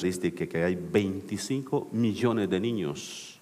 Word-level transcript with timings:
Dice 0.00 0.32
que 0.32 0.64
hay 0.64 0.74
25 0.74 1.88
millones 1.92 2.48
de 2.48 2.58
niños 2.58 3.32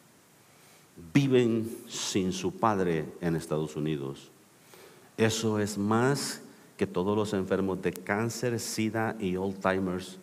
viven 1.15 1.78
sin 1.88 2.32
su 2.32 2.52
padre 2.52 3.06
en 3.20 3.36
Estados 3.36 3.76
Unidos. 3.76 4.30
Eso 5.16 5.58
es 5.58 5.78
más 5.78 6.42
que 6.76 6.86
todos 6.86 7.16
los 7.16 7.32
enfermos 7.32 7.80
de 7.82 7.92
cáncer, 7.92 8.58
sida 8.58 9.16
y 9.21 9.36
Alzheimer's 9.36 10.18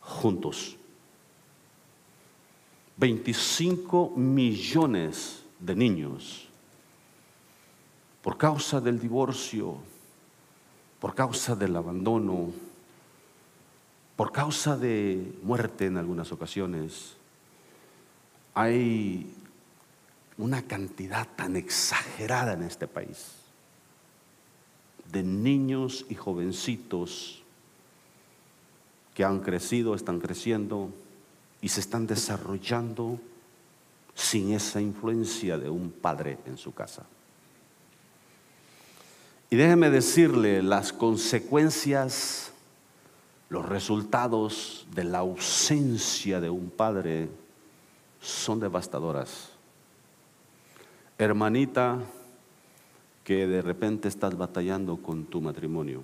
juntos. 0.00 0.76
25 2.96 4.12
millones 4.16 5.42
de 5.58 5.74
niños 5.74 6.48
por 8.22 8.38
causa 8.38 8.80
del 8.80 8.98
divorcio, 8.98 9.76
por 10.98 11.14
causa 11.14 11.54
del 11.54 11.76
abandono, 11.76 12.52
por 14.16 14.32
causa 14.32 14.76
de 14.76 15.32
muerte 15.42 15.86
en 15.86 15.96
algunas 15.96 16.30
ocasiones. 16.32 17.14
Hay 18.54 19.32
una 20.38 20.62
cantidad 20.62 21.26
tan 21.36 21.56
exagerada 21.56 22.54
en 22.54 22.62
este 22.62 22.86
país 22.86 23.44
de 25.12 25.22
niños 25.22 26.06
y 26.08 26.14
jovencitos 26.14 27.42
que 29.14 29.24
han 29.24 29.40
crecido, 29.40 29.94
están 29.94 30.20
creciendo 30.20 30.90
y 31.60 31.68
se 31.68 31.80
están 31.80 32.06
desarrollando 32.06 33.20
sin 34.14 34.52
esa 34.52 34.80
influencia 34.80 35.56
de 35.56 35.70
un 35.70 35.90
padre 35.90 36.38
en 36.46 36.56
su 36.56 36.74
casa. 36.74 37.04
Y 39.50 39.56
déjeme 39.56 39.88
decirle 39.88 40.62
las 40.62 40.92
consecuencias, 40.92 42.50
los 43.54 43.64
resultados 43.64 44.84
de 44.96 45.04
la 45.04 45.18
ausencia 45.18 46.40
de 46.40 46.50
un 46.50 46.70
padre 46.70 47.28
son 48.20 48.58
devastadoras. 48.58 49.50
Hermanita, 51.18 52.00
que 53.22 53.46
de 53.46 53.62
repente 53.62 54.08
estás 54.08 54.36
batallando 54.36 54.96
con 54.96 55.26
tu 55.26 55.40
matrimonio. 55.40 56.02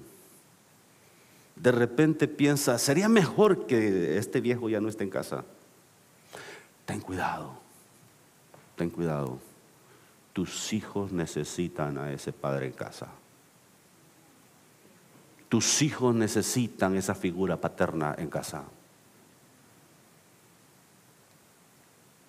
De 1.56 1.72
repente 1.72 2.28
piensas, 2.28 2.82
sería 2.82 3.08
mejor 3.08 3.66
que 3.66 4.16
este 4.16 4.40
viejo 4.40 4.68
ya 4.68 4.80
no 4.80 4.88
esté 4.88 5.02
en 5.02 5.10
casa. 5.10 5.44
Ten 6.86 7.00
cuidado, 7.00 7.54
ten 8.76 8.90
cuidado. 8.90 9.40
Tus 10.32 10.72
hijos 10.72 11.10
necesitan 11.10 11.98
a 11.98 12.12
ese 12.12 12.32
padre 12.32 12.66
en 12.66 12.72
casa. 12.74 13.08
Tus 15.50 15.82
hijos 15.82 16.14
necesitan 16.14 16.96
esa 16.96 17.14
figura 17.14 17.60
paterna 17.60 18.14
en 18.16 18.30
casa. 18.30 18.62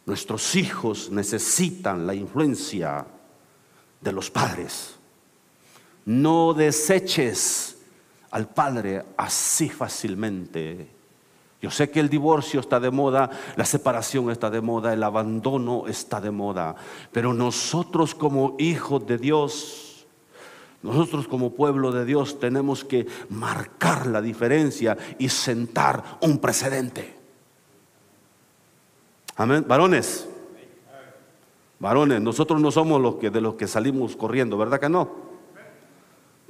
Nuestros 0.07 0.55
hijos 0.55 1.11
necesitan 1.11 2.07
la 2.07 2.15
influencia 2.15 3.05
de 4.01 4.11
los 4.11 4.31
padres. 4.31 4.95
No 6.03 6.55
deseches 6.55 7.77
al 8.31 8.47
padre 8.49 9.05
así 9.15 9.69
fácilmente. 9.69 10.89
Yo 11.61 11.69
sé 11.69 11.91
que 11.91 11.99
el 11.99 12.09
divorcio 12.09 12.59
está 12.59 12.79
de 12.79 12.89
moda, 12.89 13.29
la 13.55 13.65
separación 13.65 14.31
está 14.31 14.49
de 14.49 14.61
moda, 14.61 14.93
el 14.93 15.03
abandono 15.03 15.85
está 15.85 16.19
de 16.19 16.31
moda, 16.31 16.75
pero 17.11 17.35
nosotros 17.35 18.15
como 18.15 18.55
hijos 18.57 19.05
de 19.05 19.19
Dios, 19.19 19.90
nosotros 20.83 21.27
como 21.27 21.53
pueblo 21.53 21.91
de 21.91 22.05
Dios 22.05 22.39
tenemos 22.39 22.83
que 22.83 23.07
marcar 23.29 24.07
la 24.07 24.21
diferencia 24.21 24.97
y 25.19 25.29
sentar 25.29 26.17
un 26.21 26.39
precedente. 26.39 27.15
Amén. 29.35 29.65
Varones. 29.67 30.27
Varones, 31.79 32.21
nosotros 32.21 32.61
no 32.61 32.71
somos 32.71 33.01
los 33.01 33.15
que 33.15 33.31
de 33.31 33.41
los 33.41 33.55
que 33.55 33.67
salimos 33.67 34.15
corriendo, 34.15 34.57
¿verdad 34.57 34.79
que 34.79 34.89
no? 34.89 35.31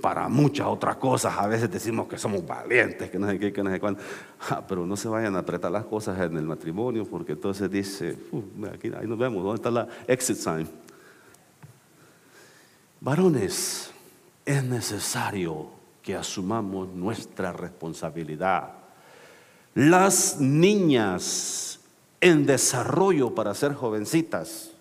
Para 0.01 0.27
muchas 0.27 0.67
otras 0.67 0.97
cosas 0.97 1.37
a 1.37 1.47
veces 1.47 1.71
decimos 1.71 2.07
que 2.07 2.17
somos 2.17 2.45
valientes, 2.45 3.09
que 3.09 3.19
no 3.19 3.27
sé 3.27 3.39
qué, 3.39 3.53
que 3.53 3.63
no 3.63 3.69
sé 3.69 3.79
cuándo. 3.79 4.01
Ah, 4.49 4.61
pero 4.67 4.85
no 4.85 4.97
se 4.97 5.07
vayan 5.07 5.35
a 5.35 5.39
apretar 5.39 5.71
las 5.71 5.85
cosas 5.85 6.19
en 6.19 6.35
el 6.35 6.43
matrimonio, 6.43 7.05
porque 7.05 7.33
entonces 7.33 7.69
dice, 7.71 8.17
aquí, 8.73 8.91
ahí 8.97 9.07
nos 9.07 9.17
vemos, 9.17 9.43
¿dónde 9.43 9.57
está 9.57 9.71
la 9.71 9.87
exit 10.07 10.35
sign? 10.35 10.67
Varones, 12.99 13.93
es 14.45 14.63
necesario 14.63 15.69
que 16.01 16.15
asumamos 16.15 16.89
nuestra 16.89 17.53
responsabilidad. 17.53 18.71
Las 19.75 20.39
niñas 20.39 21.79
en 22.19 22.45
desarrollo 22.45 23.33
para 23.33 23.53
ser 23.53 23.73
jovencitas 23.73 24.71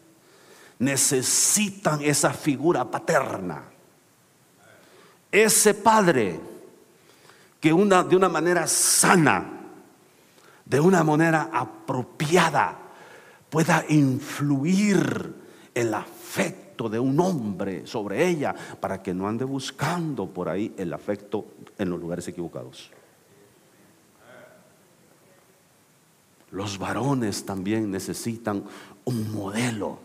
necesitan 0.79 2.01
esa 2.03 2.33
figura 2.33 2.91
paterna. 2.91 3.65
Ese 5.31 5.75
padre 5.75 6.41
que 7.61 7.73
una, 7.73 8.03
de 8.03 8.17
una 8.17 8.29
manera 8.29 8.67
sana, 8.67 9.61
de 10.65 10.81
una 10.81 11.05
manera 11.05 11.51
apropiada, 11.53 12.79
pueda 13.51 13.85
influir 13.89 15.35
el 15.75 15.95
afecto 15.95 16.70
de 16.89 16.99
un 16.99 17.19
hombre 17.21 17.87
sobre 17.87 18.27
ella 18.27 18.55
para 18.81 19.03
que 19.03 19.13
no 19.13 19.29
ande 19.29 19.45
buscando 19.45 20.27
por 20.27 20.49
ahí 20.49 20.73
el 20.77 20.93
afecto 20.93 21.47
en 21.79 21.91
los 21.91 22.01
lugares 22.01 22.27
equivocados. 22.29 22.91
Los 26.51 26.79
varones 26.79 27.45
también 27.45 27.91
necesitan 27.91 28.65
un 29.05 29.33
modelo. 29.33 29.99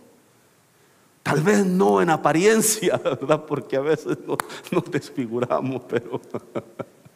Tal 1.24 1.42
vez 1.42 1.66
no 1.66 2.02
en 2.02 2.12
apariencia, 2.12 2.98
¿verdad? 3.04 3.46
Porque 3.46 3.78
a 3.78 3.82
veces 3.82 4.18
nos, 4.72 4.92
desfiguramos, 4.92 5.82
pero, 5.90 6.22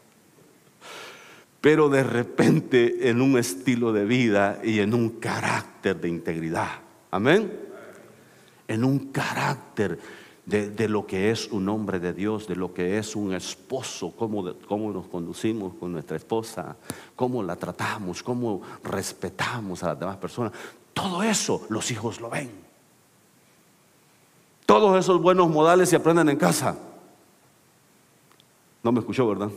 pero 1.62 1.90
de 1.90 2.04
repente 2.04 3.10
en 3.10 3.22
un 3.22 3.38
estilo 3.38 3.94
de 3.94 4.06
vida 4.06 4.60
y 4.64 4.80
en 4.80 4.96
un 4.96 5.10
carácter 5.20 6.02
de 6.02 6.10
integridad. 6.10 6.70
Amén. 7.12 7.69
En 8.70 8.86
un 8.86 9.12
carácter 9.12 10.00
de, 10.46 10.88
lo 10.88 11.06
que 11.06 11.30
es 11.30 11.48
un 11.52 11.70
hombre 11.70 12.00
de 12.00 12.14
Dios, 12.14 12.48
de 12.48 12.56
lo 12.56 12.74
que 12.74 12.98
es 12.98 13.16
un 13.16 13.34
esposo, 13.34 14.14
cómo, 14.18 14.54
cómo 14.68 14.92
nos 14.92 15.08
conducimos 15.08 15.74
con 15.76 15.92
nuestra 15.92 16.18
esposa, 16.18 16.76
cómo 17.16 17.44
la 17.44 17.56
tratamos, 17.56 18.24
cómo 18.24 18.62
respetamos 18.84 19.84
a 19.84 19.90
las 19.90 20.00
demás 20.00 20.18
personas. 20.18 20.54
Todo 20.94 21.22
eso 21.22 21.68
los 21.70 21.92
hijos 21.92 22.20
lo 22.20 22.30
ven. 22.30 22.50
Todos 24.66 24.98
esos 24.98 25.22
buenos 25.22 25.50
modales 25.50 25.90
se 25.90 25.96
aprenden 25.96 26.30
en 26.30 26.38
casa. 26.38 26.78
No 28.82 28.92
me 28.92 29.00
escuchó, 29.00 29.28
¿verdad? 29.28 29.50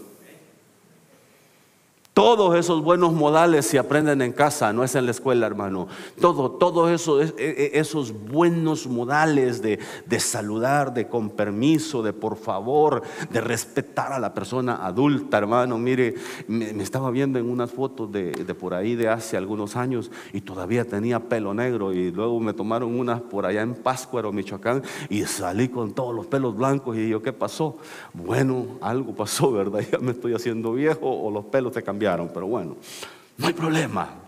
Todos 2.15 2.55
esos 2.57 2.83
buenos 2.83 3.15
modales 3.15 3.65
se 3.65 3.79
aprenden 3.79 4.21
en 4.21 4.33
casa, 4.33 4.71
no 4.75 4.85
es 4.85 4.95
en 4.97 5.07
la 5.07 5.13
escuela, 5.13 5.47
hermano. 5.47 5.89
Todo, 6.21 6.51
todos 6.51 6.91
esos, 6.91 7.33
e, 7.39 7.71
e, 7.73 7.81
esos 7.81 8.13
buenos 8.13 8.87
modales 8.87 9.63
de, 9.63 9.79
saludar, 10.21 10.93
de 10.93 11.09
con 11.09 11.31
permiso, 11.31 12.03
de 12.03 12.13
por 12.13 12.37
favor, 12.37 13.01
de 13.31 13.41
respetar 13.41 14.13
a 14.13 14.19
la 14.19 14.35
persona 14.35 14.85
adulta, 14.85 15.39
hermano. 15.39 15.79
Mire, 15.79 16.17
me, 16.49 16.83
estaba 16.83 17.11
viendo 17.11 17.39
en 17.39 17.49
unas 17.49 17.71
fotos 17.71 18.13
de, 18.13 18.33
por 18.61 18.75
ahí 18.75 18.95
de 18.95 19.09
hace 19.09 19.39
algunos 19.39 19.75
años 19.75 20.11
y 20.35 20.43
todavía 20.43 20.85
tenía 20.85 21.19
pelo 21.19 21.55
negro 21.55 21.95
y 21.95 22.11
luego 22.11 22.39
me 22.41 22.53
tomaron 22.53 22.95
unas 22.95 23.23
por 23.23 23.47
allá 23.47 23.63
en 23.63 23.75
Páscuaro, 23.75 24.33
Michoacán 24.33 24.83
y 25.09 25.23
salí 25.23 25.71
con 25.71 25.93
todos 25.93 26.15
los 26.15 26.27
pelos 26.27 26.55
blancos 26.55 26.95
y 26.95 27.09
yo, 27.09 27.23
¿qué 27.23 27.33
pasó? 27.33 27.79
Bueno, 28.13 28.67
algo 28.83 29.15
pasó, 29.15 29.51
¿verdad? 29.51 29.81
Ya 29.93 29.99
me 29.99 30.13
estoy 30.13 30.35
haciendo 30.35 30.73
viejo 30.73 31.11
o 31.11 31.31
los 31.31 31.47
pelos 31.47 31.75
se 31.75 31.83
cambiaron 31.83 32.02
pero 32.33 32.47
bueno, 32.47 32.77
no 33.39 33.47
hay 33.47 33.53
problema. 33.53 34.23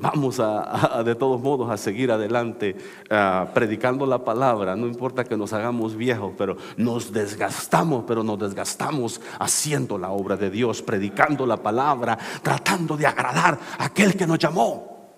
Vamos 0.00 0.38
a, 0.38 1.02
de 1.04 1.16
todos 1.16 1.40
modos 1.40 1.68
a 1.70 1.76
seguir 1.76 2.12
adelante 2.12 2.76
ah, 3.10 3.48
predicando 3.52 4.06
la 4.06 4.24
palabra. 4.24 4.76
No 4.76 4.86
importa 4.86 5.24
que 5.24 5.36
nos 5.36 5.52
hagamos 5.52 5.96
viejos, 5.96 6.34
pero 6.38 6.56
nos 6.76 7.12
desgastamos, 7.12 8.04
pero 8.06 8.22
nos 8.22 8.38
desgastamos 8.38 9.20
haciendo 9.40 9.98
la 9.98 10.10
obra 10.10 10.36
de 10.36 10.50
Dios, 10.50 10.82
predicando 10.82 11.46
la 11.46 11.56
palabra, 11.56 12.16
tratando 12.42 12.96
de 12.96 13.06
agradar 13.06 13.58
a 13.78 13.86
aquel 13.86 14.16
que 14.16 14.26
nos 14.26 14.38
llamó. 14.38 15.08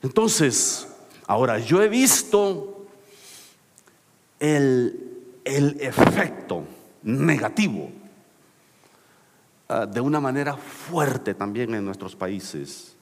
Entonces, 0.00 0.86
ahora 1.26 1.58
yo 1.58 1.82
he 1.82 1.88
visto 1.88 2.86
el, 4.38 5.24
el 5.44 5.80
efecto 5.80 6.62
negativo 7.02 7.90
Ah, 9.68 9.84
de 9.84 10.00
una 10.00 10.20
manera 10.20 10.56
fuerte 10.56 11.34
también 11.34 11.74
en 11.74 11.84
nuestros 11.84 12.14
países, 12.14 12.94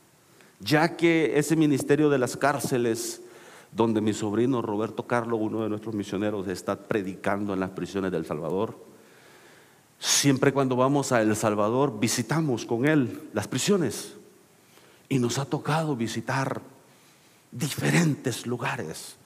ya 0.61 0.97
que 0.97 1.39
ese 1.39 1.57
ministerio 1.57 2.09
de 2.09 2.17
las 2.17 2.39
cárceles, 2.39 3.21
donde 3.71 4.01
mi 4.01 4.15
sobrino 4.15 4.63
Roberto 4.63 5.07
Carlos, 5.07 5.41
uno 5.43 5.63
de 5.63 5.69
nuestros 5.69 5.95
misioneros, 5.95 6.49
está 6.49 6.77
predicando 6.77 7.53
en 7.53 7.61
las 7.61 7.71
prisiones 7.71 8.13
de 8.13 8.17
El 8.17 8.25
Salvador, 8.25 8.79
siempre 9.99 10.55
cuando 10.55 10.75
vamos 10.75 11.13
a 11.13 11.21
El 11.21 11.37
Salvador 11.37 12.01
visitamos 12.01 12.65
con 12.65 12.87
él 12.87 13.29
las 13.35 13.47
prisiones. 13.47 14.15
Y 15.11 15.19
nos 15.19 15.39
ha 15.39 15.45
tocado 15.45 15.95
visitar 15.95 16.63
diferentes 17.53 18.47
lugares, 18.47 19.17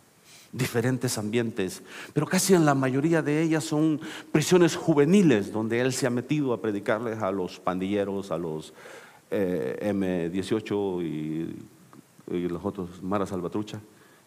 diferentes 0.53 1.19
ambientes, 1.19 1.83
pero 2.15 2.27
casi 2.27 2.55
en 2.55 2.65
la 2.65 2.75
mayoría 2.75 3.21
de 3.23 3.43
ellas 3.43 3.65
son 3.65 4.01
prisiones 4.33 4.77
juveniles 4.77 5.53
donde 5.53 5.81
él 5.81 5.93
se 5.93 6.07
ha 6.07 6.11
metido 6.11 6.53
a 6.53 6.61
predicarles 6.61 7.21
a 7.23 7.31
los 7.31 7.61
pandilleros, 7.61 8.31
a 8.31 8.39
los 8.39 8.73
eh, 9.31 9.79
M18 9.83 11.03
y, 11.03 12.49
los 12.49 12.65
otros 12.65 13.03
Mara 13.03 13.27
Salvatrucha. 13.27 13.81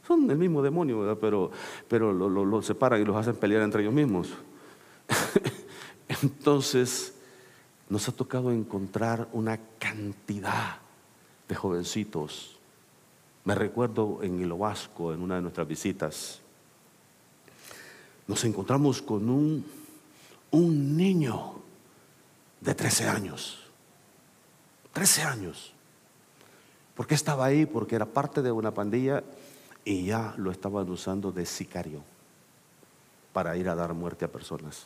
Son 0.08 0.30
el 0.30 0.38
mismo 0.38 0.62
demonio, 0.62 1.18
pero, 1.20 1.52
pero 1.88 2.12
los 2.12 2.32
lo, 2.32 2.62
separan 2.62 3.02
y 3.02 3.06
los 3.06 3.16
hacen 3.16 3.36
pelear 3.36 3.62
entre 3.62 3.84
ellos 3.84 3.94
mismos. 3.94 4.30
Entonces, 6.24 7.14
nos 7.90 8.08
ha 8.10 8.12
tocado 8.12 8.52
encontrar 8.52 9.28
una 9.34 9.60
cantidad 9.78 10.78
de 11.48 11.56
jovencitos. 11.56 12.61
Me 13.44 13.56
recuerdo 13.56 14.20
en 14.22 14.42
el 14.42 14.54
Vasco, 14.54 15.14
en 15.14 15.22
una 15.22 15.36
de 15.36 15.42
nuestras 15.42 15.68
visitas, 15.68 16.42
nos 18.28 18.44
encontramos 18.44 19.02
con 19.02 19.30
un, 19.30 19.66
un 20.52 20.98
niño 20.98 21.56
de 22.60 22.76
13 22.76 23.10
años. 23.10 23.60
13 24.94 25.24
años. 25.24 25.74
¿Por 26.96 27.08
qué 27.08 27.16
estaba 27.16 27.46
ahí? 27.46 27.66
Porque 27.66 27.96
era 27.96 28.06
parte 28.06 28.42
de 28.42 28.52
una 28.52 28.72
pandilla 28.72 29.24
y 29.84 30.06
ya 30.06 30.34
lo 30.38 30.52
estaban 30.52 30.90
usando 30.90 31.32
de 31.32 31.46
sicario 31.46 32.04
para 33.34 33.58
ir 33.58 33.70
a 33.70 33.76
dar 33.76 33.94
muerte 33.94 34.26
a 34.26 34.32
personas. 34.32 34.86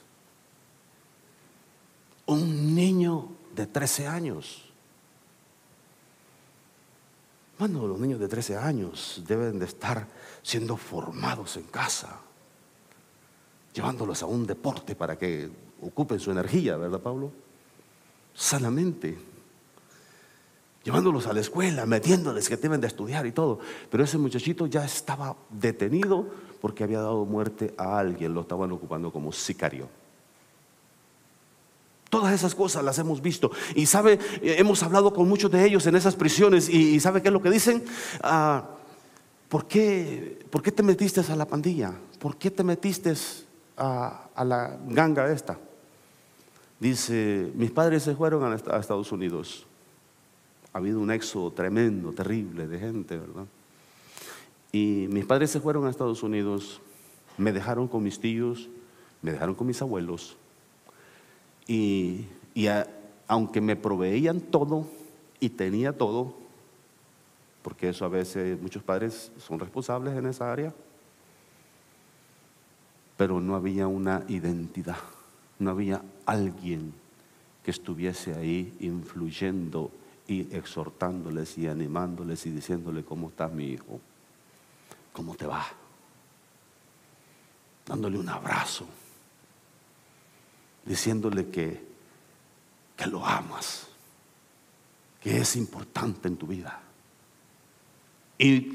Un 2.26 2.74
niño 2.74 3.30
de 3.56 3.68
13 3.68 4.08
años. 4.08 4.65
Bueno, 7.58 7.88
los 7.88 8.00
niños 8.00 8.20
de 8.20 8.28
13 8.28 8.58
años 8.58 9.24
deben 9.26 9.60
de 9.60 9.66
estar 9.66 10.08
siendo 10.42 10.76
formados 10.76 11.56
en 11.56 11.64
casa, 11.64 12.20
llevándolos 13.74 14.22
a 14.24 14.26
un 14.26 14.46
deporte 14.46 14.96
para 14.96 15.18
que 15.18 15.50
ocupen 15.82 16.20
su 16.20 16.32
energía, 16.32 16.76
¿verdad, 16.76 17.00
Pablo? 17.00 17.32
Sanamente, 18.34 19.18
llevándolos 20.84 21.28
a 21.28 21.34
la 21.34 21.40
escuela, 21.40 21.86
metiéndoles 21.86 22.50
que 22.50 22.58
deben 22.58 22.82
de 22.82 22.88
estudiar 22.88 23.26
y 23.26 23.32
todo. 23.32 23.60
Pero 23.90 24.04
ese 24.04 24.18
muchachito 24.18 24.68
ya 24.68 24.84
estaba 24.84 25.36
detenido 25.50 26.28
porque 26.60 26.84
había 26.84 27.00
dado 27.00 27.24
muerte 27.24 27.74
a 27.78 27.98
alguien, 27.98 28.34
lo 28.34 28.42
estaban 28.42 28.72
ocupando 28.74 29.14
como 29.14 29.32
sicario. 29.32 29.88
Todas 32.16 32.34
esas 32.34 32.56
cosas 32.56 32.82
las 32.82 32.98
hemos 32.98 33.22
visto. 33.22 33.52
Y 33.76 33.88
sabe, 33.88 34.14
eh, 34.42 34.56
hemos 34.58 34.82
hablado 34.84 35.12
con 35.12 35.28
muchos 35.28 35.52
de 35.52 35.66
ellos 35.66 35.86
en 35.86 35.98
esas 35.98 36.16
prisiones. 36.16 36.70
Y, 36.70 36.98
sabe 37.02 37.22
qué 37.22 37.28
es 37.28 37.34
lo 37.34 37.42
que 37.42 37.50
dicen. 37.50 37.84
Ah, 38.22 38.70
¿por, 39.50 39.68
qué, 39.68 40.40
¿Por 40.50 40.62
qué 40.62 40.72
te 40.72 40.82
metiste 40.82 41.20
a 41.20 41.36
la 41.36 41.46
pandilla? 41.46 41.94
¿Por 42.18 42.38
qué 42.38 42.52
te 42.52 42.64
metiste 42.64 43.14
a, 43.76 44.30
la 44.46 44.80
ganga 44.88 45.30
esta? 45.30 45.60
Dice, 46.80 47.52
mis 47.54 47.72
padres 47.72 48.04
se 48.04 48.16
fueron 48.16 48.50
a 48.50 48.80
Estados 48.80 49.12
Unidos. 49.12 49.68
Ha 50.72 50.78
habido 50.78 51.02
un 51.02 51.12
éxodo 51.12 51.52
tremendo, 51.52 52.14
terrible 52.14 52.66
de 52.66 52.80
gente, 52.80 53.18
¿verdad? 53.18 53.44
Y 54.72 55.08
mis 55.10 55.26
padres 55.26 55.52
se 55.52 55.60
fueron 55.60 55.86
a 55.86 55.90
Estados 55.90 56.24
Unidos, 56.24 56.80
me 57.38 57.52
dejaron 57.52 57.90
con 57.90 58.04
mis 58.04 58.22
tíos, 58.22 58.70
me 59.22 59.34
dejaron 59.34 59.54
con 59.54 59.68
mis 59.68 59.82
abuelos 59.82 60.38
y, 61.68 62.28
aunque 63.28 63.62
me 63.62 63.76
proveían 63.76 64.40
todo 64.40 64.88
y 65.40 65.50
tenía 65.50 65.98
todo, 65.98 66.36
porque 67.62 67.90
eso 67.90 68.06
a 68.06 68.10
veces 68.10 68.62
muchos 68.62 68.84
padres 68.84 69.32
son 69.40 69.60
responsables 69.60 70.16
en 70.16 70.28
esa 70.28 70.52
área, 70.52 70.74
pero 73.18 73.40
no 73.40 73.56
había 73.56 73.88
una 73.88 74.24
identidad, 74.28 74.98
no 75.58 75.72
había 75.72 76.04
alguien 76.26 76.94
que 77.64 77.72
estuviese 77.72 78.36
ahí 78.36 78.76
influyendo 78.80 79.90
y 80.28 80.56
exhortándoles 80.56 81.58
y 81.58 81.68
animándoles 81.68 82.46
y 82.46 82.52
diciéndole 82.52 83.04
cómo 83.04 83.30
está 83.30 83.48
mi 83.48 83.70
hijo, 83.70 84.00
cómo 85.14 85.36
te 85.36 85.48
va, 85.48 85.66
dándole 87.88 88.20
un 88.20 88.30
abrazo 88.30 88.86
diciéndole 90.86 91.50
que, 91.50 91.84
que 92.96 93.08
lo 93.08 93.26
amas, 93.26 93.88
que 95.20 95.38
es 95.38 95.56
importante 95.56 96.28
en 96.28 96.38
tu 96.38 96.48
vida. 96.48 96.82
Y, 98.38 98.74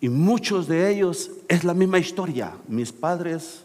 y 0.00 0.08
muchos 0.08 0.66
de 0.66 0.90
ellos 0.90 1.30
es 1.48 1.64
la 1.64 1.74
misma 1.74 1.98
historia. 1.98 2.54
Mis 2.68 2.92
padres, 2.92 3.64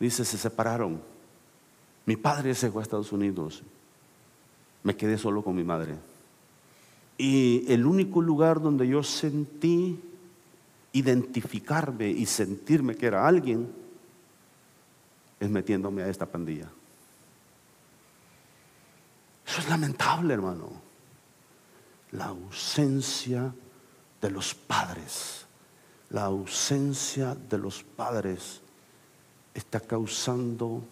dice, 0.00 0.24
se 0.24 0.36
separaron. 0.36 1.00
Mi 2.04 2.16
padre 2.16 2.54
se 2.54 2.70
fue 2.70 2.82
a 2.82 2.84
Estados 2.84 3.12
Unidos. 3.12 3.62
Me 4.82 4.96
quedé 4.96 5.16
solo 5.18 5.42
con 5.42 5.54
mi 5.54 5.64
madre. 5.64 5.94
Y 7.16 7.64
el 7.68 7.84
único 7.84 8.20
lugar 8.22 8.60
donde 8.60 8.86
yo 8.88 9.02
sentí 9.02 10.00
identificarme 10.92 12.08
y 12.08 12.26
sentirme 12.26 12.94
que 12.94 13.06
era 13.06 13.26
alguien 13.26 13.68
es 15.38 15.50
metiéndome 15.50 16.02
a 16.02 16.08
esta 16.08 16.26
pandilla. 16.26 16.68
Es 19.58 19.68
lamentable, 19.68 20.34
hermano. 20.34 20.70
La 22.12 22.26
ausencia 22.26 23.52
de 24.20 24.30
los 24.30 24.54
padres, 24.54 25.46
la 26.10 26.26
ausencia 26.26 27.34
de 27.34 27.58
los 27.58 27.82
padres 27.82 28.60
está 29.52 29.80
causando 29.80 30.82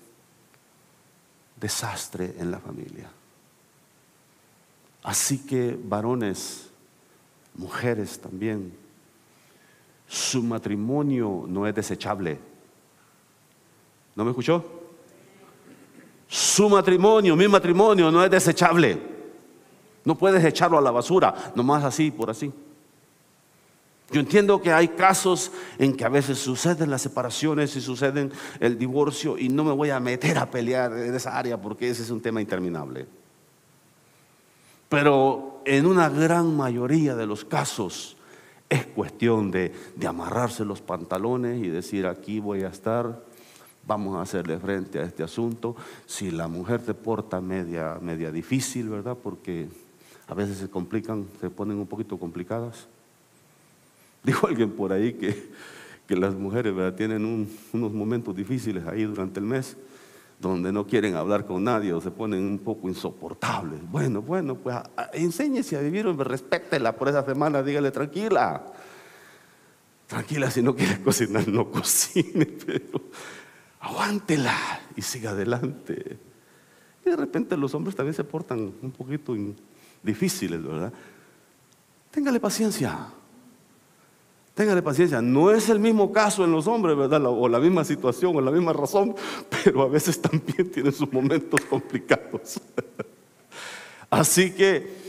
desastre 1.61 2.35
en 2.39 2.51
la 2.51 2.59
familia. 2.59 3.09
Así 5.05 5.47
que 5.47 5.79
varones, 5.81 6.69
mujeres 7.55 8.21
también, 8.21 8.77
su 10.09 10.43
matrimonio 10.43 11.45
no 11.47 11.69
es 11.69 11.75
desechable. 11.75 12.41
¿No 14.17 14.25
me 14.25 14.31
escuchó? 14.31 14.86
Su 16.29 16.69
matrimonio, 16.69 17.37
mi 17.37 17.47
matrimonio 17.49 18.11
no 18.11 18.25
es 18.25 18.31
desechable. 18.31 19.01
No 20.05 20.15
puedes 20.17 20.45
echarlo 20.45 20.79
a 20.79 20.81
la 20.81 20.91
basura, 20.91 21.53
nomás 21.55 21.85
así, 21.85 22.11
por 22.11 22.31
así. 22.31 22.53
Yo 24.11 24.21
entiendo 24.21 24.63
que 24.63 24.73
hay 24.73 24.89
casos 24.89 25.51
en 25.79 25.97
que 25.97 26.05
a 26.05 26.09
veces 26.09 26.39
suceden 26.39 26.91
las 26.91 27.03
separaciones 27.03 27.75
y 27.75 27.81
suceden 27.81 28.33
el 28.61 28.79
divorcio 28.79 29.37
y 29.37 29.49
no 29.49 29.65
me 29.65 29.73
voy 29.73 29.91
a 29.91 29.99
meter 29.99 30.39
a 30.39 30.49
pelear 30.49 30.93
en 30.93 31.13
esa 31.13 31.37
área 31.37 31.61
porque 31.61 31.91
ese 31.91 32.03
es 32.03 32.11
un 32.11 32.21
tema 32.21 32.41
interminable. 32.41 33.07
Pero 34.89 35.61
en 35.65 35.87
una 35.87 36.09
gran 36.09 36.57
mayoría 36.57 37.17
de 37.17 37.27
los 37.27 37.45
casos 37.45 38.17
es 38.69 38.87
cuestión 38.87 39.51
de, 39.51 39.75
de 39.97 40.07
amarrarse 40.07 40.65
los 40.65 40.81
pantalones 40.81 41.65
y 41.65 41.69
decir 41.69 42.07
aquí 42.07 42.39
voy 42.39 42.63
a 42.63 42.69
estar 42.69 43.21
vamos 43.87 44.17
a 44.17 44.23
hacerle 44.23 44.59
frente 44.59 44.99
a 44.99 45.03
este 45.03 45.23
asunto. 45.23 45.77
Si 46.07 46.31
la 46.31 46.49
mujer 46.49 46.81
te 46.83 46.93
porta 46.93 47.41
media, 47.41 47.99
media 48.01 48.31
difícil, 48.33 48.89
¿verdad? 48.89 49.17
Porque 49.23 49.69
a 50.27 50.35
veces 50.35 50.59
se 50.59 50.69
complican, 50.69 51.27
se 51.41 51.49
ponen 51.51 51.79
un 51.79 51.87
poquito 51.87 52.19
complicadas. 52.19 52.89
Dijo 54.25 54.47
alguien 54.47 54.71
por 54.73 54.93
ahí 54.93 55.15
que, 55.15 55.51
que 56.07 56.17
las 56.17 56.35
mujeres 56.35 56.75
tienen 56.97 57.49
unos 57.73 57.93
momentos 57.93 58.35
difíciles 58.35 58.87
ahí 58.87 59.05
durante 59.05 59.39
el 59.39 59.47
mes, 59.47 59.77
donde 60.41 60.73
no 60.73 60.87
quieren 60.87 61.15
hablar 61.15 61.47
con 61.47 61.63
nadie 61.63 61.93
o 61.93 62.01
se 62.01 62.11
ponen 62.11 62.41
un 62.41 62.59
poco 62.59 62.89
insoportables. 62.89 63.81
Bueno, 63.91 64.21
bueno, 64.21 64.57
pues 64.57 64.77
enséñese 65.13 65.77
a 65.77 65.81
vivir, 65.81 66.07
respétela 66.07 66.97
por 66.97 67.09
esa 67.09 67.25
semana, 67.25 67.63
dígale 67.63 67.91
tranquila. 67.93 68.67
Tranquila, 70.07 70.51
si 70.51 70.63
no 70.63 70.75
quiere 70.77 71.01
cocinar, 71.01 71.49
no 71.49 71.71
cocine, 71.71 72.47
pero 72.67 73.01
aguántela 73.87 74.57
y 74.97 75.03
siga 75.03 75.31
adelante. 75.31 76.19
Y 77.05 77.11
de 77.11 77.17
repente 77.17 77.57
los 77.57 77.75
hombres 77.75 77.95
también 77.95 78.15
se 78.15 78.25
portan 78.25 78.73
un 78.83 78.91
poquito 78.91 79.37
difíciles, 80.03 80.63
¿verdad? 80.63 80.93
Téngale 82.11 82.41
paciencia. 82.41 83.09
Téngale 84.55 84.83
paciencia. 84.83 85.21
No 85.21 85.51
es 85.51 85.69
el 85.69 85.79
mismo 85.79 86.11
caso 86.13 86.45
en 86.45 86.51
los 86.51 86.67
hombres, 86.67 86.97
¿verdad? 86.97 87.25
O 87.27 87.49
la 87.49 87.59
misma 87.59 87.85
situación 87.85 88.35
o 88.37 88.41
la 88.41 88.51
misma 88.51 88.73
razón, 88.73 89.15
pero 89.65 89.83
a 89.83 89.89
veces 89.89 90.21
también 90.21 90.71
tienen 90.71 90.93
sus 90.93 91.13
momentos 91.13 91.61
complicados. 91.69 92.61
Así 94.11 94.53
que 94.53 95.07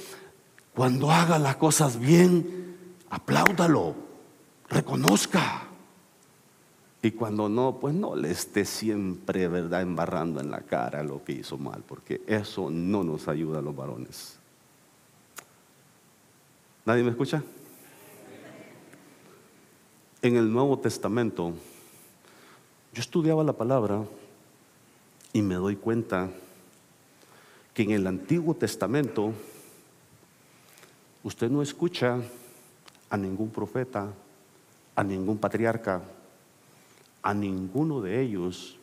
cuando 0.75 1.12
haga 1.12 1.39
las 1.39 1.55
cosas 1.55 2.00
bien, 2.00 2.75
apláudalo, 3.10 3.96
reconozca. 4.69 5.67
Y 7.08 7.12
cuando 7.12 7.48
no, 7.48 7.78
pues 7.80 7.96
no 7.96 8.18
le 8.18 8.32
esté 8.32 8.66
siempre, 8.66 9.48
¿verdad?, 9.48 9.82
embarrando 9.82 10.42
en 10.42 10.52
la 10.52 10.60
cara 10.60 11.04
lo 11.04 11.24
que 11.24 11.32
hizo 11.32 11.58
mal, 11.58 11.82
porque 11.88 12.22
eso 12.28 12.70
no 12.70 13.02
nos 13.02 13.30
ayuda 13.30 13.60
a 13.60 13.62
los 13.62 13.74
varones. 13.74 14.38
¿Nadie 16.86 17.04
me 17.04 17.12
escucha? 17.12 17.42
En 20.22 20.36
el 20.36 20.52
Nuevo 20.52 20.80
Testamento, 20.80 21.54
yo 22.94 23.02
estudiaba 23.02 23.42
la 23.42 23.54
palabra 23.54 24.04
y 25.32 25.42
me 25.42 25.56
doy 25.56 25.78
cuenta 25.78 26.30
que 27.74 27.84
en 27.84 27.92
el 27.92 28.06
Antiguo 28.06 28.54
Testamento 28.54 29.32
usted 31.24 31.50
no 31.50 31.62
escucha 31.62 32.20
a 33.10 33.16
ningún 33.16 33.50
profeta, 33.50 34.12
a 34.94 35.04
ningún 35.06 35.38
patriarca, 35.38 36.02
a 37.27 37.34
ninguno 37.34 38.00
de 38.00 38.22
ellos 38.22 38.77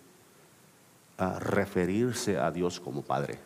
a 1.17 1.39
referirse 1.39 2.37
a 2.37 2.51
Dios 2.51 2.79
como 2.79 3.01
Padre. 3.01 3.39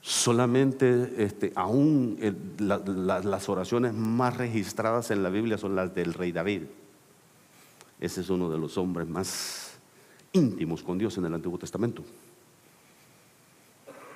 Solamente, 0.00 1.24
este, 1.24 1.52
aún 1.56 2.16
las 2.60 3.48
oraciones 3.48 3.92
más 3.92 4.36
registradas 4.36 5.10
en 5.10 5.24
la 5.24 5.30
Biblia 5.30 5.58
son 5.58 5.74
las 5.74 5.92
del 5.92 6.14
rey 6.14 6.30
David. 6.30 6.62
Ese 7.98 8.20
es 8.20 8.30
uno 8.30 8.48
de 8.48 8.58
los 8.58 8.78
hombres 8.78 9.08
más 9.08 9.72
íntimos 10.32 10.84
con 10.84 10.96
Dios 10.96 11.18
en 11.18 11.24
el 11.24 11.34
Antiguo 11.34 11.58
Testamento. 11.58 12.04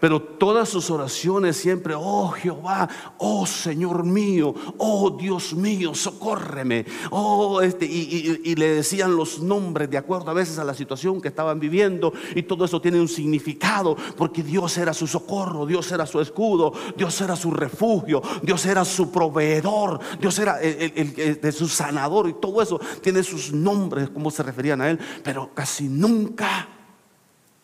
Pero 0.05 0.21
todas 0.21 0.69
sus 0.69 0.91
oraciones 0.91 1.57
siempre, 1.57 1.95
oh 1.97 2.29
Jehová, 2.29 2.87
oh 3.17 3.47
Señor 3.47 4.05
mío, 4.05 4.55
oh 4.77 5.17
Dios 5.19 5.55
mío, 5.55 5.95
socórreme. 5.95 6.85
Oh, 7.11 7.63
este, 7.63 7.87
y, 7.87 8.55
le 8.55 8.69
decían 8.69 9.17
los 9.17 9.41
nombres 9.41 9.89
de 9.89 9.97
acuerdo 9.97 10.31
a 10.31 10.35
veces 10.35 10.59
a 10.59 10.65
la 10.65 10.75
situación 10.75 11.23
que 11.23 11.29
estaban 11.29 11.59
viviendo. 11.59 12.13
Y 12.35 12.43
todo 12.43 12.67
eso 12.67 12.83
tiene 12.83 13.01
un 13.01 13.09
significado, 13.09 13.97
porque 14.15 14.43
Dios 14.43 14.77
era 14.77 14.93
su 14.93 15.07
socorro, 15.07 15.65
Dios 15.65 15.91
era 15.91 16.05
su 16.05 16.21
escudo, 16.21 16.75
Dios 16.95 17.19
era 17.23 17.35
su 17.35 17.51
refugio, 17.51 18.21
Dios 18.43 18.67
era 18.67 18.85
su 18.85 19.11
proveedor, 19.11 20.01
Dios 20.21 20.39
era 20.39 20.61
el, 20.61 21.51
su 21.51 21.67
sanador. 21.67 22.29
Y 22.29 22.35
todo 22.35 22.61
eso 22.61 22.79
tiene 23.01 23.23
sus 23.23 23.55
nombres, 23.55 24.11
como 24.11 24.31
se 24.31 24.43
referían 24.43 24.83
a 24.83 24.91
él. 24.91 24.99
Pero 25.23 25.49
casi 25.55 25.89
nunca 25.89 26.84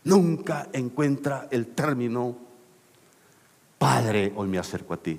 nunca 0.04 0.68
encuentra 0.72 1.48
el 1.50 1.68
término, 1.68 2.36
Padre, 3.78 4.32
hoy 4.36 4.48
me 4.48 4.58
acerco 4.58 4.94
a 4.94 4.96
ti. 4.96 5.18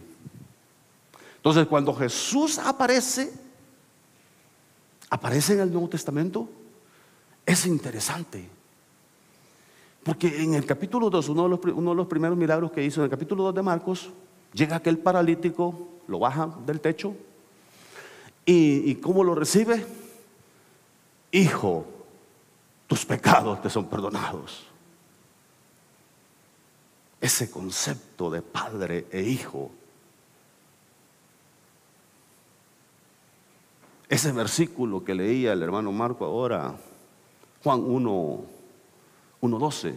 Entonces, 1.37 1.65
cuando 1.67 1.93
Jesús 1.93 2.59
aparece, 2.59 3.33
aparece 5.09 5.53
en 5.53 5.61
el 5.61 5.71
Nuevo 5.71 5.89
Testamento, 5.89 6.47
es 7.45 7.65
interesante. 7.65 8.47
Porque 10.03 10.43
en 10.43 10.53
el 10.53 10.65
capítulo 10.65 11.09
2, 11.09 11.29
uno 11.29 11.43
de, 11.43 11.95
los, 11.95 12.07
primeros 12.07 12.37
milagros 12.37 12.71
que 12.71 12.83
hizo, 12.83 13.01
en 13.01 13.05
el 13.05 13.09
capítulo 13.09 13.43
2 13.45 13.55
de 13.55 13.61
Marcos, 13.61 14.09
llega 14.53 14.75
aquel 14.75 14.99
paralítico, 14.99 15.89
lo 16.07 16.19
baja 16.19 16.49
del 16.65 16.79
techo, 16.79 17.15
y, 18.45 18.91
y 18.91 18.95
¿cómo 18.95 19.23
lo 19.23 19.35
recibe? 19.35 19.85
Hijo, 21.31 21.85
tus 22.87 23.05
pecados 23.05 23.61
te 23.61 23.69
son 23.69 23.85
perdonados. 23.85 24.70
Ese 27.21 27.51
concepto 27.51 28.31
de 28.31 28.41
padre 28.41 29.05
e 29.11 29.21
hijo. 29.21 29.71
Ese 34.09 34.31
versículo 34.33 35.05
que 35.05 35.15
leía 35.15 35.53
el 35.53 35.61
hermano 35.61 35.91
Marco 35.91 36.25
ahora, 36.25 36.75
Juan 37.63 37.79
1, 37.79 38.45
1.12, 39.41 39.95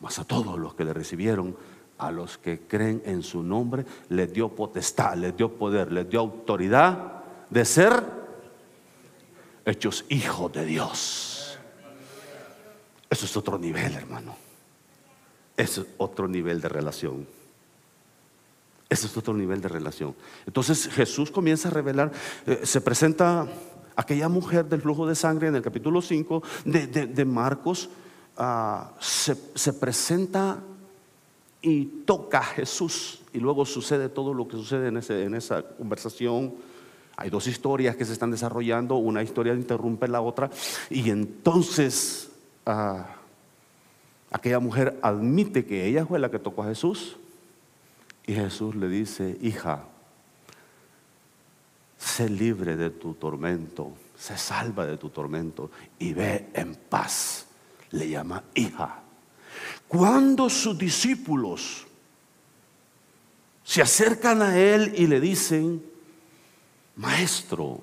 mas 0.00 0.18
a 0.18 0.24
todos 0.24 0.58
los 0.58 0.74
que 0.74 0.84
le 0.84 0.94
recibieron, 0.94 1.56
a 1.98 2.10
los 2.10 2.38
que 2.38 2.60
creen 2.60 3.02
en 3.04 3.22
su 3.22 3.42
nombre, 3.42 3.84
les 4.08 4.32
dio 4.32 4.48
potestad, 4.48 5.16
les 5.16 5.36
dio 5.36 5.52
poder, 5.52 5.92
les 5.92 6.08
dio 6.08 6.20
autoridad 6.20 7.22
de 7.50 7.64
ser 7.64 8.02
hechos 9.64 10.04
hijos 10.08 10.52
de 10.52 10.64
Dios. 10.64 11.58
Eso 13.10 13.26
es 13.26 13.36
otro 13.36 13.58
nivel, 13.58 13.94
hermano. 13.94 14.45
Es 15.56 15.80
otro 15.96 16.28
nivel 16.28 16.60
de 16.60 16.68
relación. 16.68 17.26
Ese 18.88 19.06
es 19.06 19.16
otro 19.16 19.34
nivel 19.34 19.60
de 19.60 19.68
relación. 19.68 20.14
Entonces 20.46 20.88
Jesús 20.88 21.30
comienza 21.30 21.68
a 21.68 21.72
revelar, 21.72 22.12
eh, 22.46 22.60
se 22.62 22.80
presenta 22.80 23.48
aquella 23.96 24.28
mujer 24.28 24.66
del 24.66 24.82
flujo 24.82 25.06
de 25.06 25.14
sangre 25.14 25.48
en 25.48 25.56
el 25.56 25.62
capítulo 25.62 26.00
5 26.00 26.42
de, 26.64 27.24
Marcos, 27.24 27.88
ah, 28.36 28.92
se, 29.00 29.72
presenta 29.72 30.58
y 31.62 31.84
toca 32.04 32.38
a 32.38 32.44
Jesús. 32.44 33.22
Y 33.32 33.40
luego 33.40 33.66
sucede 33.66 34.08
todo 34.08 34.32
lo 34.34 34.46
que 34.46 34.56
sucede 34.56 34.88
en 34.88 35.34
esa 35.34 35.62
conversación. 35.62 36.54
Hay 37.16 37.30
dos 37.30 37.46
historias 37.46 37.96
que 37.96 38.04
se 38.04 38.12
están 38.12 38.30
desarrollando, 38.30 38.96
una 38.96 39.22
historia 39.22 39.54
interrumpe 39.54 40.06
la 40.06 40.20
otra. 40.20 40.50
Y 40.90 41.10
entonces... 41.10 42.30
Ah, 42.64 43.16
aquella 44.30 44.58
mujer 44.58 44.98
admite 45.02 45.64
que 45.64 45.86
ella 45.86 46.06
fue 46.06 46.18
la 46.18 46.30
que 46.30 46.38
tocó 46.38 46.62
a 46.62 46.66
Jesús 46.66 47.16
y 48.26 48.34
Jesús 48.34 48.74
le 48.74 48.88
dice, 48.88 49.38
hija, 49.40 49.84
sé 51.96 52.28
libre 52.28 52.76
de 52.76 52.90
tu 52.90 53.14
tormento, 53.14 53.92
sé 54.18 54.36
salva 54.36 54.84
de 54.84 54.96
tu 54.96 55.10
tormento 55.10 55.70
y 55.98 56.12
ve 56.12 56.48
en 56.52 56.74
paz. 56.74 57.46
Le 57.92 58.08
llama 58.08 58.42
hija. 58.54 59.00
Cuando 59.86 60.50
sus 60.50 60.76
discípulos 60.76 61.86
se 63.62 63.80
acercan 63.80 64.42
a 64.42 64.58
él 64.58 64.92
y 64.96 65.06
le 65.06 65.20
dicen, 65.20 65.82
maestro, 66.96 67.80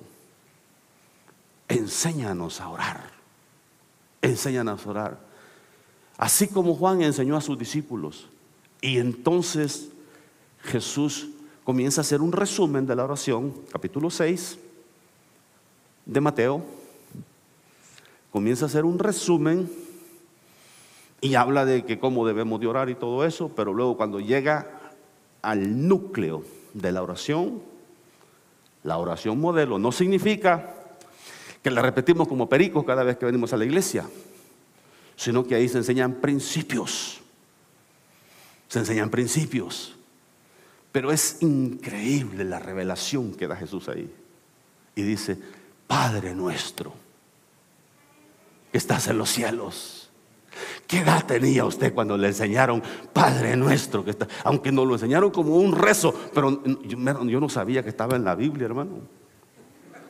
enséñanos 1.68 2.60
a 2.60 2.68
orar, 2.68 3.10
enséñanos 4.20 4.86
a 4.86 4.90
orar. 4.90 5.23
Así 6.16 6.48
como 6.48 6.74
Juan 6.74 7.02
enseñó 7.02 7.36
a 7.36 7.40
sus 7.40 7.58
discípulos. 7.58 8.28
Y 8.80 8.98
entonces 8.98 9.88
Jesús 10.62 11.28
comienza 11.64 12.00
a 12.00 12.02
hacer 12.02 12.20
un 12.20 12.32
resumen 12.32 12.86
de 12.86 12.94
la 12.94 13.04
oración, 13.04 13.52
capítulo 13.72 14.10
6 14.10 14.58
de 16.06 16.20
Mateo. 16.20 16.62
Comienza 18.30 18.66
a 18.66 18.68
hacer 18.68 18.84
un 18.84 18.98
resumen 18.98 19.70
y 21.20 21.34
habla 21.34 21.64
de 21.64 21.84
que 21.84 21.98
cómo 21.98 22.26
debemos 22.26 22.60
de 22.60 22.66
orar 22.66 22.90
y 22.90 22.94
todo 22.94 23.24
eso, 23.24 23.50
pero 23.54 23.72
luego 23.72 23.96
cuando 23.96 24.20
llega 24.20 24.68
al 25.40 25.88
núcleo 25.88 26.44
de 26.74 26.92
la 26.92 27.02
oración, 27.02 27.62
la 28.82 28.98
oración 28.98 29.40
modelo 29.40 29.78
no 29.78 29.90
significa 29.90 30.74
que 31.62 31.70
la 31.70 31.80
repetimos 31.80 32.28
como 32.28 32.48
pericos 32.48 32.84
cada 32.84 33.02
vez 33.04 33.16
que 33.16 33.24
venimos 33.24 33.52
a 33.52 33.56
la 33.56 33.64
iglesia 33.64 34.04
sino 35.16 35.46
que 35.46 35.54
ahí 35.54 35.68
se 35.68 35.78
enseñan 35.78 36.14
principios. 36.14 37.20
Se 38.68 38.78
enseñan 38.78 39.10
principios. 39.10 39.94
Pero 40.92 41.12
es 41.12 41.38
increíble 41.40 42.44
la 42.44 42.58
revelación 42.58 43.34
que 43.34 43.46
da 43.46 43.56
Jesús 43.56 43.88
ahí. 43.88 44.12
Y 44.94 45.02
dice, 45.02 45.38
Padre 45.86 46.34
nuestro, 46.34 46.92
que 48.70 48.78
estás 48.78 49.08
en 49.08 49.18
los 49.18 49.30
cielos. 49.30 50.10
¿Qué 50.86 50.98
edad 50.98 51.26
tenía 51.26 51.64
usted 51.64 51.92
cuando 51.92 52.16
le 52.16 52.28
enseñaron 52.28 52.82
Padre 53.12 53.56
nuestro? 53.56 54.04
Que 54.04 54.12
está, 54.12 54.28
aunque 54.44 54.70
nos 54.70 54.86
lo 54.86 54.94
enseñaron 54.94 55.30
como 55.30 55.56
un 55.56 55.72
rezo, 55.72 56.14
pero 56.32 56.62
yo 56.62 57.40
no 57.40 57.48
sabía 57.48 57.82
que 57.82 57.88
estaba 57.88 58.14
en 58.14 58.24
la 58.24 58.36
Biblia, 58.36 58.66
hermano 58.66 59.23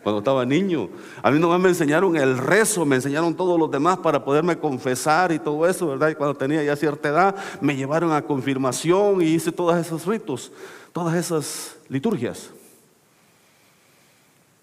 cuando 0.04 0.18
estaba 0.18 0.44
niño. 0.44 0.90
A 1.22 1.30
mí 1.30 1.40
nomás 1.40 1.58
me 1.58 1.70
enseñaron 1.70 2.14
el 2.16 2.38
rezo, 2.38 2.84
me 2.84 2.96
enseñaron 2.96 3.34
todos 3.34 3.58
los 3.58 3.70
demás 3.70 3.98
para 3.98 4.22
poderme 4.22 4.58
confesar 4.58 5.32
y 5.32 5.40
todo 5.40 5.66
eso, 5.66 5.88
¿verdad? 5.88 6.10
Y 6.10 6.14
cuando 6.14 6.36
tenía 6.36 6.62
ya 6.62 6.76
cierta 6.76 7.08
edad, 7.08 7.34
me 7.60 7.74
llevaron 7.74 8.12
a 8.12 8.22
confirmación 8.22 9.22
y 9.22 9.24
hice 9.24 9.50
todos 9.50 9.76
esos 9.78 10.06
ritos, 10.06 10.52
todas 10.92 11.16
esas 11.16 11.76
liturgias. 11.88 12.50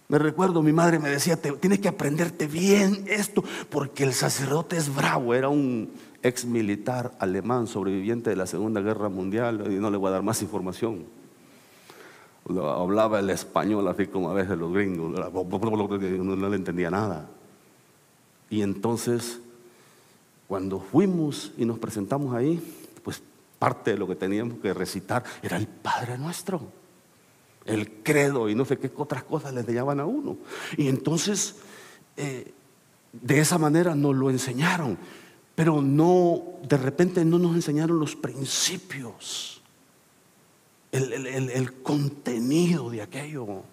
Me 0.07 0.19
recuerdo, 0.19 0.61
mi 0.61 0.73
madre 0.73 0.99
me 0.99 1.09
decía, 1.09 1.37
tienes 1.37 1.79
que 1.79 1.87
aprenderte 1.87 2.45
bien 2.45 3.05
esto, 3.07 3.43
porque 3.69 4.03
el 4.03 4.13
sacerdote 4.13 4.77
es 4.77 4.93
bravo, 4.93 5.33
era 5.33 5.49
un 5.49 5.89
ex 6.21 6.45
militar 6.45 7.13
alemán 7.17 7.65
sobreviviente 7.65 8.29
de 8.29 8.35
la 8.35 8.45
Segunda 8.45 8.81
Guerra 8.81 9.09
Mundial, 9.09 9.63
y 9.71 9.75
no 9.75 9.89
le 9.89 9.97
voy 9.97 10.09
a 10.09 10.11
dar 10.11 10.21
más 10.21 10.41
información 10.41 11.20
hablaba 12.47 13.19
el 13.19 13.29
español 13.29 13.87
así 13.87 14.07
como 14.07 14.29
a 14.29 14.33
veces 14.33 14.57
los 14.57 14.73
gringos, 14.73 15.11
no 15.11 16.49
le 16.49 16.55
entendía 16.55 16.89
nada. 16.89 17.29
Y 18.49 18.61
entonces, 18.61 19.39
cuando 20.47 20.79
fuimos 20.79 21.53
y 21.57 21.65
nos 21.65 21.79
presentamos 21.79 22.33
ahí, 22.35 22.61
pues 23.03 23.21
parte 23.57 23.91
de 23.91 23.97
lo 23.97 24.07
que 24.07 24.15
teníamos 24.15 24.59
que 24.59 24.73
recitar 24.73 25.23
era 25.41 25.57
el 25.57 25.67
Padre 25.67 26.17
Nuestro, 26.17 26.61
el 27.65 28.03
credo 28.03 28.49
y 28.49 28.55
no 28.55 28.65
sé 28.65 28.77
qué 28.77 28.91
otras 28.95 29.23
cosas 29.23 29.53
le 29.53 29.61
enseñaban 29.61 29.99
a 29.99 30.05
uno. 30.05 30.37
Y 30.77 30.87
entonces, 30.87 31.57
eh, 32.17 32.51
de 33.13 33.39
esa 33.39 33.57
manera 33.57 33.95
nos 33.95 34.15
lo 34.15 34.29
enseñaron, 34.29 34.97
pero 35.55 35.81
no, 35.81 36.43
de 36.67 36.77
repente 36.77 37.23
no 37.23 37.37
nos 37.37 37.55
enseñaron 37.55 37.99
los 37.99 38.15
principios 38.15 39.60
el, 40.91 41.81
contenido 41.81 42.89
de 42.89 43.01
aquello. 43.01 43.63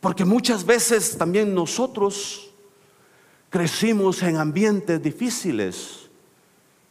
Porque 0.00 0.24
muchas 0.24 0.64
veces 0.64 1.16
también 1.16 1.54
nosotros 1.54 2.50
crecimos 3.50 4.22
en 4.22 4.36
ambientes 4.36 5.02
difíciles. 5.02 6.08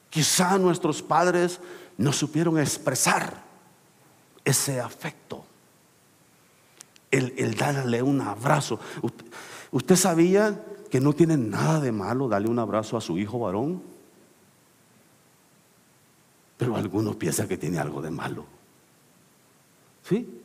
Quizá 0.10 0.58
nuestros 0.58 1.02
padres 1.02 1.60
no 1.98 2.12
supieron 2.14 2.60
expresar 2.60 3.44
ese 4.44 4.80
afecto. 4.80 5.46
El, 7.12 7.56
darle 7.56 8.02
un 8.02 8.20
abrazo. 8.22 8.80
¿Usted 9.72 9.96
sabía 9.96 10.62
que 10.90 11.00
no 11.00 11.14
tiene 11.14 11.38
nada 11.38 11.80
de 11.80 11.92
malo 11.92 12.28
darle 12.28 12.50
un 12.50 12.60
abrazo 12.60 12.98
a 12.98 13.02
su 13.02 13.18
hijo 13.18 13.40
varón? 13.40 13.82
Pero 16.58 16.76
algunos 16.76 17.16
piensan 17.16 17.48
que 17.48 17.58
tiene 17.58 17.80
algo 17.80 18.02
de 18.02 18.12
malo. 18.12 18.55
¿Sí? 20.08 20.42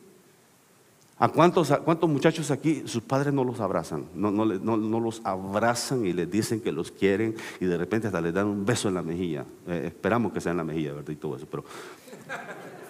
¿A 1.19 1.29
cuántos, 1.29 1.71
cuántos 1.85 2.09
muchachos 2.09 2.49
aquí 2.49 2.81
sus 2.87 3.03
padres 3.03 3.31
no 3.31 3.43
los 3.43 3.59
abrazan? 3.59 4.07
No, 4.15 4.31
no, 4.31 4.99
los 4.99 5.21
abrazan 5.23 6.03
y 6.03 6.13
les 6.13 6.29
dicen 6.31 6.61
que 6.61 6.71
los 6.71 6.91
quieren 6.91 7.35
y 7.59 7.65
de 7.65 7.77
repente 7.77 8.07
hasta 8.07 8.19
les 8.21 8.33
dan 8.33 8.47
un 8.47 8.65
beso 8.65 8.87
en 8.87 8.95
la 8.95 9.03
mejilla. 9.03 9.45
Eh, 9.67 9.83
esperamos 9.85 10.33
que 10.33 10.41
sea 10.41 10.51
en 10.51 10.57
la 10.57 10.63
mejilla, 10.63 10.93
¿verdad? 10.93 11.11
Y 11.11 11.15
todo 11.15 11.35
eso, 11.35 11.45
pero 11.45 11.63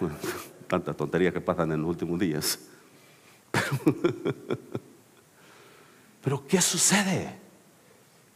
tantas 0.66 0.96
tonterías 0.96 1.34
que 1.34 1.42
pasan 1.42 1.72
en 1.72 1.82
los 1.82 1.90
últimos 1.90 2.18
días. 2.18 2.58
pero 6.24 6.46
¿qué 6.46 6.62
sucede? 6.62 7.38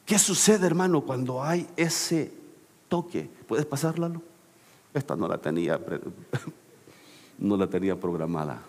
¿Qué 0.05 0.19
sucede, 0.19 0.67
hermano, 0.67 1.01
cuando 1.01 1.43
hay 1.43 1.67
ese 1.75 2.35
toque? 2.91 3.31
¿Puedes 3.49 3.65
pasarla? 3.65 4.13
Esta 4.93 5.17
no 5.17 5.27
la 5.27 5.39
tenía, 5.39 5.81
no 7.39 7.57
la 7.57 7.67
tenía 7.67 7.97
programada. 7.97 8.61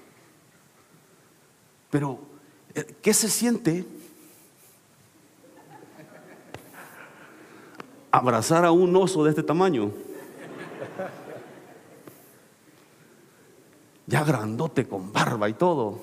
Pero, 1.90 2.20
eh, 2.74 2.96
¿qué 3.02 3.14
se 3.14 3.30
siente 3.30 3.86
abrazar 8.12 8.66
a 8.66 8.72
un 8.72 8.96
oso 8.96 9.24
de 9.24 9.30
este 9.30 9.44
tamaño? 9.44 9.92
Ya 14.06 14.24
grandote, 14.24 14.88
con 14.88 15.12
barba 15.12 15.50
y 15.50 15.54
todo. 15.54 16.00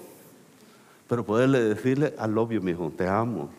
Pero 1.08 1.24
poderle 1.24 1.60
decirle 1.60 2.14
al 2.18 2.36
obvio, 2.36 2.60
mi 2.60 2.72
hijo, 2.72 2.92
te 2.96 3.08
amo. 3.08 3.50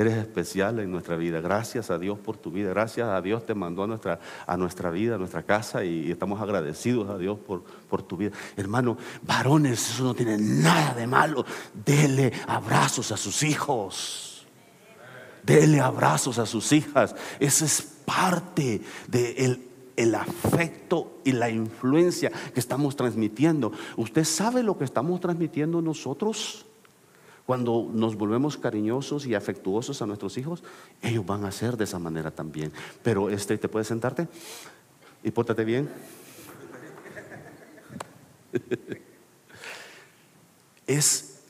Eres 0.00 0.16
especial 0.16 0.78
en 0.78 0.90
nuestra 0.90 1.14
vida. 1.16 1.42
Gracias 1.42 1.90
a 1.90 1.98
Dios 1.98 2.18
por 2.18 2.38
tu 2.38 2.50
vida. 2.50 2.70
Gracias 2.70 3.06
a 3.06 3.20
Dios 3.20 3.44
te 3.44 3.54
mandó 3.54 3.82
a 3.82 3.86
nuestra, 3.86 4.18
a 4.46 4.56
nuestra 4.56 4.90
vida, 4.90 5.16
a 5.16 5.18
nuestra 5.18 5.42
casa 5.42 5.84
y 5.84 6.10
estamos 6.10 6.40
agradecidos 6.40 7.10
a 7.10 7.18
Dios 7.18 7.38
por, 7.38 7.62
por 7.62 8.02
tu 8.02 8.16
vida. 8.16 8.30
Hermano, 8.56 8.96
varones, 9.20 9.90
eso 9.90 10.02
no 10.04 10.14
tiene 10.14 10.38
nada 10.38 10.94
de 10.94 11.06
malo. 11.06 11.44
Dele 11.84 12.32
abrazos 12.46 13.12
a 13.12 13.18
sus 13.18 13.42
hijos. 13.42 14.46
Dele 15.42 15.80
abrazos 15.80 16.38
a 16.38 16.46
sus 16.46 16.72
hijas. 16.72 17.14
Esa 17.38 17.66
es 17.66 17.82
parte 18.06 18.80
del 19.06 19.66
el 19.96 20.14
afecto 20.14 21.20
y 21.24 21.32
la 21.32 21.50
influencia 21.50 22.32
que 22.54 22.60
estamos 22.60 22.96
transmitiendo. 22.96 23.70
¿Usted 23.98 24.24
sabe 24.24 24.62
lo 24.62 24.78
que 24.78 24.84
estamos 24.84 25.20
transmitiendo 25.20 25.82
nosotros? 25.82 26.64
Cuando 27.50 27.90
nos 27.92 28.14
volvemos 28.14 28.56
cariñosos 28.56 29.26
y 29.26 29.34
afectuosos 29.34 30.00
a 30.00 30.06
nuestros 30.06 30.38
hijos, 30.38 30.62
ellos 31.02 31.26
van 31.26 31.44
a 31.44 31.50
ser 31.50 31.76
de 31.76 31.82
esa 31.82 31.98
manera 31.98 32.30
también. 32.30 32.72
Pero 33.02 33.28
este, 33.28 33.58
¿te 33.58 33.68
puedes 33.68 33.88
sentarte? 33.88 34.28
Y 35.24 35.32
pórtate 35.32 35.64
bien. 35.64 35.90
es, 40.86 41.40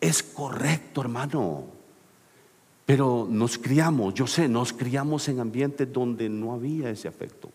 es 0.00 0.22
correcto, 0.22 1.00
hermano. 1.00 1.64
Pero 2.86 3.26
nos 3.28 3.58
criamos, 3.58 4.14
yo 4.14 4.28
sé, 4.28 4.46
nos 4.46 4.72
criamos 4.72 5.28
en 5.28 5.40
ambientes 5.40 5.92
donde 5.92 6.28
no 6.28 6.52
había 6.52 6.88
ese 6.88 7.08
afecto. 7.08 7.50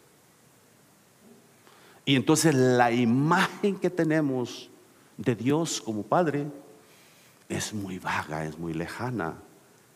Y 2.03 2.17
entonces 2.17 2.53
la 2.53 2.91
imagen 2.91 3.77
que 3.77 3.89
tenemos 3.89 4.69
de 5.15 5.35
Dios 5.38 5.79
como 5.79 6.03
Padre 6.03 6.47
es 7.49 7.73
muy 7.73 7.99
vaga, 7.99 8.45
es 8.45 8.57
muy 8.57 8.73
lejana, 8.73 9.36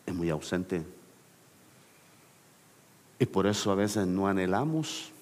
es 0.06 0.14
muy 0.14 0.30
ausente. 0.30 0.84
Y 3.18 3.26
por 3.26 3.46
eso 3.46 3.70
a 3.70 3.74
veces 3.74 4.06
no 4.06 4.26
anhelamos 4.26 5.12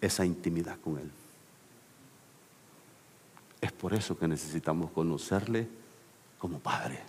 esa 0.00 0.24
intimidad 0.24 0.78
con 0.80 0.98
Él. 0.98 1.10
Es 3.60 3.72
por 3.72 3.94
eso 3.94 4.18
que 4.18 4.28
necesitamos 4.28 4.90
conocerle 4.90 5.68
como 6.38 6.58
Padre. 6.58 7.00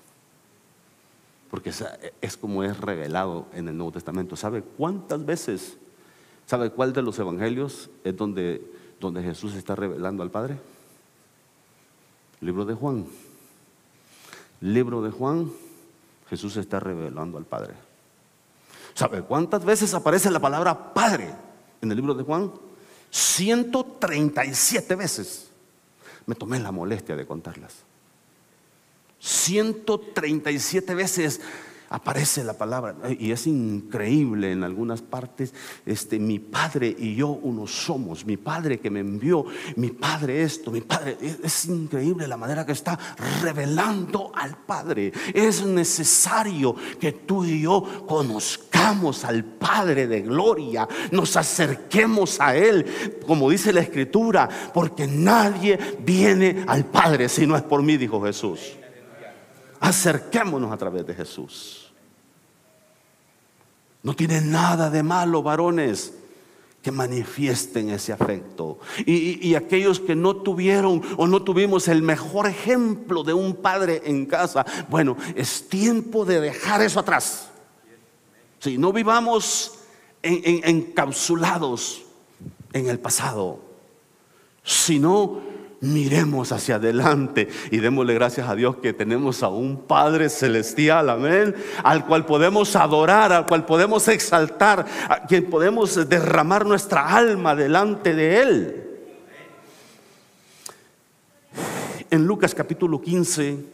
Porque 1.50 1.72
es 2.22 2.38
como 2.38 2.64
es 2.64 2.80
revelado 2.80 3.48
en 3.54 3.68
el 3.68 3.76
Nuevo 3.76 3.92
Testamento. 3.94 4.36
¿Sabe 4.36 4.62
cuántas 4.62 5.26
veces? 5.26 5.78
¿Sabe 6.46 6.70
cuál 6.72 6.94
de 6.94 7.02
los 7.02 7.18
evangelios 7.20 7.90
es 8.04 8.16
donde, 8.16 8.64
donde 9.00 9.22
Jesús 9.24 9.56
está 9.56 9.76
revelando 9.76 10.24
al 10.24 10.32
Padre? 10.32 10.60
El 12.42 12.48
libro 12.48 12.66
de 12.66 12.74
Juan 12.74 13.06
libro 14.62 15.02
de 15.02 15.12
Juan, 15.12 15.52
Jesús 16.30 16.58
está 16.58 16.80
revelando 16.80 17.38
al 17.38 17.46
Padre. 17.46 17.74
¿Sabe 18.94 19.22
cuántas 19.22 19.64
veces 19.64 19.94
aparece 19.94 20.30
la 20.30 20.40
palabra 20.40 20.94
Padre 20.94 21.34
en 21.82 21.92
el 21.92 21.96
libro 21.96 22.14
de 22.14 22.24
Juan? 22.24 22.52
137 23.10 24.96
veces. 24.96 25.50
Me 26.26 26.36
tomé 26.36 26.60
la 26.60 26.72
molestia 26.72 27.16
de 27.16 27.26
contarlas. 27.26 27.74
137 29.20 30.96
veces 30.96 31.42
aparece 31.90 32.44
la 32.44 32.54
palabra 32.54 32.96
y 33.18 33.32
es 33.32 33.48
increíble 33.48 34.52
en 34.52 34.64
algunas 34.64 35.02
partes 35.02 35.54
este 35.86 36.20
mi 36.20 36.40
padre 36.40 36.96
y 36.98 37.16
yo 37.16 37.30
uno 37.30 37.66
somos 37.66 38.26
mi 38.26 38.38
padre 38.38 38.80
que 38.80 38.90
me 38.90 39.00
envió 39.00 39.46
mi 39.76 39.90
padre 39.90 40.44
esto 40.44 40.72
mi 40.72 40.82
padre 40.82 41.18
es, 41.20 41.66
increíble 41.66 42.28
la 42.28 42.38
manera 42.38 42.66
que 42.66 42.72
está 42.72 42.98
revelando 43.42 44.32
al 44.34 44.58
padre. 44.58 45.12
Es 45.34 45.66
necesario 45.66 46.76
que 47.00 47.12
tú 47.12 47.44
y 47.44 47.62
yo 47.62 48.06
conozcamos 48.08 49.26
al 49.26 49.44
padre 49.44 50.08
de 50.08 50.22
gloria 50.22 50.88
nos 51.12 51.36
acerquemos 51.36 52.40
a 52.40 52.56
él 52.56 53.20
como 53.26 53.50
dice 53.50 53.74
la 53.74 53.82
escritura 53.82 54.48
porque 54.74 55.08
nadie 55.08 55.78
viene 56.00 56.64
al 56.68 56.86
padre 56.86 57.30
si 57.30 57.46
no 57.46 57.56
es 57.56 57.64
por 57.64 57.84
mí 57.84 57.98
dijo 57.98 58.22
Jesús 58.22 58.79
Acerquémonos 59.80 60.72
a 60.72 60.78
través 60.78 61.06
de 61.06 61.16
Jesús. 61.16 61.92
No 64.04 64.16
tiene 64.16 64.42
nada 64.42 64.90
de 64.90 65.04
malo, 65.04 65.44
varones, 65.44 66.14
que 66.82 66.92
manifiesten 66.92 67.90
ese 67.90 68.14
afecto. 68.14 68.80
Y, 69.06 69.54
aquellos 69.56 70.00
que 70.00 70.16
no 70.16 70.38
tuvieron 70.38 71.02
o 71.18 71.28
no 71.28 71.44
tuvimos 71.44 71.90
el 71.90 72.02
mejor 72.02 72.48
ejemplo 72.48 73.24
de 73.24 73.34
un 73.34 73.56
padre 73.56 74.02
en 74.06 74.26
casa, 74.26 74.66
bueno, 74.90 75.18
es 75.36 75.68
tiempo 75.68 76.24
de 76.24 76.40
dejar 76.40 76.82
eso 76.82 77.02
atrás. 77.02 77.50
Si 78.60 78.78
no 78.78 78.94
vivamos 78.94 79.80
encapsulados 80.22 82.04
en 82.72 82.88
el 82.88 83.00
pasado, 83.00 83.60
sino 84.64 85.42
miremos 85.82 86.52
hacia 86.52 86.76
adelante 86.76 87.48
y 87.72 87.78
démosle 87.78 88.14
gracias 88.14 88.50
a 88.50 88.56
Dios 88.56 88.78
que 88.78 88.94
tenemos 88.94 89.44
a 89.44 89.50
un 89.50 89.84
Padre 89.84 90.30
celestial, 90.30 91.10
amén, 91.10 91.56
al 91.84 92.06
cual 92.06 92.26
podemos 92.26 92.76
adorar, 92.76 93.32
al 93.32 93.46
cual 93.46 93.66
podemos 93.66 94.08
exaltar, 94.08 94.86
a 95.10 95.26
quien 95.26 95.50
podemos 95.50 96.10
derramar 96.10 96.66
nuestra 96.66 97.08
alma 97.08 97.56
delante 97.56 98.14
de 98.14 98.42
Él. 98.42 98.86
En 102.12 102.26
Lucas 102.26 102.56
capítulo 102.56 103.00
15, 103.00 103.66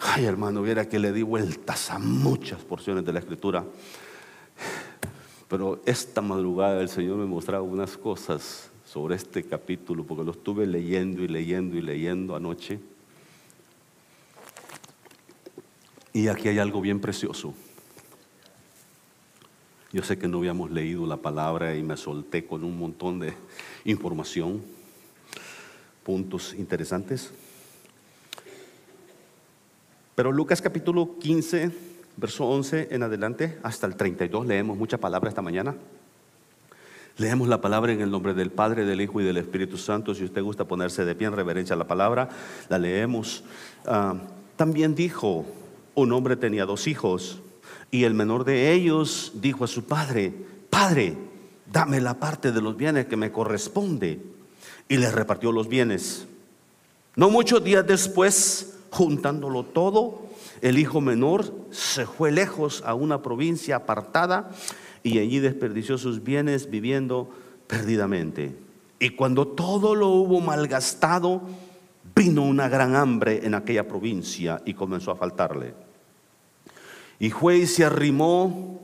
ay 0.00 0.24
hermano, 0.24 0.62
viera 0.62 0.88
que 0.88 0.98
le 0.98 1.12
di 1.12 1.22
vueltas 1.22 1.90
a 1.90 1.98
muchas 1.98 2.60
porciones 2.62 3.04
de 3.04 3.12
la 3.12 3.20
escritura, 3.20 3.64
pero 5.48 5.80
esta 5.86 6.20
madrugada 6.20 6.80
el 6.80 6.88
Señor 6.88 7.16
me 7.16 7.26
mostraba 7.26 7.62
unas 7.62 7.96
cosas 7.96 8.70
sobre 8.94 9.16
este 9.16 9.42
capítulo 9.42 10.04
porque 10.04 10.22
lo 10.22 10.30
estuve 10.30 10.68
leyendo 10.68 11.24
y 11.24 11.26
leyendo 11.26 11.76
y 11.76 11.82
leyendo 11.82 12.36
anoche. 12.36 12.78
Y 16.12 16.28
aquí 16.28 16.46
hay 16.46 16.60
algo 16.60 16.80
bien 16.80 17.00
precioso. 17.00 17.54
Yo 19.92 20.04
sé 20.04 20.16
que 20.16 20.28
no 20.28 20.38
habíamos 20.38 20.70
leído 20.70 21.08
la 21.08 21.16
palabra 21.16 21.74
y 21.74 21.82
me 21.82 21.96
solté 21.96 22.46
con 22.46 22.62
un 22.62 22.78
montón 22.78 23.18
de 23.18 23.34
información, 23.84 24.62
puntos 26.04 26.54
interesantes. 26.54 27.32
Pero 30.14 30.30
Lucas 30.30 30.62
capítulo 30.62 31.18
15, 31.18 31.72
verso 32.16 32.46
11 32.46 32.90
en 32.92 33.02
adelante, 33.02 33.58
hasta 33.64 33.88
el 33.88 33.96
32, 33.96 34.46
leemos 34.46 34.78
mucha 34.78 34.98
palabra 34.98 35.30
esta 35.30 35.42
mañana. 35.42 35.74
Leemos 37.16 37.46
la 37.46 37.60
palabra 37.60 37.92
en 37.92 38.00
el 38.00 38.10
nombre 38.10 38.34
del 38.34 38.50
Padre, 38.50 38.84
del 38.84 39.00
Hijo 39.00 39.20
y 39.20 39.24
del 39.24 39.36
Espíritu 39.36 39.76
Santo. 39.78 40.14
Si 40.14 40.24
usted 40.24 40.42
gusta 40.42 40.64
ponerse 40.64 41.04
de 41.04 41.14
pie 41.14 41.28
en 41.28 41.36
reverencia 41.36 41.74
a 41.74 41.78
la 41.78 41.86
palabra, 41.86 42.28
la 42.68 42.78
leemos. 42.78 43.44
Ah, 43.86 44.16
también 44.56 44.96
dijo, 44.96 45.46
un 45.94 46.12
hombre 46.12 46.34
tenía 46.34 46.66
dos 46.66 46.88
hijos 46.88 47.38
y 47.92 48.02
el 48.02 48.14
menor 48.14 48.44
de 48.44 48.72
ellos 48.72 49.32
dijo 49.36 49.62
a 49.62 49.68
su 49.68 49.84
padre, 49.84 50.34
Padre, 50.70 51.16
dame 51.70 52.00
la 52.00 52.18
parte 52.18 52.50
de 52.50 52.60
los 52.60 52.76
bienes 52.76 53.06
que 53.06 53.16
me 53.16 53.30
corresponde. 53.30 54.20
Y 54.88 54.96
le 54.96 55.10
repartió 55.12 55.52
los 55.52 55.68
bienes. 55.68 56.26
No 57.14 57.30
muchos 57.30 57.62
días 57.62 57.86
después, 57.86 58.76
juntándolo 58.90 59.62
todo, 59.62 60.26
el 60.62 60.78
hijo 60.78 61.00
menor 61.00 61.52
se 61.70 62.06
fue 62.06 62.32
lejos 62.32 62.82
a 62.84 62.94
una 62.94 63.22
provincia 63.22 63.76
apartada 63.76 64.50
y 65.04 65.18
allí 65.18 65.38
desperdició 65.38 65.98
sus 65.98 66.24
bienes 66.24 66.68
viviendo 66.70 67.28
perdidamente. 67.68 68.56
Y 68.98 69.10
cuando 69.10 69.46
todo 69.46 69.94
lo 69.94 70.08
hubo 70.08 70.40
malgastado, 70.40 71.42
vino 72.16 72.42
una 72.42 72.68
gran 72.68 72.96
hambre 72.96 73.42
en 73.44 73.54
aquella 73.54 73.86
provincia 73.86 74.62
y 74.64 74.72
comenzó 74.72 75.10
a 75.10 75.16
faltarle. 75.16 75.74
Y 77.20 77.30
fue 77.30 77.58
y 77.58 77.66
se 77.66 77.84
arrimó 77.84 78.80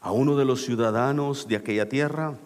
a 0.00 0.12
uno 0.12 0.34
de 0.34 0.46
los 0.46 0.64
ciudadanos 0.64 1.46
de 1.46 1.56
aquella 1.56 1.90
tierra, 1.90 2.38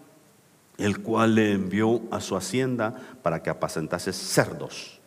el 0.76 1.00
cual 1.00 1.36
le 1.36 1.52
envió 1.52 2.02
a 2.10 2.20
su 2.20 2.36
hacienda 2.36 2.96
para 3.22 3.44
que 3.44 3.50
apacentase 3.50 4.12
cerdos. 4.12 4.98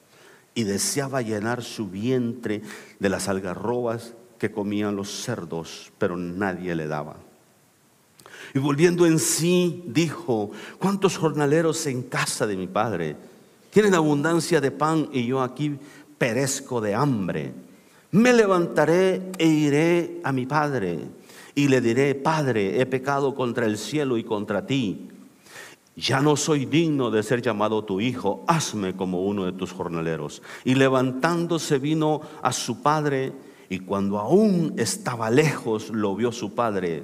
Y 0.56 0.64
deseaba 0.64 1.22
llenar 1.22 1.62
su 1.62 1.90
vientre 1.90 2.62
de 3.00 3.10
las 3.10 3.28
algarrobas 3.28 4.14
que 4.38 4.52
comían 4.52 4.96
los 4.96 5.10
cerdos, 5.10 5.92
pero 5.98 6.16
nadie 6.16 6.74
le 6.74 6.88
daba. 6.88 7.18
Y 8.54 8.60
volviendo 8.60 9.06
en 9.06 9.20
sí, 9.20 9.84
dijo, 9.88 10.52
¿cuántos 10.78 11.18
jornaleros 11.18 11.86
en 11.88 12.04
casa 12.04 12.46
de 12.46 12.58
mi 12.58 12.68
padre 12.68 13.16
tienen 13.70 13.96
abundancia 13.96 14.60
de 14.60 14.72
pan 14.72 15.10
y 15.14 15.26
yo 15.26 15.42
aquí 15.42 15.78
perezco 16.18 16.82
de 16.82 16.94
hambre? 16.94 17.54
Me 18.12 18.34
levantaré 18.34 19.32
e 19.38 19.48
iré 19.48 20.20
a 20.24 20.34
mi 20.34 20.46
padre 20.46 21.00
y 21.56 21.68
le 21.68 21.80
diré, 21.82 22.16
Padre, 22.16 22.82
he 22.82 22.86
pecado 22.86 23.36
contra 23.36 23.66
el 23.66 23.78
cielo 23.78 24.18
y 24.18 24.24
contra 24.24 24.66
ti. 24.66 25.08
Ya 25.96 26.22
no 26.22 26.36
soy 26.36 26.66
digno 26.66 27.12
de 27.12 27.24
ser 27.24 27.42
llamado 27.42 27.84
tu 27.84 28.00
hijo, 28.00 28.44
hazme 28.48 28.96
como 28.96 29.26
uno 29.26 29.46
de 29.46 29.52
tus 29.52 29.72
jornaleros. 29.72 30.42
Y 30.64 30.76
levantándose 30.76 31.80
vino 31.80 32.22
a 32.42 32.54
su 32.54 32.82
padre 32.82 33.34
y 33.70 33.80
cuando 33.80 34.18
aún 34.20 34.74
estaba 34.78 35.30
lejos 35.30 35.90
lo 35.90 36.16
vio 36.16 36.32
su 36.32 36.54
padre 36.54 37.04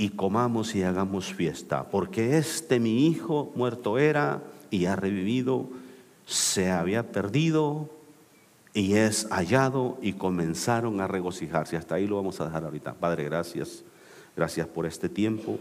y 0.00 0.08
comamos 0.08 0.74
y 0.74 0.82
hagamos 0.82 1.34
fiesta, 1.34 1.90
porque 1.90 2.38
este 2.38 2.80
mi 2.80 3.06
hijo 3.06 3.52
muerto 3.54 3.98
era 3.98 4.42
y 4.70 4.86
ha 4.86 4.96
revivido, 4.96 5.66
se 6.24 6.70
había 6.70 7.12
perdido 7.12 7.90
y 8.72 8.94
es 8.94 9.28
hallado 9.30 9.98
y 10.00 10.14
comenzaron 10.14 11.02
a 11.02 11.06
regocijarse. 11.06 11.76
Hasta 11.76 11.96
ahí 11.96 12.06
lo 12.06 12.16
vamos 12.16 12.40
a 12.40 12.46
dejar 12.46 12.64
ahorita. 12.64 12.94
Padre, 12.94 13.24
gracias. 13.24 13.84
Gracias 14.34 14.66
por 14.68 14.86
este 14.86 15.10
tiempo. 15.10 15.58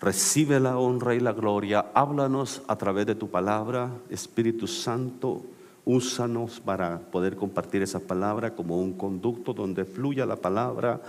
Recibe 0.00 0.58
la 0.58 0.78
honra 0.78 1.14
y 1.14 1.20
la 1.20 1.32
gloria. 1.32 1.84
Háblanos 1.92 2.62
a 2.68 2.76
través 2.76 3.04
de 3.04 3.16
tu 3.16 3.28
palabra. 3.28 3.90
Espíritu 4.08 4.66
Santo, 4.66 5.42
úsanos 5.84 6.58
para 6.58 6.98
poder 6.98 7.36
compartir 7.36 7.82
esa 7.82 8.00
palabra 8.00 8.54
como 8.54 8.80
un 8.80 8.94
conducto 8.94 9.52
donde 9.52 9.84
fluya 9.84 10.24
la 10.24 10.36
palabra 10.36 11.02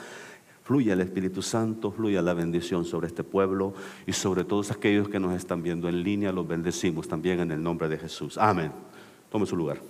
Fluya 0.63 0.93
el 0.93 1.01
Espíritu 1.01 1.41
Santo, 1.41 1.91
fluya 1.91 2.21
la 2.21 2.33
bendición 2.33 2.85
sobre 2.85 3.07
este 3.07 3.23
pueblo 3.23 3.73
y 4.07 4.13
sobre 4.13 4.45
todos 4.45 4.71
aquellos 4.71 5.09
que 5.09 5.19
nos 5.19 5.33
están 5.33 5.61
viendo 5.61 5.89
en 5.89 6.03
línea, 6.03 6.31
los 6.31 6.47
bendecimos 6.47 7.07
también 7.07 7.41
en 7.41 7.51
el 7.51 7.61
nombre 7.61 7.89
de 7.89 7.97
Jesús. 7.97 8.37
Amén. 8.37 8.71
Tome 9.29 9.45
su 9.45 9.57
lugar. 9.57 9.81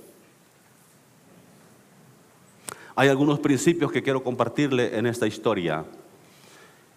Hay 2.96 3.10
algunos 3.10 3.40
principios 3.40 3.92
que 3.92 4.02
quiero 4.02 4.24
compartirle 4.24 4.98
en 4.98 5.06
esta 5.06 5.28
historia. 5.28 5.86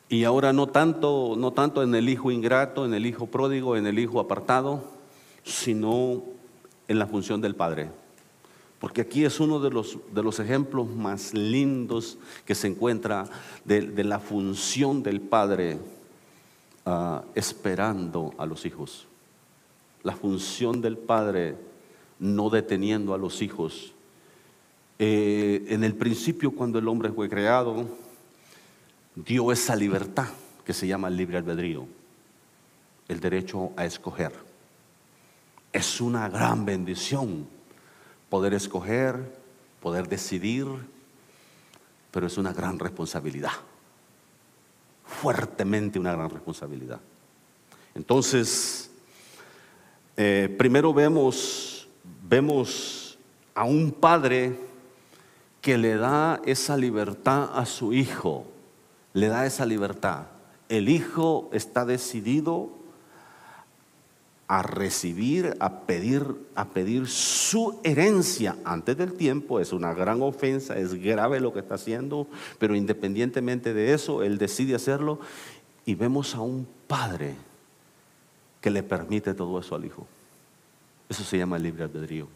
Y 0.09 0.25
ahora 0.25 0.53
no 0.53 0.69
tanto, 0.69 1.35
no 1.37 1.53
tanto 1.53 1.83
en 1.83 1.95
el 1.95 2.09
hijo 2.09 2.31
ingrato, 2.31 2.87
en 2.87 2.95
el 2.95 3.05
hijo 3.05 3.27
pródigo, 3.27 3.77
en 3.77 3.87
el 3.87 3.99
hijo 3.99 4.21
apartado, 4.21 4.85
sino 5.43 6.23
en 6.89 6.99
la 6.99 7.07
función 7.07 7.41
del 7.41 7.57
Padre. 7.57 7.91
Porque 8.79 9.01
aquí 9.01 9.25
es 9.25 9.41
uno 9.41 9.59
de 9.59 9.71
los, 9.71 9.99
de 10.13 10.23
los 10.23 10.39
ejemplos 10.39 10.89
más 10.89 11.33
lindos 11.33 12.19
que 12.45 12.55
se 12.55 12.69
encuentra 12.69 13.29
de, 13.65 14.05
la 14.05 14.19
función 14.19 15.03
del 15.03 15.21
padre 15.21 15.79
ah, 16.85 17.23
esperando 17.35 18.35
a 18.37 18.45
los 18.45 18.67
hijos. 18.67 19.07
La 20.03 20.15
función 20.15 20.83
del 20.83 20.99
padre 20.99 21.57
no 22.19 22.51
deteniendo 22.51 23.15
a 23.15 23.19
los 23.19 23.41
hijos. 23.41 23.93
Eh, 24.99 25.65
en 25.69 25.83
el 25.83 25.95
principio, 25.95 26.51
cuando 26.51 26.79
el 26.79 26.89
hombre 26.89 27.11
fue 27.11 27.29
creado, 27.29 27.87
dio 29.15 29.53
esa 29.53 29.75
libertad 29.75 30.29
que 30.65 30.75
se 30.75 30.87
llama 30.87 31.09
libre 31.09 31.39
albedrío, 31.39 31.87
el 33.09 33.21
derecho 33.21 33.71
a 33.77 33.87
escoger. 33.87 34.33
Es 35.73 36.01
una 36.01 36.29
gran 36.29 36.65
bendición 36.65 37.56
poder 38.29 38.55
escoger, 38.55 39.39
poder 39.81 40.09
decidir, 40.09 40.67
pero 42.11 42.27
es 42.27 42.39
una 42.39 42.53
gran 42.53 42.79
responsabilidad, 42.79 43.53
fuertemente 45.05 45.99
una 45.99 46.13
gran 46.13 46.31
responsabilidad. 46.31 47.01
Entonces, 47.95 48.91
eh, 50.17 50.55
primero 50.59 50.93
vemos, 50.93 51.89
vemos 52.29 53.19
a 53.55 53.65
un 53.65 53.93
padre 53.93 54.59
que 55.61 55.79
le 55.79 55.97
da 55.97 56.41
esa 56.45 56.77
libertad 56.77 57.51
a 57.59 57.67
su 57.67 57.93
hijo, 57.93 58.47
le 59.13 59.29
da 59.29 59.47
esa 59.47 59.67
libertad. 59.67 60.27
El 60.69 60.89
hijo 60.89 61.49
está 61.53 61.85
decidido 61.85 62.71
a 64.49 64.63
recibir, 64.63 65.57
a 65.59 65.81
pedir, 65.81 66.25
a 66.55 66.69
pedir 66.69 67.09
su 67.09 67.81
herencia 67.83 68.57
antes 68.65 68.97
del 68.97 69.15
tiempo. 69.15 69.59
Es 69.59 69.73
una 69.73 69.93
gran 69.93 70.23
ofensa, 70.23 70.79
es 70.79 70.95
grave 70.95 71.41
lo 71.41 71.53
que 71.53 71.61
está 71.61 71.75
haciendo, 71.75 72.29
pero 72.59 72.77
independientemente 72.77 73.75
de 73.75 73.93
eso, 73.93 74.23
él 74.23 74.39
decide 74.39 74.75
hacerlo 74.75 75.19
y 75.85 75.95
vemos 75.95 76.35
a 76.35 76.41
un 76.41 76.67
padre 76.87 77.35
que 78.61 78.71
le 78.71 78.83
permite 78.83 79.35
todo 79.35 79.59
eso 79.59 79.75
al 79.75 79.85
hijo. 79.85 80.07
Eso 81.09 81.25
se 81.25 81.39
llama 81.39 81.59
libre 81.59 81.85
albedrío. 81.85 82.29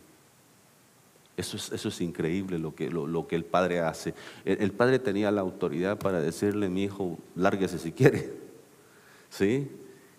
Eso 1.37 1.57
es, 1.57 1.73
eso 1.73 1.89
es 1.89 2.01
increíble 2.01 2.59
lo 2.59 2.75
que, 2.75 2.91
lo, 2.91 3.27
que 3.27 3.37
el 3.37 3.45
padre 3.45 3.81
hace. 3.81 4.15
El, 4.45 4.73
padre 4.73 4.99
tenía 4.99 5.31
la 5.31 5.41
autoridad 5.41 5.97
para 5.97 6.21
decirle, 6.21 6.69
mi 6.69 6.85
hijo, 6.85 7.19
lárguese 7.35 7.79
si 7.79 7.93
quiere, 7.93 8.33
¿sí? 9.31 9.71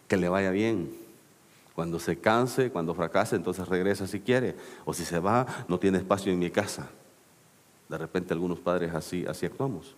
Que 0.08 0.18
le 0.18 0.30
vaya 0.30 0.52
bien 0.52 1.01
cuando 1.76 2.00
se 2.00 2.20
canse, 2.20 2.70
cuando 2.70 2.94
fracase, 2.94 3.36
entonces 3.36 3.68
regresa 3.68 4.08
si 4.08 4.20
quiere. 4.20 4.56
O 4.86 4.94
si 4.94 5.06
se 5.06 5.20
va, 5.20 5.46
no 5.68 5.80
tiene 5.80 6.00
espacio 6.00 6.32
en 6.32 6.40
mi 6.40 6.52
casa. 6.52 6.90
De 7.88 7.98
repente 7.98 8.34
algunos 8.34 8.60
padres 8.60 8.94
así, 8.94 9.26
así 9.28 9.46
actuamos. 9.46 9.96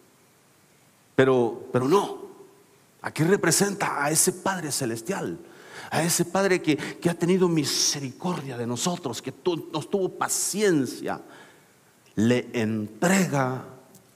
Pero, 1.15 1.67
pero 1.71 1.87
no. 1.87 2.23
Aquí 3.01 3.23
representa 3.23 4.03
a 4.03 4.09
ese 4.11 4.31
Padre 4.31 4.71
celestial, 4.71 5.37
a 5.91 6.01
ese 6.03 6.25
Padre 6.25 6.61
que, 6.61 6.77
que 6.77 7.09
ha 7.09 7.13
tenido 7.13 7.49
misericordia 7.49 8.57
de 8.57 8.65
nosotros, 8.65 9.21
que 9.21 9.33
nos 9.71 9.89
tuvo 9.89 10.09
paciencia. 10.09 11.21
Le 12.15 12.49
entrega 12.53 13.65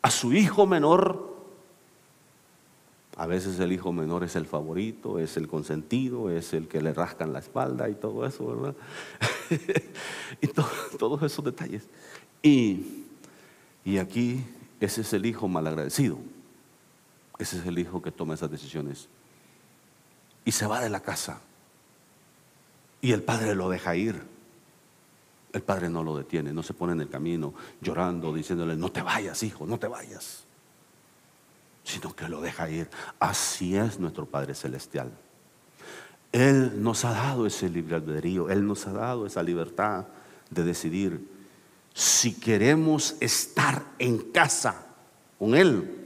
a 0.02 0.12
su 0.12 0.32
hijo 0.32 0.65
menor 0.65 1.37
a 3.17 3.25
veces 3.25 3.60
el 3.60 3.71
hijo 3.71 3.91
menor 3.91 4.23
es 4.23 4.36
el 4.36 4.45
favorito, 4.45 5.17
es 5.17 5.38
el 5.38 5.47
consentido, 5.47 6.30
es 6.30 6.53
el 6.53 6.67
que 6.67 6.82
le 6.82 6.93
rascan 6.93 7.34
la 7.34 7.39
espalda 7.39 7.89
y 7.89 7.95
todo 7.95 8.27
eso, 8.27 8.45
¿verdad? 8.45 8.75
y 10.41 10.47
todos 10.47 11.23
esos 11.23 11.43
detalles. 11.43 11.88
Y, 12.43 13.06
y 13.84 13.97
aquí 13.97 14.45
ese 14.80 15.01
es 15.01 15.13
el 15.13 15.25
hijo 15.25 15.47
malagradecido. 15.47 16.19
Ese 17.39 17.58
es 17.58 17.65
el 17.65 17.80
hijo 17.80 18.03
que 18.03 18.12
toma 18.12 18.36
esas 18.36 18.51
decisiones. 18.51 19.10
Y 20.45 20.51
se 20.51 20.67
va 20.67 20.80
de 20.80 20.89
la 20.89 20.99
casa. 20.99 21.41
Y 23.01 23.13
el 23.13 23.23
padre 23.23 23.56
lo 23.56 23.67
deja 23.69 23.95
ir. 23.95 24.21
El 25.53 25.63
padre 25.63 25.89
no 25.89 26.03
lo 26.03 26.15
detiene, 26.15 26.53
no 26.53 26.62
se 26.62 26.75
pone 26.75 26.93
en 26.93 27.01
el 27.01 27.10
camino 27.10 27.56
llorando, 27.82 28.32
diciéndole, 28.32 28.75
no 28.75 28.91
te 28.91 29.01
vayas, 29.01 29.41
hijo, 29.41 29.65
no 29.65 29.80
te 29.80 29.88
vayas, 29.88 30.43
sino 31.88 32.13
que 32.13 32.28
lo 32.28 32.41
deja 32.41 32.69
ir. 32.69 32.89
Así 33.17 33.78
es 33.78 33.97
nuestro 33.97 34.26
Padre 34.26 34.54
Celestial. 34.54 35.10
Él 36.34 36.84
nos 36.84 37.06
ha 37.06 37.12
dado 37.12 37.47
ese 37.47 37.69
libre 37.69 37.95
albedrío, 37.95 38.50
Él 38.50 38.67
nos 38.67 38.86
ha 38.88 38.91
dado 38.91 39.26
esa 39.26 39.41
libertad 39.41 40.06
de 40.50 40.63
decidir 40.65 41.32
si 41.93 42.34
queremos 42.34 43.15
estar 43.21 43.86
en 44.00 44.17
casa 44.32 44.86
con 45.39 45.56
Él, 45.56 46.06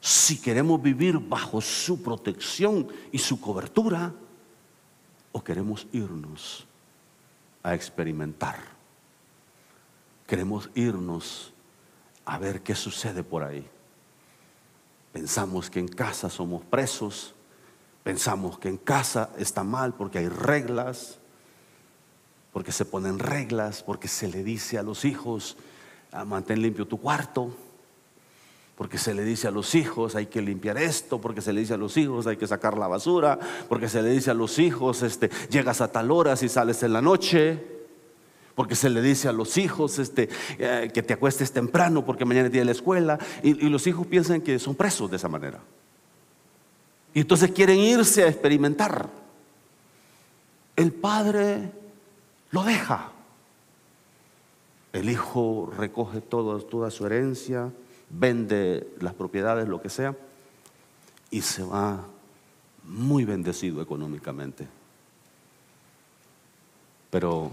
si 0.00 0.40
queremos 0.40 0.82
vivir 0.82 1.18
bajo 1.18 1.60
su 1.60 2.02
protección 2.02 2.88
y 3.12 3.18
su 3.18 3.38
cobertura, 3.38 4.14
o 5.32 5.44
queremos 5.44 5.86
irnos 5.92 6.66
a 7.62 7.74
experimentar. 7.74 8.56
Queremos 10.26 10.70
irnos 10.74 11.52
a 12.24 12.38
ver 12.38 12.62
qué 12.62 12.74
sucede 12.74 13.22
por 13.22 13.42
ahí. 13.42 13.68
Pensamos 15.14 15.70
que 15.70 15.78
en 15.78 15.86
casa 15.86 16.28
somos 16.28 16.64
presos, 16.64 17.34
pensamos 18.02 18.58
que 18.58 18.68
en 18.68 18.76
casa 18.76 19.30
está 19.38 19.62
mal 19.62 19.94
porque 19.94 20.18
hay 20.18 20.28
reglas, 20.28 21.20
porque 22.52 22.72
se 22.72 22.84
ponen 22.84 23.20
reglas, 23.20 23.84
porque 23.84 24.08
se 24.08 24.26
le 24.26 24.42
dice 24.42 24.76
a 24.76 24.82
los 24.82 25.04
hijos, 25.04 25.56
ah, 26.10 26.24
mantén 26.24 26.60
limpio 26.60 26.88
tu 26.88 27.00
cuarto, 27.00 27.56
porque 28.74 28.98
se 28.98 29.14
le 29.14 29.22
dice 29.22 29.46
a 29.46 29.52
los 29.52 29.76
hijos 29.76 30.16
hay 30.16 30.26
que 30.26 30.42
limpiar 30.42 30.78
esto, 30.78 31.20
porque 31.20 31.42
se 31.42 31.52
le 31.52 31.60
dice 31.60 31.74
a 31.74 31.78
los 31.78 31.96
hijos 31.96 32.26
hay 32.26 32.36
que 32.36 32.48
sacar 32.48 32.76
la 32.76 32.88
basura, 32.88 33.38
porque 33.68 33.88
se 33.88 34.02
le 34.02 34.10
dice 34.10 34.32
a 34.32 34.34
los 34.34 34.58
hijos 34.58 35.04
este, 35.04 35.30
llegas 35.48 35.80
a 35.80 35.92
tal 35.92 36.10
hora 36.10 36.34
si 36.34 36.48
sales 36.48 36.82
en 36.82 36.92
la 36.92 37.00
noche, 37.00 37.73
porque 38.54 38.76
se 38.76 38.90
le 38.90 39.02
dice 39.02 39.28
a 39.28 39.32
los 39.32 39.58
hijos 39.58 39.98
este, 39.98 40.28
eh, 40.58 40.90
que 40.92 41.02
te 41.02 41.14
acuestes 41.14 41.52
temprano 41.52 42.04
porque 42.04 42.24
mañana 42.24 42.50
tiene 42.50 42.66
la 42.66 42.72
escuela, 42.72 43.18
y, 43.42 43.66
y 43.66 43.68
los 43.68 43.86
hijos 43.86 44.06
piensan 44.06 44.40
que 44.40 44.58
son 44.58 44.74
presos 44.74 45.10
de 45.10 45.16
esa 45.16 45.28
manera. 45.28 45.60
Y 47.12 47.20
entonces 47.20 47.50
quieren 47.52 47.78
irse 47.78 48.24
a 48.24 48.28
experimentar. 48.28 49.08
El 50.76 50.92
padre 50.92 51.70
lo 52.50 52.64
deja. 52.64 53.10
El 54.92 55.10
hijo 55.10 55.72
recoge 55.76 56.20
toda 56.20 56.90
su 56.90 57.06
herencia, 57.06 57.72
vende 58.10 58.88
las 59.00 59.14
propiedades, 59.14 59.68
lo 59.68 59.82
que 59.82 59.88
sea, 59.88 60.16
y 61.30 61.40
se 61.40 61.64
va 61.64 62.04
muy 62.84 63.24
bendecido 63.24 63.82
económicamente. 63.82 64.68
Pero 67.10 67.50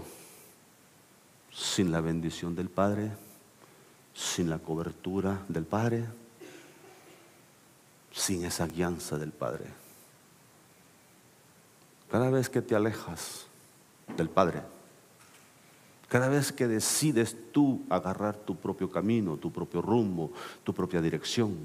sin 1.52 1.92
la 1.92 2.00
bendición 2.00 2.54
del 2.54 2.68
Padre, 2.68 3.10
sin 4.14 4.48
la 4.48 4.58
cobertura 4.58 5.44
del 5.48 5.64
Padre, 5.64 6.04
sin 8.10 8.44
esa 8.44 8.66
guianza 8.66 9.18
del 9.18 9.32
Padre. 9.32 9.66
Cada 12.10 12.30
vez 12.30 12.48
que 12.48 12.62
te 12.62 12.74
alejas 12.74 13.46
del 14.16 14.28
Padre, 14.28 14.62
cada 16.08 16.28
vez 16.28 16.52
que 16.52 16.68
decides 16.68 17.34
tú 17.52 17.86
agarrar 17.88 18.36
tu 18.36 18.56
propio 18.56 18.90
camino, 18.90 19.38
tu 19.38 19.50
propio 19.50 19.80
rumbo, 19.80 20.30
tu 20.62 20.74
propia 20.74 21.00
dirección, 21.00 21.56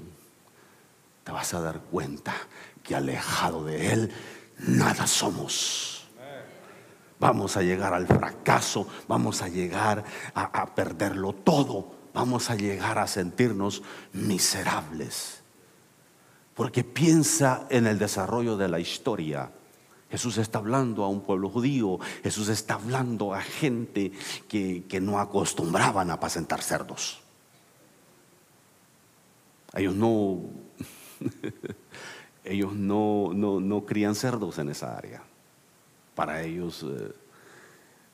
te 1.22 1.32
vas 1.32 1.52
a 1.52 1.60
dar 1.60 1.80
cuenta 1.80 2.34
que 2.82 2.94
alejado 2.94 3.64
de 3.64 3.92
Él, 3.92 4.12
nada 4.66 5.06
somos. 5.06 5.97
Vamos 7.20 7.56
a 7.56 7.62
llegar 7.62 7.94
al 7.94 8.06
fracaso, 8.06 8.86
vamos 9.08 9.42
a 9.42 9.48
llegar 9.48 10.04
a, 10.34 10.74
perderlo 10.74 11.32
todo, 11.32 11.92
vamos 12.14 12.50
a 12.50 12.54
llegar 12.54 12.98
a 12.98 13.06
sentirnos 13.06 13.82
miserables. 14.12 15.42
Porque 16.54 16.84
piensa 16.84 17.66
en 17.70 17.86
el 17.86 17.98
desarrollo 17.98 18.56
de 18.56 18.68
la 18.68 18.80
historia 18.80 19.50
Jesús 20.10 20.38
está 20.38 20.58
hablando 20.58 21.04
a 21.04 21.08
un 21.08 21.20
pueblo 21.20 21.50
judío, 21.50 21.98
Jesús 22.22 22.48
está 22.48 22.74
hablando 22.74 23.34
a 23.34 23.42
gente 23.42 24.12
que, 24.48 25.00
no 25.02 25.18
acostumbraban 25.18 26.10
a 26.10 26.14
apacentar 26.14 26.62
cerdos. 26.62 27.20
Ellos 29.74 29.94
no, 29.94 30.40
ellos 32.44 32.72
no, 32.72 33.32
no, 33.34 33.84
crían 33.84 34.14
cerdos 34.14 34.58
en 34.58 34.70
esa 34.70 34.96
área. 34.96 35.22
Para 36.18 36.42
ellos, 36.42 36.82
eh, 36.82 37.12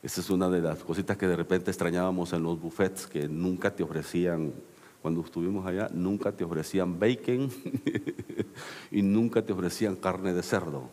esa 0.03 0.21
es 0.21 0.29
una 0.29 0.47
de 0.47 0.61
las 0.61 0.83
cositas 0.83 1.17
que 1.17 1.25
de 1.25 1.35
repente 1.35 1.71
extrañábamos 1.71 2.33
en 2.33 2.43
los 2.43 2.61
buffets, 2.61 3.07
que 3.07 3.27
nunca 3.27 3.75
te 3.75 3.81
ofrecían, 3.81 4.53
cuando 5.01 5.21
estuvimos 5.21 5.65
allá, 5.65 5.89
nunca 5.91 6.31
te 6.31 6.43
ofrecían 6.43 6.99
bacon 6.99 7.49
y 8.91 9.01
nunca 9.01 9.41
te 9.41 9.53
ofrecían 9.53 9.95
carne 9.95 10.35
de 10.35 10.43
cerdo 10.43 10.87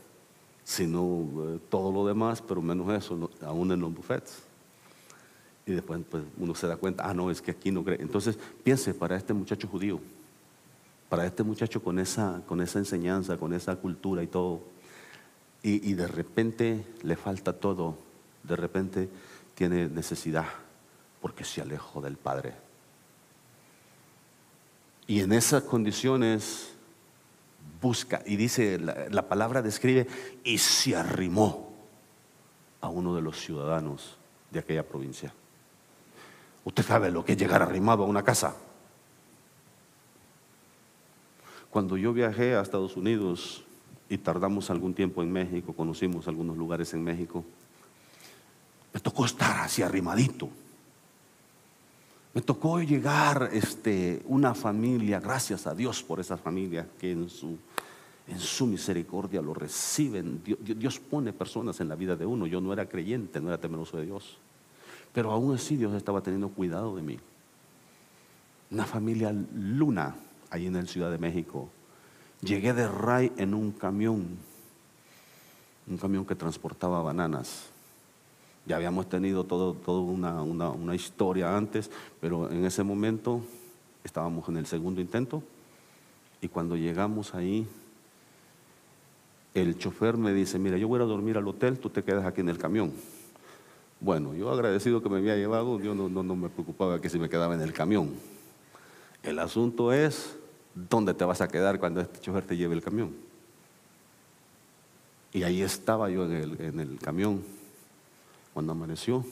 sino 0.64 1.28
eh, 1.44 1.58
todo 1.68 1.92
lo 1.92 2.06
demás, 2.06 2.40
pero 2.40 2.62
menos 2.62 2.88
eso, 2.92 3.28
aún 3.42 3.72
en 3.72 3.80
los 3.80 3.92
buffets. 3.92 4.42
Y 5.66 5.72
después 5.72 6.00
pues, 6.08 6.22
uno 6.38 6.54
se 6.54 6.66
da 6.68 6.76
cuenta, 6.76 7.04
ah, 7.04 7.12
no, 7.12 7.30
es 7.30 7.42
que 7.42 7.50
aquí 7.50 7.70
no 7.70 7.84
cree. 7.84 8.00
Entonces, 8.00 8.38
piense 8.62 8.94
para 8.94 9.16
este 9.16 9.32
muchacho 9.32 9.68
judío, 9.68 10.00
para 11.08 11.26
este 11.26 11.42
muchacho 11.42 11.82
con 11.82 11.98
esa, 11.98 12.42
con 12.46 12.60
esa 12.60 12.78
enseñanza, 12.78 13.36
con 13.36 13.52
esa 13.52 13.76
cultura 13.76 14.22
y 14.22 14.28
todo, 14.28 14.62
y, 15.62 15.94
de 15.94 16.08
repente 16.08 16.84
le 17.02 17.14
falta 17.14 17.52
todo, 17.52 17.96
de 18.42 18.56
repente 18.56 19.08
tiene 19.54 19.88
necesidad, 19.88 20.46
porque 21.20 21.44
se 21.44 21.60
alejó 21.60 22.00
del 22.00 22.16
Padre. 22.16 22.54
Y 25.06 25.20
en 25.20 25.32
esas 25.32 25.62
condiciones 25.62 26.72
busca, 27.80 28.22
y 28.26 28.34
dice, 28.36 28.78
la, 28.78 29.28
palabra 29.28 29.62
describe, 29.62 30.08
y 30.42 30.58
se 30.58 30.96
arrimó 30.96 31.72
a 32.80 32.88
uno 32.88 33.14
de 33.14 33.22
los 33.22 33.38
ciudadanos 33.38 34.16
de 34.50 34.58
aquella 34.58 34.86
provincia. 34.86 35.32
Usted 36.64 36.84
sabe 36.84 37.10
lo 37.12 37.24
que 37.24 37.32
es 37.32 37.38
llegar 37.38 37.62
arrimado 37.62 38.02
a 38.02 38.06
una 38.06 38.24
casa. 38.24 38.56
Cuando 41.70 41.96
yo 41.96 42.12
viajé 42.12 42.56
a 42.56 42.62
Estados 42.62 42.96
Unidos 42.96 43.64
y 44.12 44.18
tardamos 44.18 44.68
algún 44.68 44.92
tiempo 44.92 45.22
en 45.22 45.32
México, 45.32 45.72
conocimos 45.72 46.28
algunos 46.28 46.58
lugares 46.58 46.92
en 46.92 47.02
México, 47.02 47.42
me 48.92 49.00
tocó 49.00 49.24
estar 49.24 49.60
así 49.60 49.80
arrimadito. 49.82 50.50
Me 52.34 52.42
tocó 52.42 52.80
llegar 52.80 53.48
este, 53.54 54.22
una 54.26 54.54
familia, 54.54 55.18
gracias 55.18 55.66
a 55.66 55.74
Dios 55.74 56.02
por 56.02 56.20
esa 56.20 56.36
familia 56.36 56.86
que 57.00 57.12
en 57.12 57.30
su 57.30 57.56
en 58.28 58.38
su 58.38 58.66
misericordia 58.66 59.40
lo 59.40 59.54
reciben. 59.54 60.42
Dios, 60.44 61.00
pone 61.00 61.32
personas 61.32 61.80
en 61.80 61.88
la 61.88 61.96
vida 61.96 62.14
de 62.14 62.26
uno. 62.26 62.46
Yo 62.46 62.60
no 62.60 62.72
era 62.72 62.88
creyente, 62.88 63.40
no 63.40 63.48
era 63.48 63.58
temeroso 63.58 63.96
de 63.96 64.06
Dios. 64.06 64.38
Pero 65.12 65.30
aún 65.32 65.54
así 65.54 65.76
Dios 65.76 65.92
estaba 65.94 66.22
teniendo 66.22 66.48
cuidado 66.50 66.94
de 66.94 67.02
mí. 67.02 67.18
Una 68.70 68.84
familia 68.84 69.34
luna, 69.54 70.14
ahí 70.50 70.66
en 70.66 70.76
el 70.76 70.88
Ciudad 70.88 71.10
de 71.10 71.18
México. 71.18 71.68
Llegué 72.42 72.72
de 72.72 72.88
Ray 72.88 73.32
en 73.36 73.54
un 73.54 73.72
camión, 73.72 74.26
un 75.86 75.96
camión 75.96 76.26
que 76.26 76.34
transportaba 76.34 77.02
bananas. 77.02 77.70
Ya 78.66 78.76
habíamos 78.76 79.08
tenido 79.08 79.44
toda 79.44 79.78
todo 79.80 80.02
una, 80.02 80.42
una 80.42 80.94
historia 80.94 81.56
antes, 81.56 81.90
pero 82.20 82.50
en 82.50 82.64
ese 82.64 82.82
momento 82.82 83.40
estábamos 84.04 84.48
en 84.48 84.56
el 84.56 84.66
segundo 84.66 85.00
intento 85.00 85.42
y 86.40 86.48
cuando 86.48 86.76
llegamos 86.76 87.34
ahí 87.34 87.66
el 89.54 89.78
chofer 89.78 90.16
me 90.16 90.32
dice, 90.32 90.58
mira, 90.58 90.76
yo 90.78 90.88
voy 90.88 91.00
a 91.00 91.04
dormir 91.04 91.36
al 91.36 91.46
hotel, 91.46 91.78
tú 91.78 91.90
te 91.90 92.02
quedas 92.02 92.24
aquí 92.24 92.40
en 92.40 92.48
el 92.48 92.58
camión. 92.58 92.92
Bueno, 94.00 94.34
yo 94.34 94.50
agradecido 94.50 95.02
que 95.02 95.08
me 95.08 95.18
había 95.18 95.36
llevado, 95.36 95.78
yo 95.78 95.94
no, 95.94 96.08
no, 96.08 96.36
me 96.36 96.48
preocupaba 96.48 97.00
que 97.00 97.08
si 97.08 97.18
me 97.18 97.28
quedaba 97.28 97.54
en 97.54 97.60
el 97.60 97.72
camión. 97.72 98.10
El 99.22 99.38
asunto 99.38 99.92
es, 99.92 100.36
¿dónde 100.74 101.14
te 101.14 101.24
vas 101.24 101.40
a 101.40 101.48
quedar 101.48 101.78
cuando 101.78 102.00
este 102.00 102.20
chofer 102.20 102.44
te 102.44 102.56
lleve 102.56 102.74
el 102.74 102.82
camión? 102.82 103.14
Y 105.32 105.44
ahí 105.44 105.62
estaba 105.62 106.10
yo 106.10 106.24
en 106.24 106.80
el, 106.80 106.98
camión 106.98 107.42
cuando 108.52 108.72
amaneció. 108.72 109.24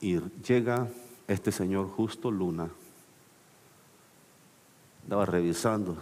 Y 0.00 0.20
llega 0.46 0.88
este 1.26 1.52
señor 1.52 1.90
justo 1.90 2.30
Luna. 2.30 2.70
Estaba 5.02 5.26
revisando 5.26 5.98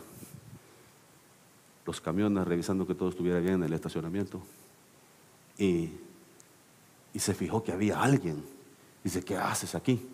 los 1.85 2.01
camiones, 2.01 2.47
revisando 2.47 2.87
que 2.87 2.95
todo 2.95 3.09
estuviera 3.09 3.41
bien 3.41 3.55
en 3.55 3.65
el 3.65 3.73
estacionamiento. 3.73 4.41
Y, 5.59 5.91
y 7.13 7.19
se 7.19 7.35
fijó 7.35 7.65
que 7.65 7.73
había 7.73 8.01
alguien. 8.01 8.45
Dice, 9.03 9.25
¿qué 9.25 9.37
haces 9.37 9.75
aquí? 9.75 10.07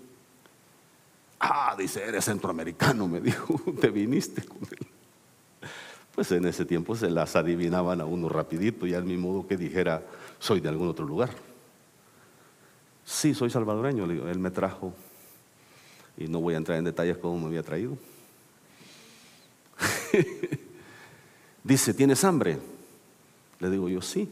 Ah, 1.44 1.74
dice, 1.76 2.04
eres 2.04 2.24
centroamericano, 2.24 3.08
me 3.08 3.20
dijo, 3.20 3.60
te 3.80 3.90
viniste 3.90 4.42
con 4.42 4.58
él. 4.58 4.86
Pues 6.14 6.30
en 6.30 6.44
ese 6.44 6.64
tiempo 6.64 6.94
se 6.94 7.10
las 7.10 7.34
adivinaban 7.34 8.00
a 8.00 8.04
uno 8.04 8.28
rapidito, 8.28 8.86
y 8.86 8.94
al 8.94 9.04
mismo 9.04 9.32
modo 9.32 9.48
que 9.48 9.56
dijera, 9.56 10.04
soy 10.38 10.60
de 10.60 10.68
algún 10.68 10.86
otro 10.86 11.04
lugar. 11.04 11.30
Sí, 13.04 13.34
soy 13.34 13.50
salvadoreño, 13.50 14.04
él 14.04 14.38
me 14.38 14.52
trajo. 14.52 14.94
Y 16.16 16.28
no 16.28 16.40
voy 16.40 16.54
a 16.54 16.58
entrar 16.58 16.78
en 16.78 16.84
detalles 16.84 17.16
cómo 17.16 17.40
me 17.40 17.46
había 17.46 17.64
traído. 17.64 17.98
Dice, 21.64 21.92
¿tienes 21.92 22.22
hambre? 22.22 22.60
Le 23.58 23.68
digo 23.68 23.88
yo, 23.88 24.00
sí. 24.00 24.28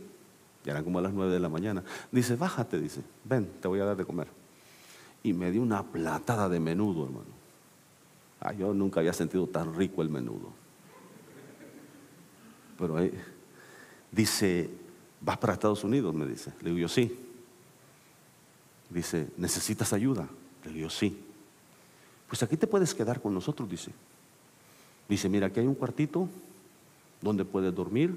Ya 0.65 0.73
eran 0.73 0.85
como 0.85 1.01
a 1.01 1.03
las 1.03 1.13
nueve 1.13 1.33
de 1.33 1.41
la 1.41 1.49
mañana. 1.49 1.83
Dice, 2.13 2.37
bájate, 2.37 2.79
dice, 2.79 3.01
ven, 3.25 3.51
te 3.61 3.67
voy 3.67 3.81
a 3.81 3.85
dar 3.85 3.97
de 3.97 4.05
comer. 4.05 4.29
Y 5.23 5.33
me 5.33 5.51
dio 5.51 5.63
una 5.63 5.83
platada 5.83 6.49
de 6.49 6.61
menudo, 6.61 7.05
hermano. 7.05 7.41
Ah, 8.41 8.53
yo 8.53 8.73
nunca 8.73 9.01
había 9.01 9.13
sentido 9.13 9.47
tan 9.47 9.75
rico 9.75 10.01
el 10.01 10.09
menudo. 10.09 10.51
Pero 12.79 12.97
ahí 12.97 13.13
dice, 14.11 14.71
¿vas 15.21 15.37
para 15.37 15.53
Estados 15.53 15.85
Unidos? 15.85 16.15
Me 16.15 16.27
dice. 16.27 16.53
Le 16.63 16.71
digo 16.71 16.79
yo, 16.79 16.89
sí. 16.89 17.19
Dice, 18.89 19.29
¿necesitas 19.37 19.93
ayuda? 19.93 20.27
Le 20.65 20.73
digo 20.73 20.89
sí. 20.89 21.17
Pues 22.29 22.43
aquí 22.43 22.57
te 22.57 22.67
puedes 22.67 22.95
quedar 22.95 23.21
con 23.21 23.35
nosotros, 23.35 23.69
dice. 23.69 23.93
Dice, 25.09 25.29
mira, 25.29 25.49
aquí 25.49 25.61
hay 25.61 25.67
un 25.67 25.75
cuartito 25.75 26.29
donde 27.21 27.45
puedes 27.45 27.75
dormir. 27.75 28.17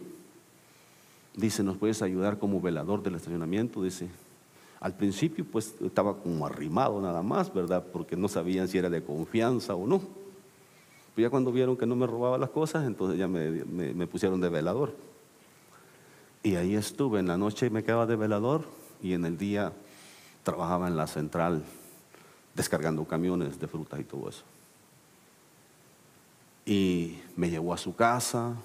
Dice, 1.35 1.63
nos 1.63 1.77
puedes 1.77 2.01
ayudar 2.01 2.39
como 2.39 2.61
velador 2.61 3.03
del 3.03 3.15
estacionamiento. 3.15 3.83
Dice, 3.83 4.07
al 4.83 4.93
principio 4.93 5.45
pues 5.49 5.75
estaba 5.81 6.17
como 6.17 6.45
arrimado 6.45 7.01
nada 7.01 7.23
más, 7.23 7.53
¿verdad? 7.53 7.85
Porque 7.93 8.17
no 8.17 8.27
sabían 8.27 8.67
si 8.67 8.77
era 8.77 8.89
de 8.89 9.01
confianza 9.01 9.75
o 9.75 9.87
no. 9.87 10.01
Pero 11.15 11.27
ya 11.27 11.29
cuando 11.29 11.53
vieron 11.53 11.77
que 11.77 11.85
no 11.85 11.95
me 11.95 12.05
robaba 12.05 12.37
las 12.37 12.49
cosas, 12.49 12.85
entonces 12.85 13.17
ya 13.17 13.29
me, 13.29 13.63
me 13.63 14.07
pusieron 14.07 14.41
de 14.41 14.49
velador. 14.49 14.93
Y 16.43 16.55
ahí 16.55 16.75
estuve, 16.75 17.21
en 17.21 17.27
la 17.27 17.37
noche 17.37 17.69
me 17.69 17.81
quedaba 17.81 18.05
de 18.05 18.17
velador 18.17 18.65
y 19.01 19.13
en 19.13 19.23
el 19.23 19.37
día 19.37 19.71
trabajaba 20.43 20.89
en 20.89 20.97
la 20.97 21.07
central 21.07 21.63
descargando 22.53 23.05
camiones 23.05 23.57
de 23.61 23.67
frutas 23.69 24.01
y 24.01 24.03
todo 24.03 24.27
eso. 24.27 24.43
Y 26.65 27.19
me 27.37 27.49
llevó 27.49 27.73
a 27.73 27.77
su 27.77 27.95
casa 27.95 28.57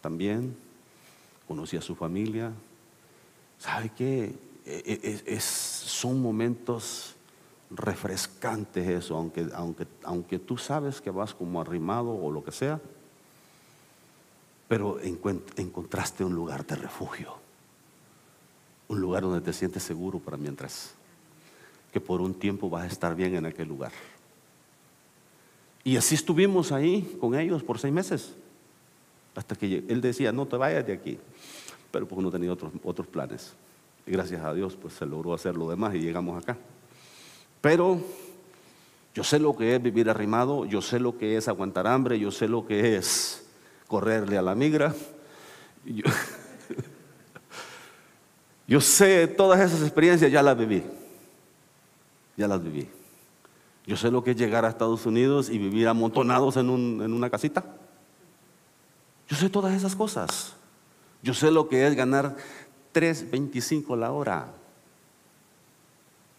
también, 0.00 0.56
conocí 1.48 1.76
a 1.76 1.82
su 1.82 1.96
familia. 1.96 2.52
¿Sabe 3.58 3.90
qué? 3.96 4.45
E, 4.66 5.22
e, 5.26 5.34
es, 5.36 5.44
son 5.44 6.20
momentos 6.20 7.14
refrescantes 7.70 8.88
eso, 8.88 9.16
aunque, 9.16 9.46
aunque, 9.54 9.86
aunque 10.02 10.38
tú 10.40 10.58
sabes 10.58 11.00
que 11.00 11.10
vas 11.10 11.34
como 11.34 11.60
arrimado 11.60 12.10
o 12.10 12.30
lo 12.32 12.44
que 12.44 12.50
sea, 12.50 12.80
pero 14.68 14.98
encontraste 15.00 16.24
un 16.24 16.34
lugar 16.34 16.66
de 16.66 16.74
refugio, 16.74 17.34
un 18.88 19.00
lugar 19.00 19.22
donde 19.22 19.40
te 19.40 19.52
sientes 19.52 19.84
seguro 19.84 20.18
para 20.18 20.36
mientras, 20.36 20.94
que 21.92 22.00
por 22.00 22.20
un 22.20 22.34
tiempo 22.34 22.68
vas 22.68 22.84
a 22.84 22.88
estar 22.88 23.14
bien 23.14 23.36
en 23.36 23.46
aquel 23.46 23.68
lugar. 23.68 23.92
Y 25.84 25.96
así 25.96 26.16
estuvimos 26.16 26.72
ahí 26.72 27.16
con 27.20 27.36
ellos 27.36 27.62
por 27.62 27.78
seis 27.78 27.94
meses, 27.94 28.34
hasta 29.36 29.54
que 29.54 29.84
él 29.88 30.00
decía, 30.00 30.32
no 30.32 30.46
te 30.46 30.56
vayas 30.56 30.84
de 30.84 30.92
aquí, 30.92 31.18
pero 31.92 32.08
porque 32.08 32.24
no 32.24 32.30
tenía 32.32 32.52
otros, 32.52 32.72
otros 32.82 33.06
planes. 33.06 33.54
Y 34.06 34.12
gracias 34.12 34.44
a 34.44 34.54
Dios, 34.54 34.76
pues 34.76 34.94
se 34.94 35.04
logró 35.04 35.34
hacer 35.34 35.56
lo 35.56 35.68
demás 35.68 35.94
y 35.94 35.98
llegamos 35.98 36.40
acá. 36.40 36.56
Pero 37.60 38.00
yo 39.14 39.24
sé 39.24 39.40
lo 39.40 39.56
que 39.56 39.74
es 39.74 39.82
vivir 39.82 40.08
arrimado, 40.08 40.64
yo 40.64 40.80
sé 40.80 41.00
lo 41.00 41.18
que 41.18 41.36
es 41.36 41.48
aguantar 41.48 41.86
hambre, 41.86 42.18
yo 42.18 42.30
sé 42.30 42.46
lo 42.46 42.66
que 42.66 42.96
es 42.96 43.44
correrle 43.88 44.38
a 44.38 44.42
la 44.42 44.54
migra. 44.54 44.94
Yo, 45.84 46.04
yo 48.68 48.80
sé 48.80 49.26
todas 49.26 49.58
esas 49.60 49.82
experiencias, 49.82 50.30
ya 50.30 50.42
las 50.42 50.56
viví. 50.56 50.84
Ya 52.36 52.46
las 52.46 52.62
viví. 52.62 52.88
Yo 53.86 53.96
sé 53.96 54.10
lo 54.10 54.22
que 54.22 54.32
es 54.32 54.36
llegar 54.36 54.64
a 54.64 54.68
Estados 54.68 55.06
Unidos 55.06 55.48
y 55.48 55.58
vivir 55.58 55.88
amontonados 55.88 56.56
en, 56.56 56.68
en 56.68 57.12
una 57.12 57.30
casita. 57.30 57.64
Yo 59.28 59.36
sé 59.36 59.48
todas 59.48 59.74
esas 59.74 59.96
cosas. 59.96 60.54
Yo 61.22 61.34
sé 61.34 61.50
lo 61.50 61.68
que 61.68 61.86
es 61.86 61.96
ganar 61.96 62.36
3.25 62.96 63.94
la 63.94 64.10
hora 64.10 64.54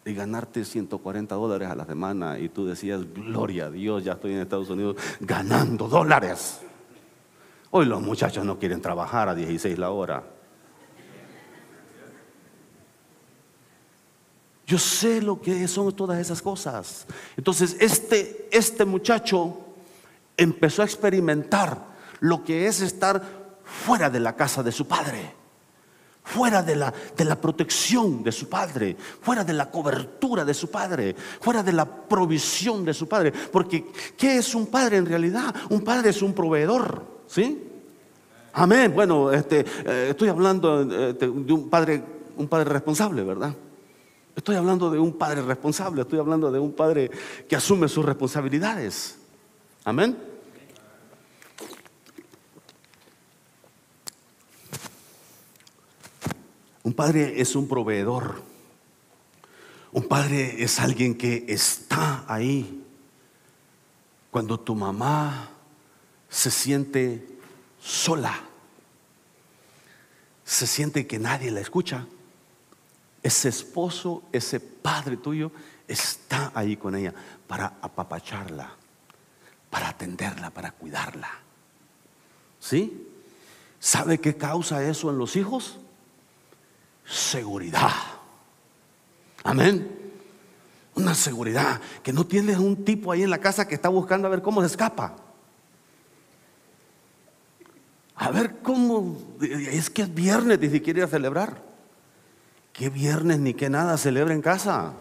y 0.03 0.13
ganarte 0.15 0.65
140 0.65 1.35
dólares 1.35 1.69
a 1.69 1.75
la 1.75 1.85
semana 1.85 2.39
y 2.39 2.49
tú 2.49 2.65
decías, 2.65 3.01
gloria 3.13 3.67
a 3.67 3.69
Dios, 3.69 4.03
ya 4.03 4.13
estoy 4.13 4.33
en 4.33 4.39
Estados 4.39 4.71
Unidos 4.71 4.95
ganando 5.19 5.87
dólares. 5.87 6.61
Hoy 7.69 7.85
los 7.85 8.01
muchachos 8.01 8.43
no 8.43 8.57
quieren 8.57 8.81
trabajar 8.81 9.29
a 9.29 9.35
16 9.35 9.77
la 9.77 9.91
hora. 9.91 10.23
Yo 14.65 14.79
sé 14.79 15.21
lo 15.21 15.39
que 15.39 15.67
son 15.67 15.95
todas 15.95 16.17
esas 16.17 16.41
cosas. 16.41 17.05
Entonces, 17.37 17.77
este, 17.79 18.49
este 18.51 18.83
muchacho 18.83 19.59
empezó 20.35 20.81
a 20.81 20.85
experimentar 20.85 21.85
lo 22.19 22.43
que 22.43 22.65
es 22.65 22.81
estar 22.81 23.21
fuera 23.63 24.09
de 24.09 24.21
la 24.21 24.35
casa 24.35 24.63
de 24.63 24.71
su 24.71 24.87
padre 24.87 25.37
fuera 26.27 26.61
de 26.61 26.75
la, 26.75 26.93
de 27.15 27.23
la 27.23 27.39
protección 27.39 28.21
de 28.21 28.33
su 28.33 28.49
padre, 28.49 28.97
fuera 29.21 29.45
de 29.45 29.53
la 29.53 29.71
cobertura 29.71 30.43
de 30.43 30.53
su 30.53 30.69
padre, 30.69 31.15
fuera 31.39 31.63
de 31.63 31.71
la 31.71 31.85
provisión 31.85 32.83
de 32.83 32.93
su 32.93 33.07
padre. 33.07 33.31
Porque, 33.31 33.85
¿qué 34.17 34.37
es 34.37 34.53
un 34.53 34.67
padre 34.67 34.97
en 34.97 35.05
realidad? 35.05 35.55
Un 35.69 35.81
padre 35.81 36.09
es 36.09 36.21
un 36.21 36.33
proveedor, 36.33 37.01
¿sí? 37.27 37.63
Amén. 38.53 38.91
Bueno, 38.93 39.31
este, 39.31 39.65
eh, 39.85 40.07
estoy 40.09 40.27
hablando 40.27 40.81
eh, 40.81 41.13
de, 41.13 41.29
un 41.29 41.69
padre, 41.69 42.03
un 42.35 42.47
padre 42.49 42.71
responsable, 42.71 43.23
¿verdad? 43.23 43.53
Estoy 44.35 44.57
hablando 44.57 44.91
de 44.91 44.99
un 44.99 45.13
padre 45.13 45.41
responsable, 45.41 46.01
estoy 46.01 46.19
hablando 46.19 46.51
de 46.51 46.59
un 46.59 46.73
padre 46.73 47.09
que 47.47 47.55
asume 47.55 47.87
sus 47.87 48.03
responsabilidades. 48.03 49.17
Amén. 49.85 50.17
Un 56.87 56.93
padre 56.93 57.41
es 57.41 57.53
un 57.57 57.67
proveedor. 57.67 58.41
Un 59.91 60.07
padre 60.07 60.63
es 60.63 60.79
alguien 60.79 61.17
que 61.17 61.43
está 61.49 62.23
ahí. 62.29 62.81
Cuando 64.31 64.57
tu 64.57 64.73
mamá 64.73 65.49
se 66.29 66.49
siente 66.49 67.27
sola, 67.77 68.39
se 70.45 70.65
siente 70.65 71.05
que 71.05 71.19
nadie 71.19 71.51
la 71.51 71.59
escucha, 71.59 72.07
ese 73.21 73.49
esposo, 73.49 74.23
ese 74.31 74.61
padre 74.61 75.17
tuyo, 75.17 75.51
está 75.89 76.53
ahí 76.55 76.77
con 76.77 76.95
ella 76.95 77.13
para 77.47 77.79
apapacharla, 77.81 78.77
para 79.69 79.89
atenderla, 79.89 80.51
para 80.51 80.71
cuidarla. 80.71 81.31
¿Sí? 82.61 83.09
¿Sabe 83.77 84.21
qué 84.21 84.37
causa 84.37 84.87
eso 84.87 85.09
en 85.09 85.17
los 85.17 85.35
hijos? 85.35 85.81
Seguridad. 87.07 87.91
Amén. 89.43 89.97
Una 90.95 91.13
seguridad 91.13 91.79
que 92.03 92.11
no 92.11 92.25
tienes 92.25 92.57
un 92.57 92.83
tipo 92.83 93.11
ahí 93.11 93.23
en 93.23 93.29
la 93.29 93.37
casa 93.37 93.67
que 93.67 93.75
está 93.75 93.89
buscando 93.89 94.27
a 94.27 94.31
ver 94.31 94.41
cómo 94.41 94.61
se 94.61 94.67
escapa. 94.67 95.15
A 98.15 98.31
ver 98.31 98.55
cómo, 98.63 99.17
es 99.39 99.89
que 99.89 100.01
es 100.01 100.13
viernes, 100.13 100.59
ni 100.59 100.69
siquiera 100.69 101.01
ir 101.01 101.07
celebrar. 101.07 101.61
¿Qué 102.73 102.89
viernes 102.89 103.39
ni 103.39 103.53
qué 103.53 103.69
nada 103.69 103.97
celebra 103.97 104.33
en 104.33 104.41
casa? 104.41 104.93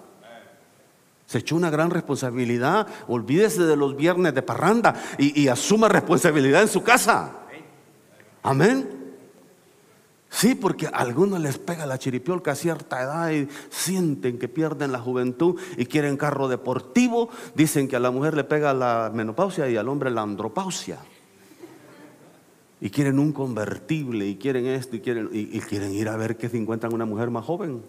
Se 1.27 1.39
echó 1.39 1.57
una 1.57 1.71
gran 1.71 1.91
responsabilidad. 1.91 2.87
Olvídese 3.09 3.63
de 3.65 3.77
los 3.77 3.97
viernes 3.97 4.35
de 4.35 4.43
parranda 4.43 4.95
y, 5.19 5.43
y 5.43 5.49
asuma 5.49 5.89
responsabilidad 5.89 6.63
en 6.63 6.69
su 6.69 6.83
casa. 6.83 7.33
Amén. 8.43 8.96
Sí, 10.37 10.55
porque 10.55 10.87
a 10.87 10.91
algunos 10.91 11.41
les 11.41 11.57
pega 11.57 11.87
la 11.87 11.99
chiripiolca 11.99 12.53
a 12.53 12.55
cierta 12.55 13.03
edad 13.03 13.31
y 13.31 13.49
sienten 13.71 14.39
que 14.39 14.49
pierden 14.49 14.93
la 14.93 14.99
juventud 14.99 15.59
y 15.79 15.87
quieren 15.87 16.19
carro 16.19 16.47
deportivo. 16.47 17.31
Dicen 17.55 17.89
que 17.89 17.97
a 17.97 18.01
la 18.01 18.11
mujer 18.11 18.35
le 18.35 18.45
pega 18.45 18.75
la 18.75 19.11
menopausia 19.15 19.67
y 19.71 19.79
al 19.79 19.89
hombre 19.89 20.11
la 20.11 20.21
andropausia. 20.21 20.99
Y 22.83 22.91
quieren 22.91 23.19
un 23.19 23.33
convertible 23.33 24.27
y 24.27 24.37
quieren 24.37 24.67
esto 24.67 24.97
y 24.97 25.01
quieren, 25.01 25.31
y, 25.33 25.59
quieren 25.61 25.95
ir 25.95 26.11
a 26.11 26.19
ver 26.19 26.37
que 26.37 26.51
se 26.51 26.59
encuentran 26.59 26.93
una 26.93 27.07
mujer 27.07 27.31
más 27.31 27.47
joven. 27.47 27.83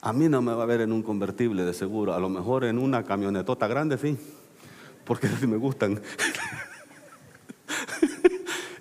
A 0.00 0.12
mí 0.12 0.28
no 0.28 0.42
me 0.42 0.52
va 0.54 0.64
a 0.64 0.66
ver 0.66 0.80
en 0.80 0.90
un 0.90 1.04
convertible 1.04 1.64
de 1.64 1.72
seguro, 1.72 2.14
a 2.14 2.18
lo 2.18 2.28
mejor 2.28 2.64
en 2.64 2.80
una 2.80 3.04
camionetota 3.04 3.68
grande, 3.68 3.96
sí, 3.96 4.18
porque 5.04 5.28
así 5.28 5.46
me 5.46 5.56
gustan. 5.56 6.00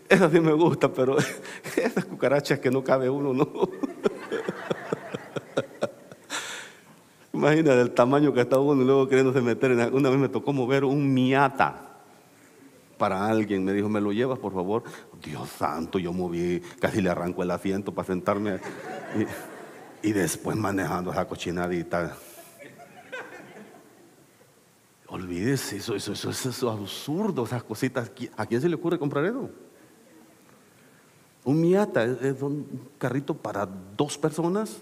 Esa 0.10 0.30
sí 0.30 0.40
me 0.40 0.54
gusta, 0.54 0.92
pero 0.92 1.18
esas 1.76 2.06
cucarachas 2.06 2.60
que 2.60 2.72
no 2.72 2.84
cabe 2.84 3.10
uno, 3.10 3.34
no. 3.34 3.48
Imagina 7.34 7.76
del 7.76 7.92
tamaño 7.92 8.34
que 8.34 8.42
está 8.42 8.58
uno 8.58 8.82
y 8.82 8.86
luego 8.86 9.08
queriéndose 9.08 9.42
meter 9.42 9.72
en. 9.72 9.94
Una 9.94 10.10
vez 10.10 10.18
me 10.18 10.30
tocó 10.30 10.54
mover 10.54 10.84
un 10.86 11.14
miata 11.14 12.00
para 12.98 13.28
alguien. 13.28 13.64
Me 13.64 13.74
dijo, 13.74 13.90
¿me 13.90 14.02
lo 14.02 14.12
llevas, 14.12 14.40
por 14.40 14.54
favor? 14.54 14.84
Dios 15.24 15.50
santo, 15.50 16.00
yo 16.00 16.14
moví, 16.14 16.62
casi 16.80 17.02
le 17.02 17.10
arranco 17.10 17.44
el 17.44 17.52
asiento 17.52 17.94
para 17.94 18.08
sentarme. 18.08 18.60
Y 20.02 20.14
después 20.14 20.58
manejando 20.58 21.12
esa 21.12 21.28
cochinadita. 21.28 22.18
Olvídese, 25.10 25.78
eso, 25.78 25.96
eso, 25.96 26.14
eso, 26.14 26.30
eso 26.30 26.50
es 26.50 26.64
absurdo, 26.64 27.44
esas 27.46 27.64
cositas. 27.64 28.12
¿A 28.36 28.46
quién 28.46 28.62
se 28.62 28.68
le 28.68 28.76
ocurre 28.76 28.98
comprar 28.98 29.26
eso? 29.26 29.50
Un 31.48 31.62
Miata 31.62 32.04
es, 32.04 32.42
un 32.42 32.90
carrito 32.98 33.34
para 33.34 33.66
dos 33.66 34.18
personas. 34.18 34.80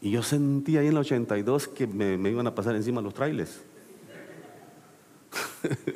Y 0.00 0.12
yo 0.12 0.22
sentí 0.22 0.76
ahí 0.76 0.86
en 0.86 0.92
el 0.92 0.98
82 0.98 1.66
que 1.66 1.88
me, 1.88 2.16
me 2.16 2.30
iban 2.30 2.46
a 2.46 2.54
pasar 2.54 2.76
encima 2.76 3.00
los 3.00 3.12
trailers. 3.12 3.60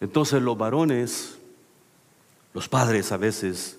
Entonces 0.00 0.40
los 0.40 0.56
varones, 0.56 1.36
los 2.54 2.66
padres 2.66 3.12
a 3.12 3.18
veces 3.18 3.78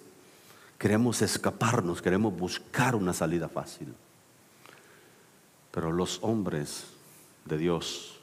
queremos 0.77 1.23
escaparnos, 1.23 2.03
queremos 2.03 2.37
buscar 2.37 2.93
una 2.95 3.13
salida 3.13 3.49
fácil. 3.49 3.95
Pero 5.71 5.91
los 5.91 6.19
hombres 6.21 6.85
de 7.45 7.57
Dios, 7.57 8.14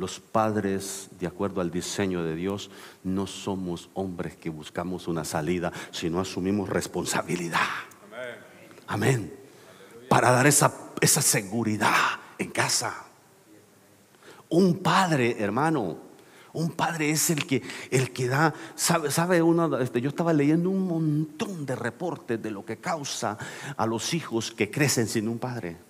los 0.00 0.18
padres 0.18 1.10
de 1.20 1.26
acuerdo 1.26 1.60
al 1.60 1.70
diseño 1.70 2.24
de 2.24 2.34
Dios, 2.34 2.70
no 3.04 3.26
somos 3.26 3.90
hombres 3.92 4.34
que 4.34 4.48
buscamos 4.48 5.06
una 5.06 5.24
salida, 5.24 5.70
sino 5.90 6.20
asumimos 6.20 6.70
responsabilidad. 6.70 7.60
Amén. 8.86 9.32
Para 10.08 10.32
dar 10.32 10.46
esa, 10.46 10.74
esa 11.02 11.20
seguridad 11.20 11.94
en 12.38 12.50
casa. 12.50 13.04
Un 14.48 14.78
padre, 14.78 15.36
hermano, 15.38 15.98
un 16.54 16.70
padre 16.70 17.10
es 17.10 17.28
el 17.28 17.46
que, 17.46 17.62
el 17.90 18.10
que 18.12 18.26
da, 18.26 18.54
sabe, 18.74 19.10
sabe 19.10 19.42
uno, 19.42 19.78
este, 19.78 20.00
yo 20.00 20.08
estaba 20.08 20.32
leyendo 20.32 20.70
un 20.70 20.88
montón 20.88 21.66
de 21.66 21.76
reportes 21.76 22.42
de 22.42 22.50
lo 22.50 22.64
que 22.64 22.78
causa 22.78 23.36
a 23.76 23.86
los 23.86 24.14
hijos 24.14 24.50
que 24.50 24.70
crecen 24.70 25.06
sin 25.06 25.28
un 25.28 25.38
padre. 25.38 25.89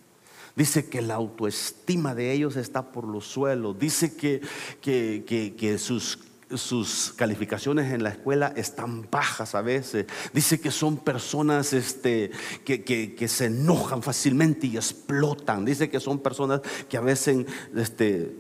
Dice 0.57 0.89
que 0.89 1.01
la 1.01 1.15
autoestima 1.15 2.15
de 2.15 2.33
ellos 2.33 2.57
está 2.57 2.93
por 2.93 3.07
los 3.07 3.27
suelos. 3.27 3.79
Dice 3.79 4.17
que, 4.17 4.41
que, 4.81 5.79
sus, 5.79 6.19
sus, 6.55 7.13
calificaciones 7.17 7.93
en 7.93 8.03
la 8.03 8.11
escuela 8.11 8.53
están 8.57 9.09
bajas 9.11 9.55
a 9.55 9.63
veces. 9.63 10.07
Dice 10.33 10.61
que 10.61 10.71
son 10.71 10.99
personas 10.99 11.73
este, 11.73 12.31
que, 12.65 13.29
se 13.29 13.47
enojan 13.47 14.03
fácilmente 14.03 14.67
y 14.67 14.77
explotan. 14.77 15.65
Dice 15.65 15.89
que 15.89 16.01
son 16.01 16.19
personas 16.19 16.61
que 16.89 16.97
a 16.97 17.01
veces 17.01 17.47
este, 17.77 18.37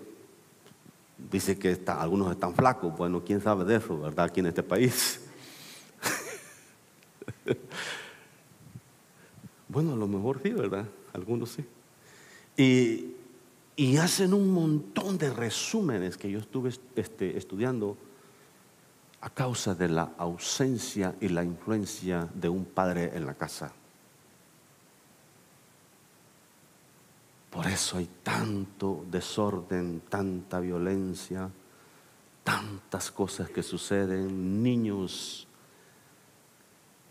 Dice 1.30 1.58
que 1.58 1.78
algunos 1.86 2.30
están 2.32 2.54
flacos, 2.54 2.96
bueno, 2.96 3.22
quién 3.24 3.40
sabe 3.40 3.64
de 3.64 3.76
eso, 3.76 4.00
¿verdad? 4.00 4.26
Aquí 4.26 4.40
en 4.40 4.46
este 4.46 4.62
país. 4.62 5.20
bueno, 9.68 9.92
a 9.92 9.96
lo 9.96 10.08
mejor 10.08 10.40
sí, 10.42 10.50
¿verdad? 10.50 10.86
Algunos 11.12 11.50
sí. 11.50 11.64
Y, 12.60 13.96
hacen 13.96 14.34
un 14.34 14.52
montón 14.52 15.16
de 15.16 15.32
resúmenes 15.32 16.18
que 16.18 16.30
yo 16.30 16.40
estuve 16.40 16.70
este, 16.94 17.38
estudiando 17.38 17.96
a 19.22 19.30
causa 19.30 19.74
de 19.74 19.88
la 19.88 20.12
ausencia 20.18 21.14
y 21.22 21.28
la 21.28 21.42
influencia 21.42 22.28
de 22.34 22.50
un 22.50 22.66
padre 22.66 23.16
en 23.16 23.24
la 23.24 23.32
casa. 23.32 23.72
Por 27.48 27.66
eso 27.66 27.96
hay 27.96 28.10
tanto 28.22 29.06
desorden, 29.10 30.02
tanta 30.10 30.60
violencia, 30.60 31.48
tantas 32.44 33.10
cosas 33.10 33.48
que 33.48 33.62
suceden, 33.62 34.62
niños 34.62 35.46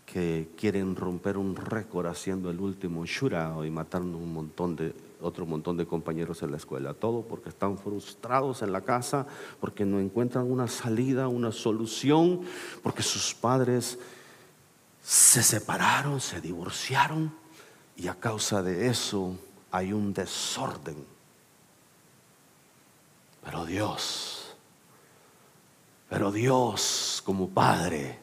que 0.06 0.50
quieren 0.56 0.94
romper 0.94 1.36
un 1.36 1.56
récord 1.56 2.06
haciendo 2.06 2.50
el 2.50 2.60
último 2.60 3.04
shura 3.04 3.52
y 3.66 3.70
matando 3.70 4.16
un 4.16 4.32
montón 4.32 4.76
de 4.76 5.09
otro 5.20 5.46
montón 5.46 5.76
de 5.76 5.86
compañeros 5.86 6.42
en 6.42 6.50
la 6.50 6.56
escuela, 6.56 6.94
todo 6.94 7.22
porque 7.22 7.48
están 7.48 7.78
frustrados 7.78 8.62
en 8.62 8.72
la 8.72 8.80
casa, 8.80 9.26
porque 9.60 9.84
no 9.84 10.00
encuentran 10.00 10.50
una 10.50 10.68
salida, 10.68 11.28
una 11.28 11.52
solución, 11.52 12.40
porque 12.82 13.02
sus 13.02 13.34
padres 13.34 13.98
se 15.02 15.42
separaron, 15.42 16.20
se 16.20 16.40
divorciaron 16.40 17.32
y 17.96 18.08
a 18.08 18.14
causa 18.14 18.62
de 18.62 18.88
eso 18.88 19.36
hay 19.70 19.92
un 19.92 20.12
desorden. 20.12 21.04
Pero 23.44 23.64
Dios, 23.64 24.54
pero 26.08 26.30
Dios 26.30 27.22
como 27.24 27.48
Padre 27.48 28.18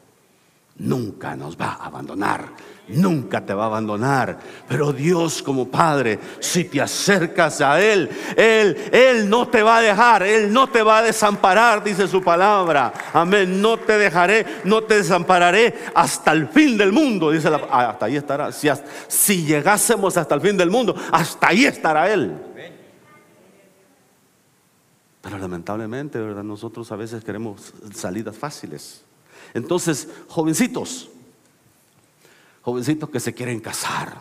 nunca 0.78 1.36
nos 1.36 1.56
va 1.56 1.72
a 1.72 1.86
abandonar 1.86 2.52
nunca 2.88 3.44
te 3.44 3.54
va 3.54 3.64
a 3.64 3.66
abandonar. 3.66 4.38
Pero 4.66 4.92
Dios 4.92 5.42
como 5.42 5.68
Padre, 5.68 6.18
si 6.40 6.64
te 6.64 6.80
acercas 6.80 7.60
a 7.60 7.80
Él, 7.80 8.08
Él, 8.36 8.76
Él 8.92 9.28
no 9.28 9.48
te 9.48 9.62
va 9.62 9.78
a 9.78 9.82
dejar, 9.82 10.22
Él 10.22 10.52
no 10.52 10.68
te 10.68 10.82
va 10.82 10.98
a 10.98 11.02
desamparar, 11.02 11.82
dice 11.82 12.08
su 12.08 12.22
palabra. 12.22 12.92
Amén, 13.12 13.60
no 13.60 13.76
te 13.76 13.98
dejaré, 13.98 14.46
no 14.64 14.82
te 14.82 14.96
desampararé 14.96 15.74
hasta 15.94 16.32
el 16.32 16.48
fin 16.48 16.76
del 16.76 16.92
mundo, 16.92 17.30
dice 17.30 17.50
la 17.50 17.60
ah, 17.70 17.90
Hasta 17.90 18.06
ahí 18.06 18.16
estará. 18.16 18.52
Si, 18.52 18.68
si 19.06 19.44
llegásemos 19.44 20.16
hasta 20.16 20.34
el 20.34 20.40
fin 20.40 20.56
del 20.56 20.70
mundo, 20.70 20.94
hasta 21.12 21.48
ahí 21.48 21.64
estará 21.64 22.10
Él. 22.12 22.36
Pero 25.20 25.36
lamentablemente, 25.36 26.18
¿verdad? 26.18 26.44
Nosotros 26.44 26.90
a 26.92 26.96
veces 26.96 27.22
queremos 27.22 27.74
salidas 27.92 28.36
fáciles. 28.36 29.04
Entonces, 29.54 30.08
jovencitos, 30.28 31.08
jovencitos 32.62 33.08
que 33.10 33.20
se 33.20 33.32
quieren 33.32 33.60
casar. 33.60 34.20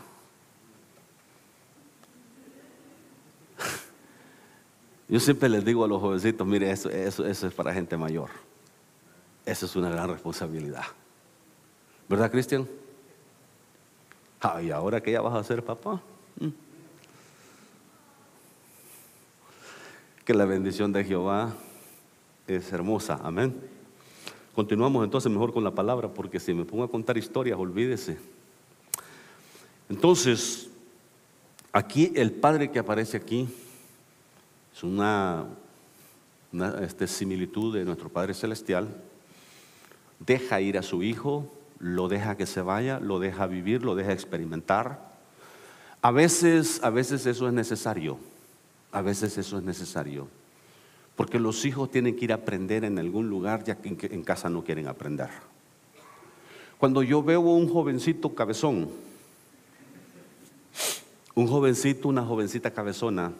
Yo 5.09 5.19
siempre 5.19 5.49
les 5.49 5.65
digo 5.65 5.83
a 5.83 5.87
los 5.87 6.01
jovencitos, 6.01 6.47
mire, 6.47 6.71
eso, 6.71 6.89
eso, 6.89 7.25
es 7.25 7.53
para 7.53 7.73
gente 7.73 7.97
mayor. 7.97 8.29
Eso 9.45 9.65
es 9.65 9.75
una 9.75 9.89
gran 9.89 10.09
responsabilidad. 10.09 10.85
¿Verdad, 12.09 12.31
Cristian? 12.31 12.67
¿y 14.63 14.71
ahora 14.71 15.01
que 15.01 15.11
ya 15.11 15.19
vas 15.19 15.35
a 15.35 15.43
ser 15.43 15.63
papá? 15.63 16.01
Mm. 16.39 16.49
Que 20.23 20.33
la 20.33 20.45
bendición 20.45 20.93
de 20.93 21.03
Jehová 21.03 21.53
es 22.47 22.71
hermosa. 22.71 23.19
Amén. 23.23 23.76
Continuamos 24.57 25.03
entonces 25.03 25.31
mejor 25.31 25.53
con 25.53 25.63
la 25.63 25.69
palabra, 25.69 26.11
porque 26.11 26.39
si 26.39 26.51
me 26.51 26.65
pongo 26.65 26.83
a 26.83 26.89
contar 26.89 27.15
historias, 27.15 27.59
olvídese. 27.59 28.17
Entonces, 29.87 30.67
aquí 31.71 32.11
el 32.15 32.31
Padre 32.31 32.71
que 32.71 32.79
aparece 32.79 33.17
aquí 33.17 33.47
es 34.75 34.81
una, 34.81 35.45
este, 36.81 37.05
similitud 37.05 37.75
de 37.75 37.85
nuestro 37.85 38.09
Padre 38.09 38.33
Celestial. 38.33 38.87
Deja 40.17 40.59
ir 40.59 40.79
a 40.79 40.81
su 40.81 41.03
Hijo, 41.03 41.53
lo 41.77 42.07
deja 42.07 42.35
que 42.35 42.47
se 42.47 42.63
vaya, 42.63 42.99
lo 42.99 43.19
deja 43.19 43.45
vivir, 43.45 43.83
lo 43.83 43.93
deja 43.93 44.11
experimentar. 44.11 45.13
A 46.01 46.09
veces, 46.09 46.83
a 46.83 46.89
veces 46.89 47.27
eso 47.27 47.45
es 47.45 47.53
necesario. 47.53 48.17
A 48.91 49.03
veces 49.03 49.37
eso 49.37 49.59
es 49.59 49.63
necesario. 49.63 50.27
Porque 51.17 51.39
los 51.39 51.65
hijos 51.65 51.91
tienen 51.91 52.15
que 52.15 52.23
ir 52.23 52.31
a 52.31 52.35
aprender 52.35 52.85
en 52.85 52.97
algún 52.97 53.27
lugar 53.29 53.65
ya 53.65 53.75
que 53.75 53.89
en 53.89 54.23
casa 54.23 54.49
no 54.49 54.63
quieren 54.63 54.87
aprender. 54.87 55.29
Cuando 56.77 57.03
yo 57.03 57.21
veo 57.21 57.41
un 57.41 57.67
jovencito 57.67 58.33
cabezón, 58.33 58.89
un 61.33 61.47
jovencito, 61.47 62.07
una 62.07 62.23
jovencita 62.23 62.71
cabezona 62.71 63.33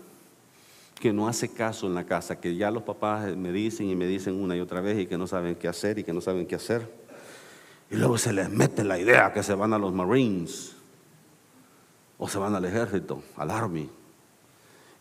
que 0.99 1.13
no 1.13 1.27
hace 1.27 1.49
caso 1.49 1.87
en 1.87 1.93
la 1.93 2.05
casa, 2.05 2.39
que 2.39 2.55
ya 2.55 2.71
los 2.71 2.83
papás 2.83 3.35
me 3.35 3.51
dicen 3.51 3.89
y 3.89 3.95
me 3.95 4.07
dicen 4.07 4.33
una 4.41 4.55
y 4.55 4.59
otra 4.59 4.81
vez 4.81 4.99
y 4.99 5.05
que 5.05 5.17
no 5.17 5.27
saben 5.27 5.55
qué 5.55 5.67
hacer 5.67 5.99
y 5.99 6.03
que 6.03 6.13
no 6.13 6.21
saben 6.21 6.47
qué 6.47 6.55
hacer. 6.55 6.91
Y 7.89 7.95
luego 7.95 8.17
se 8.17 8.33
les 8.33 8.49
mete 8.49 8.83
la 8.83 8.99
idea 8.99 9.31
que 9.31 9.43
se 9.43 9.53
van 9.53 9.73
a 9.73 9.77
los 9.77 9.93
Marines 9.93 10.73
o 12.17 12.27
se 12.27 12.39
van 12.39 12.55
al 12.55 12.65
ejército, 12.65 13.21
al 13.35 13.51
Army. 13.51 13.89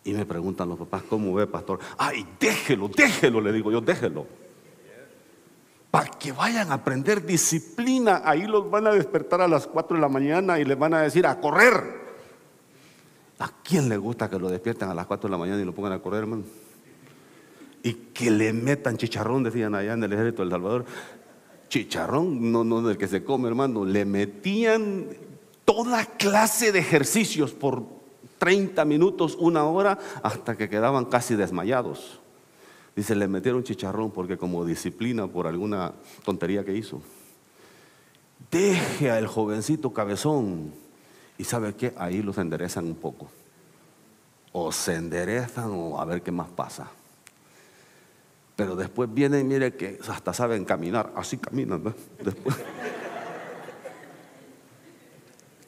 Y 0.07 0.15
me 0.15 0.25
preguntan 0.25 0.69
los 0.69 0.79
papás, 0.79 1.03
¿cómo 1.11 1.35
ve, 1.35 1.49
pastor? 1.49 1.81
Ay, 1.99 2.25
déjelo, 2.39 2.87
déjelo, 2.87 3.41
le 3.41 3.53
digo 3.53 3.73
yo, 3.73 3.81
déjelo. 3.81 4.25
Para 5.91 6.09
que 6.11 6.31
vayan 6.31 6.71
a 6.71 6.75
aprender 6.75 7.27
disciplina, 7.27 8.23
ahí 8.25 8.47
los 8.47 8.71
van 8.71 8.87
a 8.87 8.93
despertar 8.93 9.41
a 9.41 9.49
las 9.49 9.67
4 9.67 9.97
de 9.97 10.01
la 10.01 10.09
mañana 10.09 10.61
y 10.61 10.65
les 10.65 10.79
van 10.79 10.95
a 10.95 11.01
decir 11.01 11.27
a 11.27 11.41
correr. 11.41 12.07
¿A 13.41 13.51
quién 13.65 13.89
le 13.89 13.97
gusta 13.97 14.31
que 14.31 14.39
lo 14.39 14.49
despierten 14.49 14.89
a 14.89 14.95
las 14.95 15.07
4 15.07 15.27
de 15.27 15.33
la 15.33 15.39
mañana 15.39 15.61
y 15.61 15.65
lo 15.65 15.75
pongan 15.75 15.95
a 15.95 15.99
correr, 15.99 16.21
hermano? 16.21 16.45
Y 17.83 17.93
que 18.15 18.31
le 18.31 18.53
metan 18.53 18.97
chicharrón, 18.97 19.43
decían 19.43 19.75
allá 19.75 19.95
en 19.95 20.05
el 20.05 20.13
ejército 20.13 20.43
del 20.43 20.53
Salvador. 20.53 20.85
Chicharrón, 21.69 22.53
no, 22.53 22.63
no 22.63 22.81
del 22.83 22.97
que 22.97 23.09
se 23.09 23.25
come, 23.25 23.49
hermano. 23.49 23.85
Le 23.85 24.05
metían 24.05 25.09
toda 25.65 26.07
clase 26.07 26.71
de 26.71 26.79
ejercicios 26.79 27.53
por 27.53 27.96
30 28.39 28.85
minutos, 28.85 29.37
una 29.39 29.65
hora, 29.65 29.99
hasta 30.23 30.57
que 30.57 30.69
quedaban 30.69 31.07
casi 31.07 31.37
desmayados. 31.37 32.21
Dice, 32.95 33.15
le 33.15 33.29
metieron 33.29 33.63
chicharrón 33.63 34.11
porque 34.11 34.39
como 34.39 34.65
disciplina 34.65 35.27
por 35.27 35.47
alguna 35.47 35.93
tontería 36.25 36.65
que 36.65 36.75
hizo. 36.75 37.03
deje 38.51 39.11
al 39.11 39.27
jovencito 39.27 39.93
cabezón. 39.93 40.73
Y 41.39 41.45
sabe 41.45 41.75
qué, 41.75 41.93
ahí 41.99 42.23
los 42.23 42.39
enderezan 42.39 42.87
un 42.87 42.95
poco. 42.95 43.29
O 44.53 44.73
se 44.73 44.95
enderezan 44.95 45.71
o 45.73 46.01
a 46.01 46.05
ver 46.07 46.23
qué 46.23 46.33
más 46.33 46.49
pasa. 46.49 46.91
Pero 48.57 48.75
después 48.75 49.13
vienen 49.13 49.47
mire 49.47 49.75
que 49.75 49.99
hasta 50.09 50.33
saben 50.33 50.65
caminar, 50.65 51.13
así 51.15 51.37
caminan. 51.37 51.95
Después. 52.25 52.57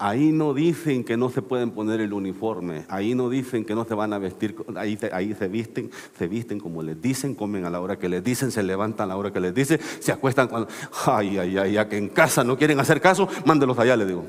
Ahí 0.00 0.30
no 0.30 0.54
dicen 0.54 1.02
que 1.02 1.16
no 1.16 1.28
se 1.28 1.42
pueden 1.42 1.72
poner 1.72 2.00
el 2.00 2.12
uniforme, 2.12 2.84
ahí 2.88 3.16
no 3.16 3.28
dicen 3.28 3.64
que 3.64 3.74
no 3.74 3.84
se 3.84 3.94
van 3.94 4.12
a 4.12 4.18
vestir, 4.18 4.54
ahí, 4.76 4.96
ahí 5.12 5.34
se 5.34 5.48
visten, 5.48 5.90
se 6.16 6.28
visten 6.28 6.60
como 6.60 6.84
les 6.84 7.02
dicen, 7.02 7.34
comen 7.34 7.64
a 7.64 7.70
la 7.70 7.80
hora 7.80 7.98
que 7.98 8.08
les 8.08 8.22
dicen, 8.22 8.52
se 8.52 8.62
levantan 8.62 9.06
a 9.06 9.08
la 9.08 9.16
hora 9.16 9.32
que 9.32 9.40
les 9.40 9.52
dicen, 9.52 9.80
se 9.98 10.12
acuestan 10.12 10.46
cuando, 10.46 10.68
ay, 11.06 11.38
ay, 11.38 11.58
ay, 11.58 11.72
ya 11.72 11.88
que 11.88 11.98
en 11.98 12.10
casa 12.10 12.44
no 12.44 12.56
quieren 12.56 12.78
hacer 12.78 13.00
caso, 13.00 13.28
mándelos 13.44 13.76
allá, 13.76 13.96
le 13.96 14.06
digo. 14.06 14.24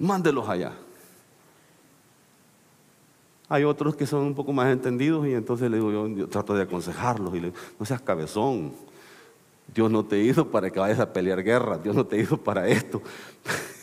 Mándelos 0.00 0.48
allá. 0.48 0.72
Hay 3.48 3.62
otros 3.62 3.94
que 3.94 4.06
son 4.06 4.22
un 4.22 4.34
poco 4.34 4.52
más 4.52 4.72
entendidos 4.72 5.24
y 5.26 5.34
entonces 5.34 5.70
le 5.70 5.76
digo, 5.76 5.92
yo, 5.92 6.28
trato 6.28 6.52
de 6.54 6.64
aconsejarlos 6.64 7.32
y 7.34 7.40
le 7.40 7.46
digo, 7.50 7.58
no 7.78 7.86
seas 7.86 8.02
cabezón, 8.02 8.72
Dios 9.74 9.90
no 9.90 10.04
te 10.04 10.18
hizo 10.18 10.50
para 10.50 10.70
que 10.70 10.80
vayas 10.80 10.98
a 10.98 11.12
pelear 11.12 11.42
guerra, 11.42 11.78
Dios 11.78 11.94
no 11.94 12.06
te 12.06 12.18
hizo 12.18 12.38
para 12.38 12.66
esto. 12.68 13.02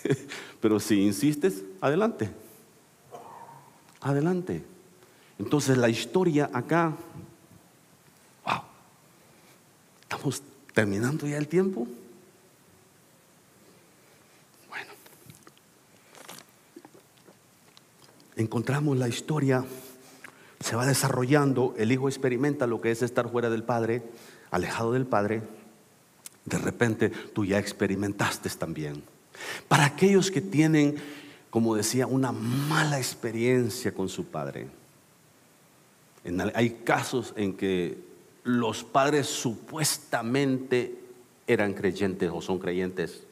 Pero 0.61 0.79
si 0.79 1.01
insistes, 1.01 1.63
adelante. 1.79 2.31
Adelante. 4.01 4.63
Entonces 5.37 5.77
la 5.77 5.89
historia 5.89 6.49
acá, 6.53 6.93
wow, 8.45 8.61
estamos 10.01 10.41
terminando 10.73 11.27
ya 11.27 11.37
el 11.37 11.47
tiempo. 11.47 11.87
Bueno, 14.69 14.91
encontramos 18.35 18.97
la 18.97 19.07
historia, 19.07 19.63
se 20.59 20.75
va 20.75 20.87
desarrollando, 20.87 21.75
el 21.77 21.91
hijo 21.91 22.09
experimenta 22.09 22.65
lo 22.65 22.81
que 22.81 22.89
es 22.91 23.03
estar 23.03 23.29
fuera 23.29 23.51
del 23.51 23.63
padre, 23.63 24.01
alejado 24.49 24.93
del 24.93 25.05
padre 25.05 25.43
de 26.45 26.57
repente 26.57 27.09
tú 27.09 27.43
ya 27.43 27.59
experimentaste 27.59 28.49
también. 28.51 29.03
Para 29.67 29.85
aquellos 29.85 30.31
que 30.31 30.41
tienen, 30.41 30.95
como 31.49 31.75
decía, 31.75 32.07
una 32.07 32.31
mala 32.31 32.97
experiencia 32.97 33.93
con 33.93 34.07
su 34.07 34.25
padre, 34.25 34.67
hay 36.53 36.69
casos 36.83 37.33
en 37.35 37.55
que 37.55 37.97
los 38.43 38.83
padres 38.83 39.27
supuestamente 39.27 40.99
eran 41.47 41.73
creyentes 41.73 42.31
o 42.33 42.41
son 42.41 42.59
creyentes, 42.59 43.23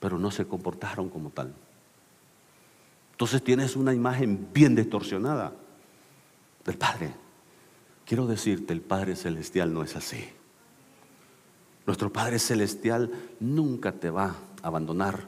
pero 0.00 0.18
no 0.18 0.30
se 0.30 0.46
comportaron 0.46 1.08
como 1.08 1.30
tal. 1.30 1.52
Entonces 3.12 3.42
tienes 3.42 3.76
una 3.76 3.94
imagen 3.94 4.48
bien 4.52 4.74
distorsionada 4.74 5.52
del 6.64 6.76
Padre. 6.76 7.12
Quiero 8.04 8.26
decirte, 8.26 8.72
el 8.72 8.80
Padre 8.80 9.14
Celestial 9.14 9.72
no 9.72 9.84
es 9.84 9.94
así. 9.94 10.24
Nuestro 11.86 12.10
Padre 12.10 12.38
Celestial 12.38 13.10
nunca 13.40 13.92
te 13.92 14.08
va 14.08 14.34
a 14.62 14.66
abandonar, 14.66 15.20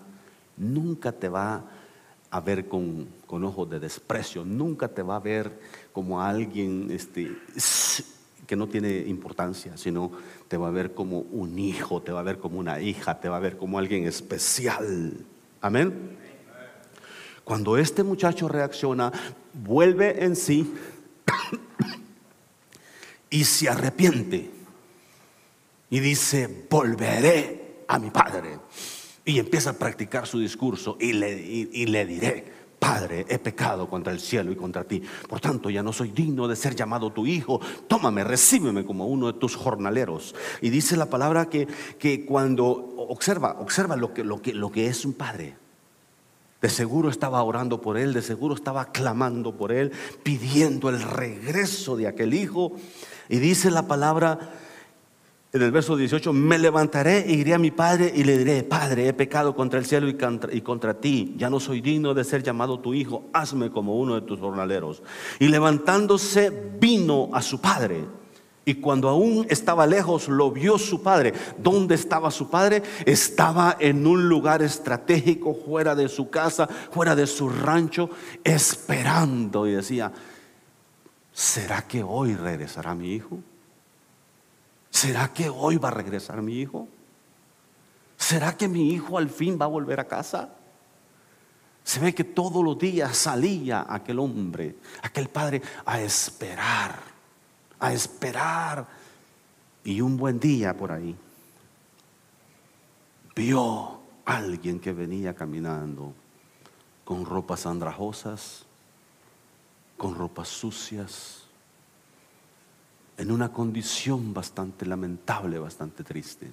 nunca 0.56 1.12
te 1.12 1.28
va 1.28 1.64
a 2.30 2.40
ver 2.40 2.66
con, 2.66 3.08
ojos 3.28 3.68
de 3.68 3.78
desprecio, 3.78 4.44
nunca 4.44 4.88
te 4.88 5.02
va 5.02 5.16
a 5.16 5.20
ver 5.20 5.60
como 5.92 6.22
alguien 6.22 6.88
este, 6.90 7.30
que 8.46 8.56
no 8.56 8.68
tiene 8.68 9.04
importancia, 9.06 9.76
sino 9.76 10.10
te 10.48 10.56
va 10.56 10.68
a 10.68 10.70
ver 10.70 10.94
como 10.94 11.20
un 11.20 11.58
hijo, 11.58 12.00
te 12.00 12.12
va 12.12 12.20
a 12.20 12.24
ver 12.24 12.38
como 12.38 12.58
una 12.58 12.80
hija, 12.80 13.20
te 13.20 13.28
va 13.28 13.36
a 13.36 13.40
ver 13.40 13.58
como 13.58 13.78
alguien 13.78 14.06
especial. 14.06 15.12
Amén. 15.60 16.16
Cuando 17.44 17.76
este 17.76 18.02
muchacho 18.02 18.48
reacciona, 18.48 19.12
vuelve 19.52 20.24
en 20.24 20.36
sí 20.36 20.74
y 23.30 23.44
se 23.44 23.68
arrepiente 23.68 24.55
y 25.90 26.00
dice, 26.00 26.66
volveré 26.68 27.84
a 27.88 27.98
mi 27.98 28.10
Padre. 28.10 28.58
Y 29.24 29.38
empieza 29.38 29.70
a 29.70 29.72
practicar 29.74 30.26
su 30.26 30.38
discurso 30.38 30.96
y 31.00 31.12
le, 31.12 31.32
y, 31.40 31.86
le 31.86 32.06
diré, 32.06 32.52
Padre, 32.78 33.26
he 33.28 33.38
pecado 33.38 33.88
contra 33.88 34.12
el 34.12 34.20
cielo 34.20 34.52
y 34.52 34.56
contra 34.56 34.84
ti. 34.84 35.02
Por 35.28 35.40
tanto, 35.40 35.68
ya 35.70 35.82
no 35.82 35.92
soy 35.92 36.10
digno 36.10 36.46
de 36.46 36.54
ser 36.54 36.76
llamado 36.76 37.10
tu 37.10 37.26
hijo. 37.26 37.60
Tómame, 37.88 38.22
recíbeme 38.22 38.84
como 38.84 39.06
uno 39.06 39.32
de 39.32 39.38
tus 39.38 39.56
jornaleros. 39.56 40.34
Y 40.60 40.70
dice 40.70 40.96
la 40.96 41.10
palabra 41.10 41.48
que, 41.48 41.66
que 41.98 42.24
cuando 42.24 42.66
observa, 42.68 43.56
observa 43.58 43.96
lo 43.96 44.14
que, 44.14 44.22
lo, 44.22 44.40
que, 44.40 44.54
lo 44.54 44.70
que 44.70 44.86
es 44.86 45.04
un 45.04 45.14
padre. 45.14 45.56
De 46.60 46.68
seguro 46.68 47.10
estaba 47.10 47.42
orando 47.42 47.80
por 47.80 47.98
él, 47.98 48.12
de 48.12 48.22
seguro 48.22 48.54
estaba 48.54 48.92
clamando 48.92 49.56
por 49.56 49.72
él, 49.72 49.92
pidiendo 50.22 50.88
el 50.88 51.02
regreso 51.02 51.96
de 51.96 52.06
aquel 52.06 52.34
hijo. 52.34 52.72
Y 53.28 53.38
dice 53.38 53.70
la 53.70 53.88
palabra 53.88 54.52
en 55.56 55.62
el 55.62 55.70
verso 55.70 55.96
18, 55.96 56.32
me 56.32 56.58
levantaré 56.58 57.20
e 57.20 57.32
iré 57.32 57.54
a 57.54 57.58
mi 57.58 57.70
padre 57.70 58.12
y 58.14 58.24
le 58.24 58.38
diré, 58.38 58.62
Padre, 58.62 59.08
he 59.08 59.12
pecado 59.12 59.54
contra 59.54 59.78
el 59.78 59.86
cielo 59.86 60.08
y 60.08 60.14
contra, 60.14 60.54
y 60.54 60.60
contra, 60.60 60.94
ti, 60.94 61.34
ya 61.36 61.50
no 61.50 61.60
soy 61.60 61.80
digno 61.80 62.14
de 62.14 62.24
ser 62.24 62.42
llamado 62.42 62.78
tu 62.78 62.94
hijo, 62.94 63.24
hazme 63.32 63.70
como 63.70 63.98
uno 63.98 64.14
de 64.14 64.22
tus 64.22 64.38
jornaleros. 64.38 65.02
Y 65.38 65.48
levantándose 65.48 66.50
vino 66.78 67.30
a 67.32 67.42
su 67.42 67.60
padre. 67.60 68.04
Y 68.64 68.74
cuando 68.74 69.08
aún 69.08 69.46
estaba 69.48 69.86
lejos, 69.86 70.28
lo 70.28 70.50
vio 70.50 70.76
su 70.76 71.02
padre. 71.02 71.32
¿Dónde 71.56 71.94
estaba 71.94 72.30
su 72.30 72.50
padre? 72.50 72.82
Estaba 73.04 73.76
en 73.78 74.06
un 74.06 74.28
lugar 74.28 74.60
estratégico, 74.60 75.54
fuera 75.54 75.94
de 75.94 76.08
su 76.08 76.30
casa, 76.30 76.66
fuera 76.66 77.14
de 77.14 77.28
su 77.28 77.48
rancho, 77.48 78.10
esperando. 78.42 79.68
Y 79.68 79.72
decía, 79.72 80.12
¿será 81.32 81.86
que 81.86 82.02
hoy 82.02 82.34
regresará 82.34 82.94
mi 82.94 83.12
hijo? 83.12 83.38
¿Será 84.96 85.30
que 85.30 85.50
hoy 85.50 85.76
va 85.76 85.88
a 85.88 85.90
regresar 85.90 86.40
mi 86.40 86.54
hijo? 86.58 86.88
¿Será 88.16 88.56
que 88.56 88.66
mi 88.66 88.94
hijo 88.94 89.18
al 89.18 89.28
fin 89.28 89.58
va 89.60 89.66
a 89.66 89.68
volver 89.68 90.00
a 90.00 90.08
casa? 90.08 90.48
Se 91.84 92.00
ve 92.00 92.14
que 92.14 92.24
todos 92.24 92.64
los 92.64 92.78
días 92.78 93.14
salía 93.14 93.84
aquel 93.86 94.18
hombre, 94.18 94.76
aquel 95.02 95.28
padre, 95.28 95.60
a 95.84 96.00
esperar, 96.00 96.98
a 97.78 97.92
esperar. 97.92 98.86
Y 99.84 100.00
un 100.00 100.16
buen 100.16 100.40
día 100.40 100.74
por 100.74 100.90
ahí, 100.90 101.14
vio 103.34 104.00
a 104.24 104.36
alguien 104.36 104.80
que 104.80 104.94
venía 104.94 105.34
caminando 105.34 106.14
con 107.04 107.26
ropas 107.26 107.66
andrajosas, 107.66 108.64
con 109.98 110.14
ropas 110.14 110.48
sucias, 110.48 111.45
en 113.16 113.30
una 113.30 113.52
condición 113.52 114.34
bastante 114.34 114.86
lamentable, 114.86 115.58
bastante 115.58 116.04
triste. 116.04 116.50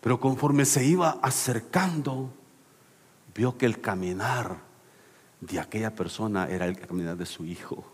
Pero 0.00 0.20
conforme 0.20 0.64
se 0.64 0.84
iba 0.84 1.18
acercando, 1.22 2.30
vio 3.34 3.56
que 3.56 3.66
el 3.66 3.80
caminar 3.80 4.58
de 5.40 5.60
aquella 5.60 5.94
persona 5.94 6.48
era 6.48 6.66
el 6.66 6.78
caminar 6.78 7.16
de 7.16 7.26
su 7.26 7.44
hijo. 7.44 7.84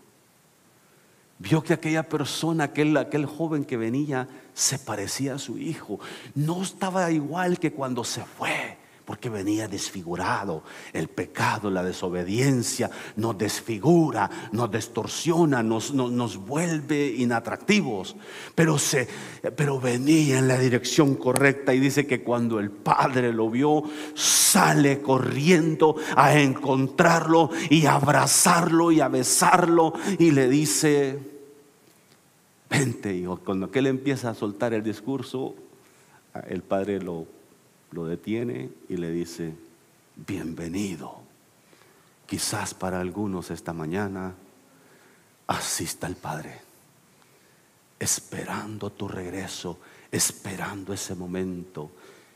Vio 1.37 1.63
que 1.63 1.73
aquella 1.73 2.07
persona, 2.07 2.65
aquel, 2.65 2.95
aquel 2.97 3.25
joven 3.25 3.65
que 3.65 3.77
venía, 3.77 4.27
se 4.53 4.79
parecía 4.79 5.35
a 5.35 5.39
su 5.39 5.57
hijo. 5.57 5.99
No 6.33 6.61
estaba 6.61 7.11
igual 7.11 7.59
que 7.59 7.73
cuando 7.73 8.03
se 8.03 8.23
fue 8.23 8.77
porque 9.05 9.29
venía 9.29 9.67
desfigurado. 9.67 10.63
El 10.91 11.07
pecado, 11.07 11.69
la 11.69 11.83
desobediencia 11.83 12.89
nos 13.15 13.37
desfigura, 13.37 14.29
nos 14.51 14.71
distorsiona, 14.71 15.61
nos, 15.61 15.93
nos, 15.93 16.37
vuelve 16.37 17.13
inatractivos. 17.17 18.15
Pero, 18.55 18.79
se, 18.79 19.07
pero 19.55 19.79
venía 19.79 20.39
en 20.39 20.47
la 20.47 20.57
dirección 20.57 21.15
correcta 21.15 21.73
y 21.73 21.79
dice 21.79 22.07
que 22.07 22.23
cuando 22.23 22.59
el 22.59 22.71
padre 22.71 23.31
lo 23.31 23.49
vio, 23.49 23.83
sale 24.15 25.01
corriendo 25.01 25.95
a 26.15 26.39
encontrarlo 26.39 27.51
y 27.69 27.85
abrazarlo 27.85 28.91
y 28.91 29.01
a 29.01 29.07
besarlo 29.07 29.93
y 30.17 30.31
le 30.31 30.49
dice, 30.49 31.19
vente 32.69 33.15
hijo. 33.15 33.39
Cuando 33.45 33.67
aquel 33.67 33.85
empieza 33.85 34.31
a 34.31 34.33
soltar 34.33 34.73
el 34.73 34.83
discurso, 34.83 35.53
el 36.47 36.63
padre 36.63 36.99
lo 36.99 37.27
lo 37.95 38.05
detiene 38.05 38.69
y 38.89 38.97
le 38.97 39.09
dice, 39.09 39.53
bienvenido. 40.27 41.15
Quizás 42.25 42.73
para 42.73 42.99
algunos 42.99 43.51
esta 43.51 43.71
mañana 43.71 44.33
asista 45.47 46.05
el 46.05 46.17
Padre, 46.17 46.59
esperando 47.97 48.89
tu 48.89 49.07
regreso, 49.07 49.79
esperando 50.11 50.91
ese 50.91 51.15
momento, 51.15 51.91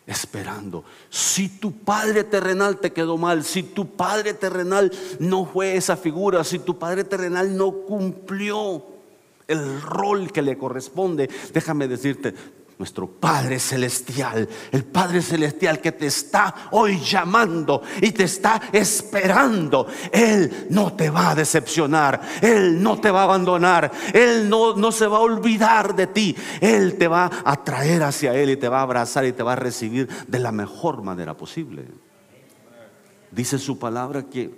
esperando. 0.08 0.86
Si 1.10 1.50
tu 1.60 1.74
Padre 1.74 2.24
terrenal 2.24 2.80
te 2.80 2.94
quedó 2.94 3.18
mal, 3.18 3.44
si 3.44 3.64
tu 3.64 3.98
Padre 3.98 4.34
terrenal 4.36 4.90
no 5.20 5.46
fue 5.46 5.76
esa 5.76 5.98
figura, 5.98 6.46
si 6.46 6.60
tu 6.60 6.80
Padre 6.80 7.04
terrenal 7.04 7.58
no 7.58 7.74
cumplió 7.74 8.86
el 9.50 9.82
rol 9.82 10.32
que 10.32 10.42
le 10.42 10.58
corresponde, 10.58 11.30
déjame 11.52 11.90
decirte, 11.90 12.34
nuestro 12.80 13.08
Padre 13.08 13.60
Celestial, 13.60 14.48
el 14.72 14.86
Padre 14.86 15.22
Celestial 15.22 15.82
que 15.82 15.92
te 15.92 16.08
está 16.08 16.70
hoy 16.72 16.98
llamando 17.02 17.82
y 18.02 18.14
te 18.14 18.24
está 18.24 18.62
esperando, 18.72 19.86
Él 20.14 20.68
no 20.70 20.94
te 20.94 21.10
va 21.10 21.32
a 21.32 21.36
decepcionar, 21.36 22.22
Él 22.42 22.82
no 22.82 22.98
te 23.02 23.12
va 23.12 23.22
a 23.22 23.24
abandonar, 23.26 23.92
Él 24.14 24.48
no, 24.48 24.78
no 24.78 24.94
se 24.94 25.08
va 25.08 25.18
a 25.18 25.22
olvidar 25.22 25.94
de 25.94 26.08
ti, 26.08 26.34
Él 26.62 26.98
te 26.98 27.10
va 27.10 27.30
a 27.44 27.64
traer 27.66 28.02
hacia 28.02 28.34
Él 28.34 28.52
y 28.52 28.58
te 28.58 28.70
va 28.70 28.80
a 28.80 28.84
abrazar 28.84 29.26
y 29.26 29.34
te 29.34 29.44
va 29.44 29.54
a 29.54 29.58
recibir 29.58 30.08
de 30.30 30.40
la 30.40 30.54
mejor 30.54 31.04
manera 31.04 31.36
posible. 31.36 31.86
Dice 33.30 33.60
su 33.60 33.78
palabra 33.78 34.24
que 34.24 34.58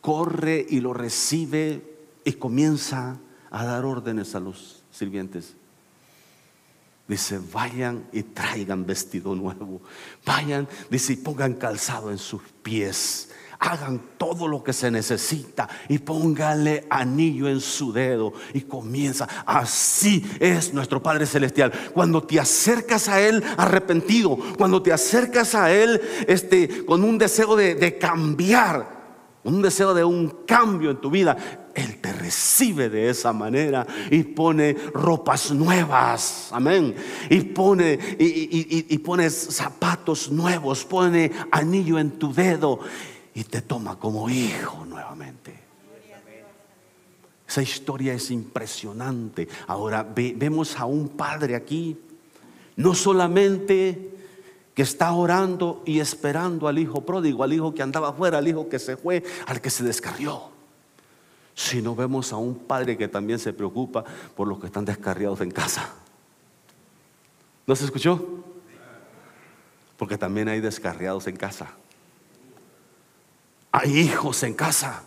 corre 0.00 0.64
y 0.70 0.78
lo 0.78 0.94
recibe 0.94 1.82
y 2.24 2.34
comienza 2.34 3.16
a 3.50 3.64
dar 3.64 3.84
órdenes 3.84 4.36
a 4.36 4.40
los 4.40 4.84
sirvientes. 4.92 5.56
Dice, 7.12 7.38
vayan 7.52 8.06
y 8.10 8.22
traigan 8.22 8.86
vestido 8.86 9.34
nuevo. 9.34 9.82
Vayan, 10.24 10.66
dice, 10.88 11.12
y 11.12 11.16
pongan 11.16 11.52
calzado 11.52 12.10
en 12.10 12.16
sus 12.16 12.40
pies. 12.62 13.28
Hagan 13.58 14.00
todo 14.16 14.48
lo 14.48 14.64
que 14.64 14.72
se 14.72 14.90
necesita 14.90 15.68
y 15.90 15.98
pónganle 15.98 16.86
anillo 16.88 17.50
en 17.50 17.60
su 17.60 17.92
dedo 17.92 18.32
y 18.54 18.62
comienza. 18.62 19.28
Así 19.44 20.24
es 20.40 20.72
nuestro 20.72 21.02
Padre 21.02 21.26
Celestial. 21.26 21.70
Cuando 21.92 22.22
te 22.22 22.40
acercas 22.40 23.08
a 23.08 23.20
Él 23.20 23.44
arrepentido, 23.58 24.38
cuando 24.56 24.80
te 24.80 24.90
acercas 24.90 25.54
a 25.54 25.70
Él 25.70 26.00
este, 26.26 26.86
con 26.86 27.04
un 27.04 27.18
deseo 27.18 27.56
de, 27.56 27.74
de 27.74 27.98
cambiar, 27.98 29.01
un 29.44 29.60
deseo 29.60 29.92
de 29.92 30.04
un 30.04 30.44
cambio 30.46 30.90
en 30.90 31.00
tu 31.00 31.10
vida, 31.10 31.36
Él 31.74 31.98
te 32.00 32.12
recibe 32.12 32.88
de 32.88 33.10
esa 33.10 33.32
manera 33.32 33.86
y 34.10 34.22
pone 34.22 34.74
ropas 34.94 35.50
nuevas, 35.50 36.48
amén. 36.52 36.94
Y 37.28 37.40
pone, 37.40 37.98
y, 38.18 39.00
zapatos 39.30 40.30
nuevos, 40.30 40.84
pone 40.84 41.32
anillo 41.50 41.98
en 41.98 42.12
tu 42.12 42.32
dedo 42.32 42.78
y 43.34 43.44
te 43.44 43.62
toma 43.62 43.98
como 43.98 44.30
hijo 44.30 44.84
nuevamente. 44.84 45.60
Esa 47.48 47.62
historia 47.62 48.14
es 48.14 48.30
impresionante. 48.30 49.48
Ahora 49.66 50.06
vemos 50.14 50.78
a 50.78 50.86
un 50.86 51.08
padre 51.08 51.56
aquí, 51.56 51.98
no 52.76 52.94
solamente 52.94 54.11
que 54.74 54.82
está 54.82 55.12
orando 55.12 55.82
y 55.84 56.00
esperando 56.00 56.66
al 56.66 56.78
hijo 56.78 57.02
pródigo, 57.02 57.44
al 57.44 57.52
hijo 57.52 57.74
que 57.74 57.82
andaba 57.82 58.08
afuera, 58.08 58.38
al 58.38 58.48
hijo 58.48 58.68
que 58.68 58.78
se 58.78 58.96
fue, 58.96 59.22
al 59.46 59.60
que 59.60 59.70
se 59.70 59.84
descarrió. 59.84 60.50
Si 61.54 61.82
no 61.82 61.94
vemos 61.94 62.32
a 62.32 62.36
un 62.36 62.54
padre 62.54 62.96
que 62.96 63.08
también 63.08 63.38
se 63.38 63.52
preocupa 63.52 64.04
por 64.34 64.48
los 64.48 64.58
que 64.58 64.66
están 64.66 64.86
descarriados 64.86 65.40
en 65.42 65.50
casa. 65.50 65.92
¿No 67.66 67.76
se 67.76 67.84
escuchó? 67.84 68.44
Porque 69.98 70.16
también 70.16 70.48
hay 70.48 70.60
descarriados 70.60 71.26
en 71.26 71.36
casa. 71.36 71.70
Hay 73.70 73.98
hijos 73.98 74.42
en 74.42 74.54
casa 74.54 75.04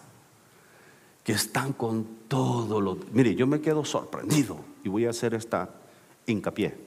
que 1.23 1.33
están 1.33 1.73
con 1.73 2.05
todo 2.27 2.79
lo... 2.79 2.99
Mire, 3.11 3.33
yo 3.33 3.47
me 3.47 3.59
quedo 3.61 3.83
sorprendido 3.83 4.59
y 4.83 4.89
voy 4.89 5.07
a 5.07 5.09
hacer 5.09 5.33
esta 5.33 5.69
hincapié 6.27 6.84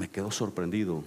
me 0.00 0.08
quedo 0.08 0.30
sorprendido. 0.30 1.04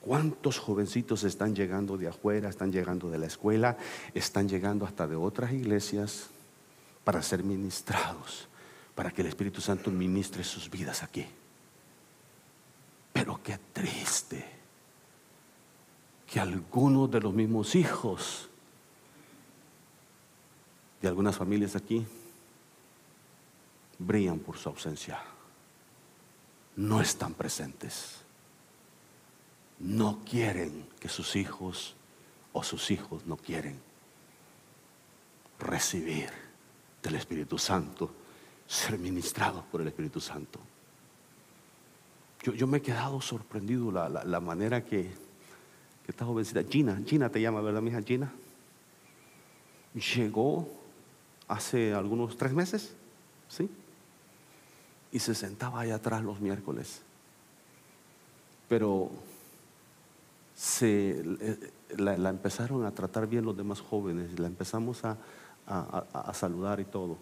¿Cuántos 0.00 0.58
jovencitos 0.58 1.22
están 1.22 1.54
llegando 1.54 1.98
de 1.98 2.08
afuera, 2.08 2.48
están 2.48 2.72
llegando 2.72 3.10
de 3.10 3.18
la 3.18 3.26
escuela, 3.26 3.76
están 4.14 4.48
llegando 4.48 4.86
hasta 4.86 5.06
de 5.06 5.16
otras 5.16 5.52
iglesias 5.52 6.30
para 7.04 7.22
ser 7.22 7.44
ministrados, 7.44 8.48
para 8.94 9.10
que 9.10 9.20
el 9.20 9.28
Espíritu 9.28 9.60
Santo 9.60 9.90
ministre 9.90 10.42
sus 10.44 10.70
vidas 10.70 11.02
aquí? 11.02 11.26
Pero 13.12 13.38
qué 13.42 13.58
triste 13.74 14.46
que 16.26 16.40
algunos 16.40 17.10
de 17.10 17.20
los 17.20 17.34
mismos 17.34 17.74
hijos 17.74 18.48
de 21.02 21.08
algunas 21.08 21.36
familias 21.36 21.76
aquí 21.76 22.06
brillan 23.98 24.38
por 24.38 24.56
su 24.56 24.70
ausencia 24.70 25.20
no 26.76 27.00
están 27.00 27.34
presentes. 27.34 28.20
No 29.78 30.20
quieren 30.28 30.86
que 31.00 31.08
sus 31.08 31.36
hijos 31.36 31.94
o 32.52 32.62
sus 32.62 32.90
hijos 32.90 33.26
no 33.26 33.36
quieren 33.36 33.78
recibir 35.58 36.30
del 37.02 37.14
Espíritu 37.16 37.58
Santo, 37.58 38.10
ser 38.66 38.98
ministrados 38.98 39.64
por 39.64 39.80
el 39.80 39.88
Espíritu 39.88 40.20
Santo. 40.20 40.60
Yo, 42.42 42.66
me 42.66 42.78
he 42.78 42.82
quedado 42.82 43.20
sorprendido 43.20 43.92
la, 43.92 44.40
manera 44.40 44.84
que, 44.84 45.02
que 46.04 46.10
esta 46.10 46.24
jovencita, 46.24 46.62
Gina, 46.64 47.00
Gina 47.06 47.28
te 47.28 47.40
llama, 47.40 47.60
¿verdad, 47.60 47.80
mi 47.80 47.90
hija 47.90 48.02
Gina? 48.02 48.32
Llegó 49.94 50.68
hace 51.46 51.94
algunos 51.94 52.36
tres 52.36 52.52
meses, 52.52 52.94
¿sí? 53.48 53.70
Y 55.12 55.18
se 55.18 55.34
sentaba 55.34 55.80
ahí 55.80 55.90
atrás 55.90 56.22
los 56.22 56.40
miércoles. 56.40 57.02
Pero 58.68 59.10
se, 60.56 61.22
la, 61.96 62.30
empezaron 62.30 62.86
a 62.86 62.90
tratar 62.92 63.26
bien 63.26 63.44
los 63.44 63.56
demás 63.56 63.80
jóvenes, 63.80 64.38
la 64.38 64.46
empezamos 64.46 65.02
a, 65.04 65.16
saludar 66.32 66.80
y 66.80 66.84
todo. 66.84 67.18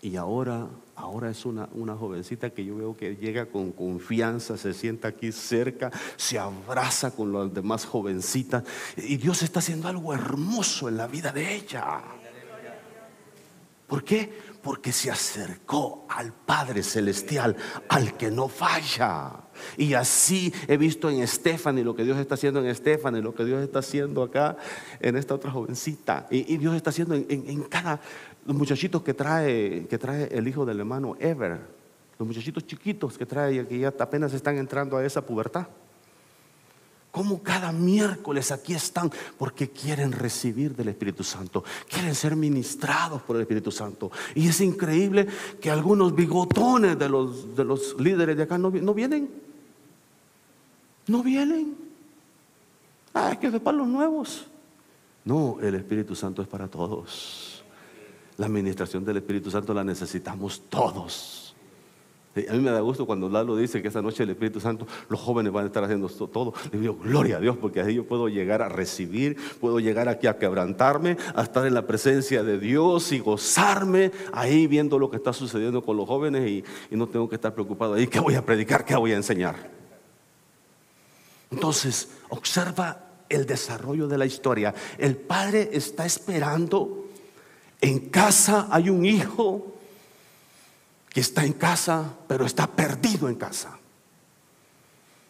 Y 0.00 0.14
ahora, 0.14 0.68
ahora 0.94 1.28
es 1.28 1.44
una, 1.44 1.68
una, 1.72 1.96
jovencita 1.96 2.50
que 2.50 2.64
yo 2.64 2.76
veo 2.76 2.96
que 2.96 3.16
llega 3.16 3.46
con 3.46 3.72
confianza, 3.72 4.56
se 4.56 4.72
sienta 4.72 5.08
aquí 5.08 5.32
cerca, 5.32 5.90
se 6.16 6.38
abraza 6.38 7.10
con 7.10 7.32
las 7.32 7.52
demás 7.52 7.84
jovencitas. 7.84 8.62
Y 8.96 9.16
Dios 9.16 9.42
está 9.42 9.58
haciendo 9.58 9.88
algo 9.88 10.14
hermoso 10.14 10.88
en 10.88 10.96
la 10.96 11.08
vida 11.08 11.32
de 11.32 11.56
ella. 11.56 12.00
¿Por 13.88 14.04
qué? 14.04 14.30
Porque 14.62 14.92
se 14.92 15.10
acercó 15.10 16.04
al 16.10 16.34
Padre 16.34 16.82
Celestial, 16.82 17.56
al 17.88 18.18
que 18.18 18.30
no 18.30 18.48
falla. 18.48 19.32
Y 19.78 19.94
así 19.94 20.52
he 20.68 20.76
visto 20.76 21.08
en 21.08 21.26
Stephanie 21.26 21.82
lo 21.82 21.96
que 21.96 22.04
Dios 22.04 22.18
está 22.18 22.34
haciendo 22.34 22.62
en 22.62 22.74
Stephanie, 22.74 23.22
lo 23.22 23.34
que 23.34 23.46
Dios 23.46 23.62
está 23.62 23.78
haciendo 23.78 24.22
acá 24.22 24.58
en 25.00 25.16
esta 25.16 25.34
otra 25.34 25.50
jovencita. 25.50 26.26
Y, 26.30 26.58
Dios 26.58 26.76
está 26.76 26.90
haciendo 26.90 27.14
en, 27.14 27.62
cada, 27.62 27.98
los 28.44 28.54
muchachitos 28.54 29.02
que 29.02 29.14
trae, 29.14 29.86
que 29.88 29.96
trae 29.96 30.28
el 30.32 30.46
hijo 30.46 30.66
del 30.66 30.80
hermano 30.80 31.16
Ever, 31.18 31.58
los 32.18 32.28
muchachitos 32.28 32.66
chiquitos 32.66 33.16
que 33.16 33.24
trae, 33.24 33.66
que 33.66 33.78
ya 33.78 33.94
apenas 33.98 34.34
están 34.34 34.58
entrando 34.58 34.98
a 34.98 35.04
esa 35.04 35.24
pubertad. 35.24 35.66
Como 37.10 37.42
cada 37.42 37.72
miércoles 37.72 38.52
aquí 38.52 38.74
están 38.74 39.10
porque 39.38 39.70
quieren 39.70 40.12
recibir 40.12 40.76
del 40.76 40.88
Espíritu 40.88 41.24
Santo, 41.24 41.64
quieren 41.88 42.14
ser 42.14 42.36
ministrados 42.36 43.22
por 43.22 43.36
el 43.36 43.42
Espíritu 43.42 43.70
Santo. 43.70 44.10
Y 44.34 44.48
es 44.48 44.60
increíble 44.60 45.26
que 45.60 45.70
algunos 45.70 46.14
bigotones 46.14 46.98
de 46.98 47.08
los, 47.08 47.56
de 47.56 47.64
los 47.64 47.98
líderes 47.98 48.36
de 48.36 48.42
acá 48.42 48.58
no, 48.58 48.70
vienen. 48.70 49.28
No 51.06 51.22
vienen. 51.22 51.76
Ah, 53.14 53.32
es 53.32 53.38
que 53.38 53.46
es 53.46 53.60
para 53.60 53.78
los 53.78 53.88
nuevos. 53.88 54.46
No, 55.24 55.58
el 55.60 55.74
Espíritu 55.74 56.14
Santo 56.14 56.42
es 56.42 56.48
para 56.48 56.68
todos. 56.68 57.64
La 58.36 58.46
administración 58.46 59.04
del 59.04 59.16
Espíritu 59.16 59.50
Santo 59.50 59.72
la 59.72 59.82
necesitamos 59.82 60.62
todos. 60.68 61.37
A 62.48 62.52
mí 62.52 62.60
me 62.60 62.70
da 62.70 62.80
gusto 62.80 63.06
cuando 63.06 63.28
Lalo 63.28 63.56
dice 63.56 63.82
que 63.82 63.88
esa 63.88 64.00
noche 64.00 64.22
el 64.22 64.30
Espíritu 64.30 64.60
Santo, 64.60 64.86
los 65.08 65.18
jóvenes 65.18 65.52
van 65.52 65.64
a 65.64 65.66
estar 65.66 65.82
haciendo 65.82 66.08
todo. 66.08 66.54
Le 66.70 66.78
digo, 66.78 66.96
gloria 67.02 67.38
a 67.38 67.40
Dios, 67.40 67.56
porque 67.56 67.80
así 67.80 67.94
yo 67.94 68.04
puedo 68.04 68.28
llegar 68.28 68.62
a 68.62 68.68
recibir, 68.68 69.36
puedo 69.60 69.80
llegar 69.80 70.08
aquí 70.08 70.26
a 70.26 70.38
quebrantarme, 70.38 71.16
a 71.34 71.42
estar 71.42 71.66
en 71.66 71.74
la 71.74 71.86
presencia 71.86 72.42
de 72.42 72.58
Dios 72.58 73.10
y 73.12 73.18
gozarme 73.18 74.12
ahí 74.32 74.66
viendo 74.66 74.98
lo 74.98 75.10
que 75.10 75.16
está 75.16 75.32
sucediendo 75.32 75.82
con 75.82 75.96
los 75.96 76.06
jóvenes 76.06 76.48
y, 76.48 76.64
y 76.90 76.96
no 76.96 77.08
tengo 77.08 77.28
que 77.28 77.34
estar 77.34 77.54
preocupado 77.54 77.94
ahí, 77.94 78.06
¿qué 78.06 78.20
voy 78.20 78.34
a 78.34 78.44
predicar? 78.44 78.84
¿Qué 78.84 78.94
voy 78.94 79.12
a 79.12 79.16
enseñar? 79.16 79.56
Entonces, 81.50 82.10
observa 82.28 83.06
el 83.28 83.46
desarrollo 83.46 84.06
de 84.06 84.18
la 84.18 84.26
historia. 84.26 84.74
El 84.98 85.16
padre 85.16 85.70
está 85.72 86.06
esperando, 86.06 87.06
en 87.80 88.10
casa 88.10 88.68
hay 88.70 88.90
un 88.90 89.04
hijo 89.04 89.77
está 91.18 91.44
en 91.44 91.52
casa, 91.52 92.14
pero 92.26 92.46
está 92.46 92.66
perdido 92.66 93.28
en 93.28 93.34
casa. 93.34 93.78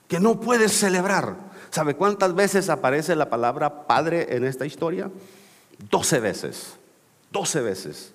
Que 0.07 0.20
no 0.20 0.41
puede 0.41 0.68
celebrar. 0.68 1.36
¿Sabe 1.70 1.95
cuántas 1.95 2.34
veces 2.34 2.68
aparece 2.68 3.14
la 3.14 3.28
palabra 3.28 3.86
padre 3.86 4.34
en 4.36 4.45
esta 4.45 4.66
historia? 4.66 5.11
Doce 5.91 6.20
veces. 6.20 6.74
Doce 7.30 7.61
veces. 7.61 8.12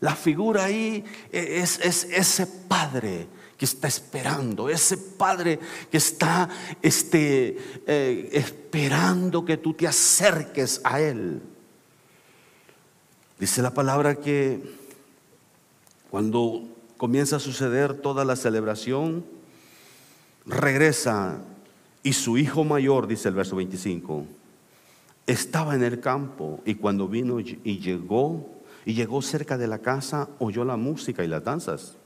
La 0.00 0.16
figura 0.16 0.64
ahí 0.64 1.04
es, 1.30 1.78
ese 1.80 2.46
padre 2.46 3.28
que 3.56 3.64
está 3.64 3.88
esperando, 3.88 4.68
ese 4.68 4.98
padre 4.98 5.58
que 5.90 5.96
está 5.96 6.48
este, 6.82 7.56
eh, 7.86 8.28
esperando 8.32 9.44
que 9.44 9.56
tú 9.56 9.72
te 9.72 9.86
acerques 9.86 10.80
a 10.84 11.00
él. 11.00 11.40
Dice 13.38 13.62
la 13.62 13.72
palabra 13.72 14.16
que 14.16 14.60
cuando 16.10 16.73
comienza 17.04 17.36
a 17.36 17.38
suceder 17.38 17.92
toda 17.92 18.24
la 18.24 18.34
celebración, 18.34 19.26
regresa 20.46 21.36
y 22.02 22.14
su 22.14 22.38
hijo 22.38 22.64
mayor, 22.64 23.06
dice 23.06 23.28
el 23.28 23.34
verso 23.34 23.56
25, 23.56 24.24
estaba 25.26 25.74
en 25.74 25.84
el 25.84 26.00
campo 26.00 26.60
y 26.64 26.76
cuando 26.76 27.06
vino 27.06 27.40
y 27.40 27.78
llegó, 27.80 28.48
y 28.86 28.94
llegó 28.94 29.20
cerca 29.20 29.58
de 29.58 29.66
la 29.66 29.80
casa, 29.80 30.30
oyó 30.38 30.64
la 30.64 30.78
música 30.78 31.22
y 31.22 31.28
las 31.28 31.44
danzas. 31.44 31.98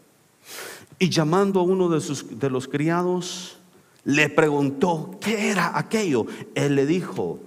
Y 0.99 1.11
llamando 1.11 1.61
a 1.61 1.63
uno 1.63 1.89
de, 1.89 2.01
sus, 2.01 2.37
de 2.37 2.51
los 2.51 2.67
criados, 2.67 3.57
le 4.03 4.29
preguntó, 4.29 5.17
¿qué 5.21 5.53
era 5.53 5.79
aquello? 5.79 6.27
Él 6.57 6.75
le 6.75 6.87
dijo, 6.87 7.39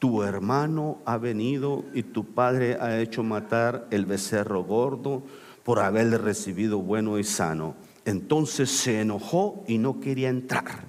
tu 0.00 0.24
hermano 0.24 0.98
ha 1.04 1.16
venido 1.16 1.84
y 1.94 2.02
tu 2.02 2.24
padre 2.24 2.74
ha 2.80 2.98
hecho 2.98 3.22
matar 3.22 3.86
el 3.92 4.04
becerro 4.04 4.64
gordo 4.64 5.22
por 5.64 5.80
haberle 5.80 6.18
recibido 6.18 6.78
bueno 6.78 7.18
y 7.18 7.24
sano. 7.24 7.74
Entonces 8.04 8.70
se 8.70 9.00
enojó 9.00 9.64
y 9.68 9.78
no 9.78 10.00
quería 10.00 10.28
entrar. 10.28 10.84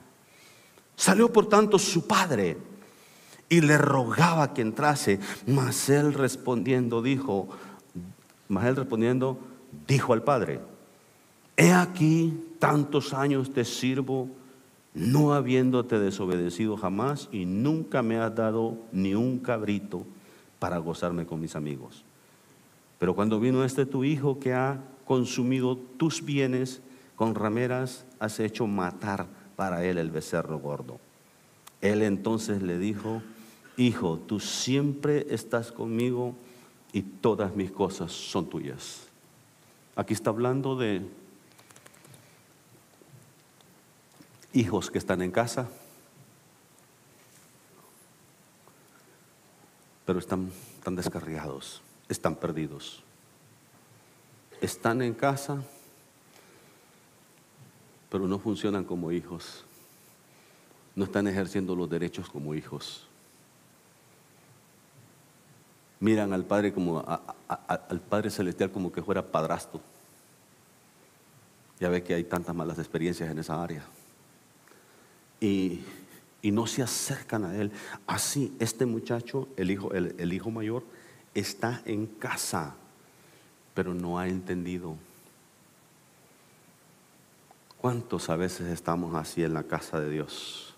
Salió 0.96 1.32
por 1.32 1.48
tanto 1.50 1.80
su 1.80 2.08
padre 2.08 2.58
y 3.50 3.62
le 3.62 3.78
rogaba 3.78 4.54
que 4.54 4.62
entrase, 4.62 5.20
mas 5.48 5.90
él 5.90 6.14
respondiendo 6.14 7.02
dijo, 7.02 7.50
mas 8.48 8.66
él 8.66 8.76
respondiendo 8.76 9.40
dijo 9.88 10.14
al 10.14 10.24
padre, 10.24 10.62
he 11.58 11.74
aquí 11.74 12.34
tantos 12.60 13.14
años 13.14 13.52
te 13.52 13.66
sirvo, 13.66 14.30
no 14.94 15.34
habiéndote 15.34 16.00
desobedecido 16.00 16.78
jamás 16.78 17.30
y 17.32 17.46
nunca 17.46 18.02
me 18.02 18.18
has 18.18 18.36
dado 18.36 18.78
ni 18.92 19.16
un 19.16 19.40
cabrito 19.40 20.06
para 20.60 20.78
gozarme 20.78 21.26
con 21.26 21.42
mis 21.42 21.56
amigos. 21.56 22.06
Pero 23.02 23.16
cuando 23.16 23.40
vino 23.40 23.64
este 23.64 23.88
tu 23.88 24.04
hijo 24.04 24.38
que 24.38 24.54
ha 24.54 24.80
consumido 25.06 25.76
tus 25.76 26.24
bienes 26.24 26.84
con 27.16 27.34
rameras, 27.34 28.06
has 28.20 28.40
hecho 28.40 28.68
matar 28.68 29.26
para 29.56 29.84
él 29.84 29.98
el 29.98 30.12
becerro 30.12 30.60
gordo. 30.60 31.00
Él 31.82 32.04
entonces 32.04 32.62
le 32.62 32.78
dijo, 32.78 33.24
Hijo, 33.76 34.20
tú 34.20 34.40
siempre 34.40 35.26
estás 35.32 35.72
conmigo 35.72 36.36
y 36.94 37.02
todas 37.02 37.56
mis 37.56 37.72
cosas 37.72 38.12
son 38.12 38.48
tuyas. 38.48 39.08
Aquí 39.96 40.14
está 40.14 40.30
hablando 40.30 40.76
de 40.76 41.02
hijos 44.54 44.92
que 44.92 45.00
están 45.00 45.24
en 45.24 45.32
casa, 45.32 45.68
pero 50.06 50.20
están, 50.20 50.52
están 50.78 50.96
descarriados, 50.96 51.82
están 52.14 52.36
perdidos. 52.36 53.04
Están 54.62 55.02
en 55.02 55.14
casa 55.14 55.64
pero 58.12 58.28
no 58.28 58.38
funcionan 58.38 58.84
como 58.84 59.14
hijos. 59.14 59.64
No 60.96 61.06
están 61.06 61.28
ejerciendo 61.28 61.74
los 61.78 61.90
derechos 61.90 62.30
como 62.30 62.54
hijos. 62.54 63.08
Miran 66.02 66.34
al 66.34 66.44
Padre 66.44 66.74
como 66.74 67.00
al 67.48 68.02
Padre 68.02 68.30
celestial 68.30 68.70
como 68.70 68.92
que 68.92 69.02
fuera 69.02 69.26
padrastro. 69.26 69.80
Ya 71.80 71.88
ve 71.88 72.04
que 72.04 72.14
hay 72.14 72.26
tantas 72.26 72.54
malas 72.54 72.78
experiencias 72.80 73.32
en 73.32 73.40
esa 73.40 73.64
área. 73.64 73.84
Y, 75.40 75.82
no 76.44 76.68
se 76.68 76.84
acercan 76.84 77.46
a 77.46 77.56
Él. 77.56 77.72
Así, 78.08 78.54
este 78.60 78.86
muchacho, 78.86 79.48
el 79.56 79.72
hijo, 79.72 79.94
el 79.94 80.34
hijo 80.34 80.52
mayor, 80.52 80.84
está 81.34 81.82
en 81.86 82.06
casa, 82.06 82.76
pero 83.74 83.94
no 83.94 84.20
ha 84.20 84.28
entendido 84.28 84.96
¿Cuántos 87.82 88.30
a 88.30 88.36
veces 88.36 88.68
estamos 88.68 89.16
así 89.16 89.44
en 89.44 89.56
la 89.56 89.64
casa 89.64 90.00
de 90.00 90.12
Dios? 90.12 90.76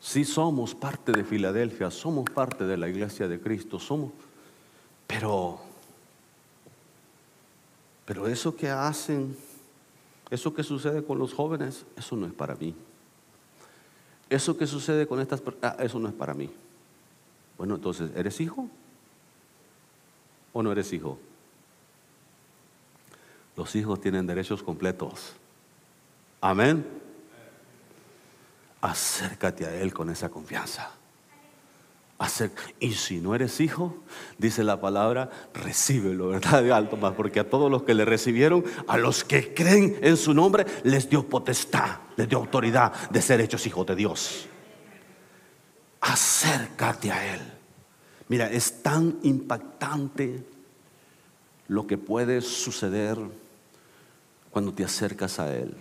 Sí 0.00 0.24
somos 0.24 0.74
parte 0.74 1.12
de 1.12 1.24
Filadelfia, 1.24 1.90
somos 1.90 2.24
parte 2.30 2.64
de 2.64 2.78
la 2.78 2.88
iglesia 2.88 3.28
de 3.28 3.38
Cristo, 3.38 3.78
somos, 3.78 4.12
pero, 5.06 5.60
pero 8.06 8.26
eso 8.26 8.56
que 8.56 8.70
hacen, 8.70 9.36
eso 10.30 10.54
que 10.54 10.62
sucede 10.62 11.04
con 11.04 11.18
los 11.18 11.34
jóvenes, 11.34 11.84
eso 11.94 12.16
no 12.16 12.24
es 12.24 12.32
para 12.32 12.54
mí. 12.54 12.74
Eso 14.30 14.56
que 14.56 14.66
sucede 14.66 15.06
con 15.06 15.20
estas 15.20 15.42
personas, 15.42 15.76
ah, 15.78 15.84
eso 15.84 15.98
no 15.98 16.08
es 16.08 16.14
para 16.14 16.32
mí. 16.32 16.50
Bueno, 17.58 17.76
entonces, 17.76 18.10
¿eres 18.16 18.40
hijo? 18.40 18.68
¿O 20.52 20.62
no 20.62 20.72
eres 20.72 20.92
hijo? 20.92 21.18
Los 23.56 23.74
hijos 23.74 24.00
tienen 24.00 24.26
derechos 24.26 24.62
completos. 24.62 25.32
Amén. 26.40 26.86
Acércate 28.80 29.66
a 29.66 29.74
Él 29.74 29.94
con 29.94 30.10
esa 30.10 30.28
confianza. 30.28 30.92
Y 32.80 32.92
si 32.92 33.20
no 33.20 33.34
eres 33.34 33.60
hijo, 33.60 33.94
dice 34.38 34.64
la 34.64 34.80
palabra, 34.80 35.30
recíbelo, 35.52 36.28
¿verdad? 36.28 36.62
De 36.62 36.72
alto 36.72 36.96
más, 36.96 37.12
porque 37.12 37.40
a 37.40 37.50
todos 37.50 37.70
los 37.70 37.82
que 37.82 37.94
le 37.94 38.06
recibieron, 38.06 38.64
a 38.88 38.96
los 38.96 39.22
que 39.22 39.52
creen 39.52 39.98
en 40.00 40.16
su 40.16 40.32
nombre, 40.32 40.64
les 40.82 41.10
dio 41.10 41.28
potestad, 41.28 41.98
les 42.16 42.28
dio 42.28 42.38
autoridad 42.38 43.10
de 43.10 43.20
ser 43.20 43.40
hechos 43.40 43.66
hijos 43.66 43.86
de 43.86 43.96
Dios. 43.96 44.48
Acércate 46.06 47.10
a 47.10 47.34
Él. 47.34 47.40
Mira, 48.28 48.50
es 48.50 48.82
tan 48.82 49.18
impactante 49.22 50.44
lo 51.68 51.86
que 51.86 51.98
puede 51.98 52.40
suceder 52.42 53.18
cuando 54.50 54.72
te 54.72 54.84
acercas 54.84 55.40
a 55.40 55.52
Él. 55.54 55.74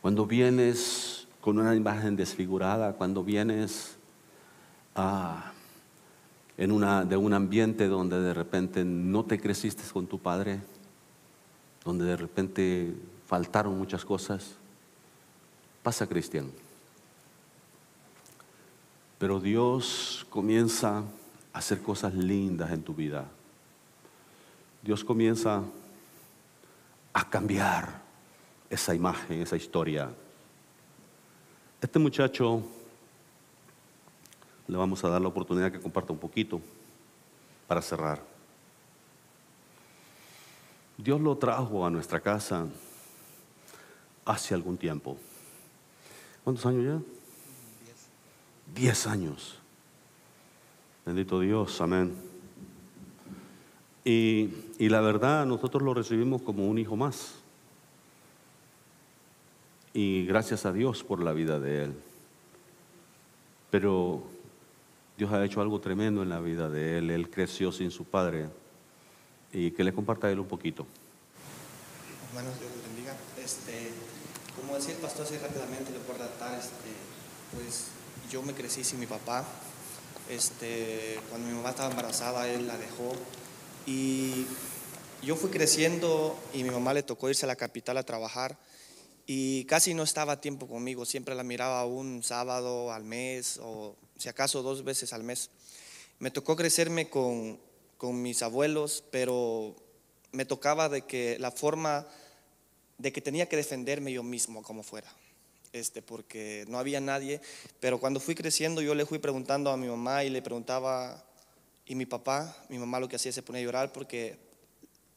Cuando 0.00 0.26
vienes 0.26 1.28
con 1.40 1.58
una 1.58 1.76
imagen 1.76 2.16
desfigurada, 2.16 2.94
cuando 2.94 3.22
vienes 3.22 3.96
en 6.56 6.72
una, 6.72 7.04
de 7.04 7.16
un 7.16 7.34
ambiente 7.34 7.86
donde 7.86 8.20
de 8.20 8.34
repente 8.34 8.84
no 8.84 9.24
te 9.24 9.40
creciste 9.40 9.84
con 9.92 10.08
tu 10.08 10.18
padre, 10.18 10.60
donde 11.84 12.04
de 12.04 12.16
repente 12.16 12.94
faltaron 13.28 13.78
muchas 13.78 14.04
cosas, 14.04 14.54
pasa 15.84 16.06
cristiano. 16.08 16.48
Pero 19.22 19.38
Dios 19.38 20.26
comienza 20.30 20.98
a 21.52 21.58
hacer 21.60 21.80
cosas 21.80 22.12
lindas 22.12 22.72
en 22.72 22.82
tu 22.82 22.92
vida. 22.92 23.24
Dios 24.82 25.04
comienza 25.04 25.62
a 27.12 27.30
cambiar 27.30 28.02
esa 28.68 28.96
imagen, 28.96 29.40
esa 29.40 29.54
historia. 29.56 30.10
Este 31.80 32.00
muchacho 32.00 32.64
le 34.66 34.76
vamos 34.76 35.04
a 35.04 35.08
dar 35.08 35.20
la 35.20 35.28
oportunidad 35.28 35.70
que 35.70 35.78
comparta 35.78 36.12
un 36.12 36.18
poquito 36.18 36.60
para 37.68 37.80
cerrar. 37.80 38.20
Dios 40.98 41.20
lo 41.20 41.38
trajo 41.38 41.86
a 41.86 41.90
nuestra 41.90 42.18
casa 42.18 42.66
hace 44.24 44.52
algún 44.52 44.76
tiempo. 44.76 45.16
¿Cuántos 46.42 46.66
años 46.66 46.84
ya? 46.84 47.21
Diez. 48.74 48.82
Diez 48.82 49.06
años. 49.06 49.58
Bendito 51.04 51.40
Dios, 51.40 51.80
amén. 51.80 52.14
Y, 54.04 54.50
la 54.78 55.00
verdad, 55.00 55.46
nosotros 55.46 55.82
lo 55.82 55.94
recibimos 55.94 56.42
como 56.42 56.68
un 56.68 56.78
hijo 56.78 56.96
más. 56.96 57.34
Y 59.92 60.26
gracias 60.26 60.64
a 60.64 60.72
Dios 60.72 61.04
por 61.04 61.22
la 61.22 61.32
vida 61.32 61.58
de 61.60 61.84
él. 61.84 61.94
Pero 63.70 64.22
Dios 65.16 65.32
ha 65.32 65.44
hecho 65.44 65.60
algo 65.60 65.80
tremendo 65.80 66.22
en 66.22 66.28
la 66.28 66.40
vida 66.40 66.68
de 66.68 66.98
él. 66.98 67.10
Él 67.10 67.30
creció 67.30 67.72
sin 67.72 67.90
su 67.90 68.04
padre. 68.04 68.48
Y 69.52 69.70
que 69.72 69.84
le 69.84 69.92
comparta 69.92 70.28
a 70.28 70.30
él 70.30 70.40
un 70.40 70.48
poquito. 70.48 70.86
Hermanos, 72.28 72.58
Dios 72.58 72.70
los 72.74 72.86
bendiga. 72.86 73.16
Este, 73.42 73.90
como 74.60 74.74
decía 74.74 74.94
el 74.94 75.00
pastor 75.00 75.26
así 75.26 75.36
rápidamente, 75.36 75.92
lo 75.92 75.98
puedo 76.00 76.18
relatar, 76.18 76.58
este, 76.58 76.90
pues 77.54 77.90
yo 78.32 78.42
me 78.42 78.54
crecí 78.54 78.82
sin 78.82 78.98
mi 78.98 79.06
papá. 79.06 79.44
Este, 80.30 81.20
cuando 81.28 81.48
mi 81.48 81.54
mamá 81.54 81.70
estaba 81.70 81.90
embarazada, 81.90 82.48
él 82.48 82.66
la 82.66 82.78
dejó 82.78 83.12
y 83.84 84.46
yo 85.22 85.36
fui 85.36 85.50
creciendo 85.50 86.38
y 86.54 86.64
mi 86.64 86.70
mamá 86.70 86.94
le 86.94 87.02
tocó 87.02 87.28
irse 87.28 87.44
a 87.44 87.48
la 87.48 87.56
capital 87.56 87.98
a 87.98 88.04
trabajar 88.04 88.56
y 89.26 89.66
casi 89.66 89.92
no 89.92 90.02
estaba 90.02 90.40
tiempo 90.40 90.66
conmigo, 90.66 91.04
siempre 91.04 91.34
la 91.34 91.42
miraba 91.42 91.84
un 91.84 92.22
sábado 92.22 92.90
al 92.92 93.04
mes 93.04 93.60
o 93.62 93.96
si 94.16 94.30
acaso 94.30 94.62
dos 94.62 94.82
veces 94.82 95.12
al 95.12 95.24
mes. 95.24 95.50
Me 96.18 96.30
tocó 96.30 96.56
crecerme 96.56 97.10
con, 97.10 97.60
con 97.98 98.22
mis 98.22 98.42
abuelos, 98.42 99.04
pero 99.10 99.76
me 100.30 100.46
tocaba 100.46 100.88
de 100.88 101.02
que 101.02 101.36
la 101.38 101.50
forma 101.50 102.06
de 102.96 103.12
que 103.12 103.20
tenía 103.20 103.46
que 103.46 103.56
defenderme 103.56 104.10
yo 104.10 104.22
mismo 104.22 104.62
como 104.62 104.82
fuera. 104.82 105.12
Este, 105.72 106.02
porque 106.02 106.66
no 106.68 106.78
había 106.78 107.00
nadie, 107.00 107.40
pero 107.80 107.98
cuando 107.98 108.20
fui 108.20 108.34
creciendo 108.34 108.82
yo 108.82 108.94
le 108.94 109.06
fui 109.06 109.18
preguntando 109.18 109.70
a 109.70 109.76
mi 109.78 109.86
mamá 109.86 110.22
y 110.22 110.28
le 110.28 110.42
preguntaba 110.42 111.24
y 111.86 111.94
mi 111.94 112.04
papá, 112.04 112.54
mi 112.68 112.76
mamá 112.76 113.00
lo 113.00 113.08
que 113.08 113.16
hacía 113.16 113.32
se 113.32 113.42
ponía 113.42 113.62
a 113.62 113.64
llorar 113.64 113.92
porque 113.92 114.36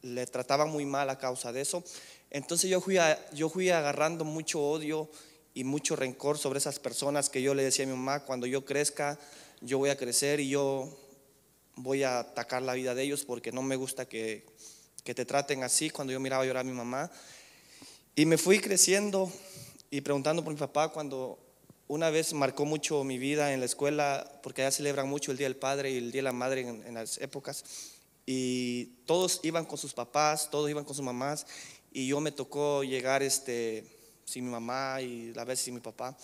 le 0.00 0.26
trataban 0.26 0.70
muy 0.70 0.86
mal 0.86 1.10
a 1.10 1.18
causa 1.18 1.52
de 1.52 1.60
eso. 1.60 1.84
Entonces 2.30 2.70
yo 2.70 2.80
fui, 2.80 2.96
yo 3.34 3.50
fui 3.50 3.68
agarrando 3.68 4.24
mucho 4.24 4.62
odio 4.62 5.10
y 5.52 5.64
mucho 5.64 5.94
rencor 5.94 6.38
sobre 6.38 6.58
esas 6.58 6.78
personas 6.78 7.28
que 7.28 7.42
yo 7.42 7.54
le 7.54 7.62
decía 7.62 7.84
a 7.84 7.88
mi 7.88 7.94
mamá, 7.94 8.24
cuando 8.24 8.46
yo 8.46 8.64
crezca, 8.64 9.18
yo 9.60 9.76
voy 9.76 9.90
a 9.90 9.96
crecer 9.96 10.40
y 10.40 10.48
yo 10.48 10.88
voy 11.76 12.02
a 12.02 12.20
atacar 12.20 12.62
la 12.62 12.72
vida 12.72 12.94
de 12.94 13.02
ellos 13.02 13.24
porque 13.24 13.52
no 13.52 13.62
me 13.62 13.76
gusta 13.76 14.06
que, 14.06 14.46
que 15.04 15.14
te 15.14 15.24
traten 15.24 15.62
así. 15.62 15.90
Cuando 15.90 16.12
yo 16.12 16.20
miraba 16.20 16.44
llorar 16.44 16.62
a 16.62 16.64
mi 16.64 16.72
mamá. 16.72 17.10
Y 18.14 18.24
me 18.24 18.38
fui 18.38 18.58
creciendo 18.60 19.30
y 19.90 20.00
preguntando 20.00 20.42
por 20.42 20.52
mi 20.52 20.58
papá 20.58 20.88
cuando 20.88 21.38
una 21.88 22.10
vez 22.10 22.32
marcó 22.32 22.64
mucho 22.64 23.04
mi 23.04 23.18
vida 23.18 23.52
en 23.52 23.60
la 23.60 23.66
escuela, 23.66 24.40
porque 24.42 24.62
allá 24.62 24.72
celebran 24.72 25.08
mucho 25.08 25.30
el 25.30 25.38
Día 25.38 25.46
del 25.46 25.56
Padre 25.56 25.92
y 25.92 25.98
el 25.98 26.10
Día 26.10 26.20
de 26.20 26.24
la 26.24 26.32
Madre 26.32 26.62
en, 26.62 26.94
las 26.94 27.18
épocas. 27.18 27.64
Y 28.26 28.86
todos 29.06 29.40
iban 29.44 29.64
con 29.64 29.78
sus 29.78 29.94
papás, 29.94 30.50
todos 30.50 30.68
iban 30.68 30.84
con 30.84 30.96
sus 30.96 31.04
mamás. 31.04 31.46
Y 31.92 32.08
yo 32.08 32.20
me 32.20 32.32
tocó 32.32 32.82
llegar 32.82 33.22
este, 33.22 33.84
sin 34.24 34.44
mi 34.44 34.50
mamá 34.50 35.00
y 35.00 35.32
la 35.32 35.44
vez 35.44 35.60
sin 35.60 35.74
mi 35.74 35.80
papá. 35.80 36.16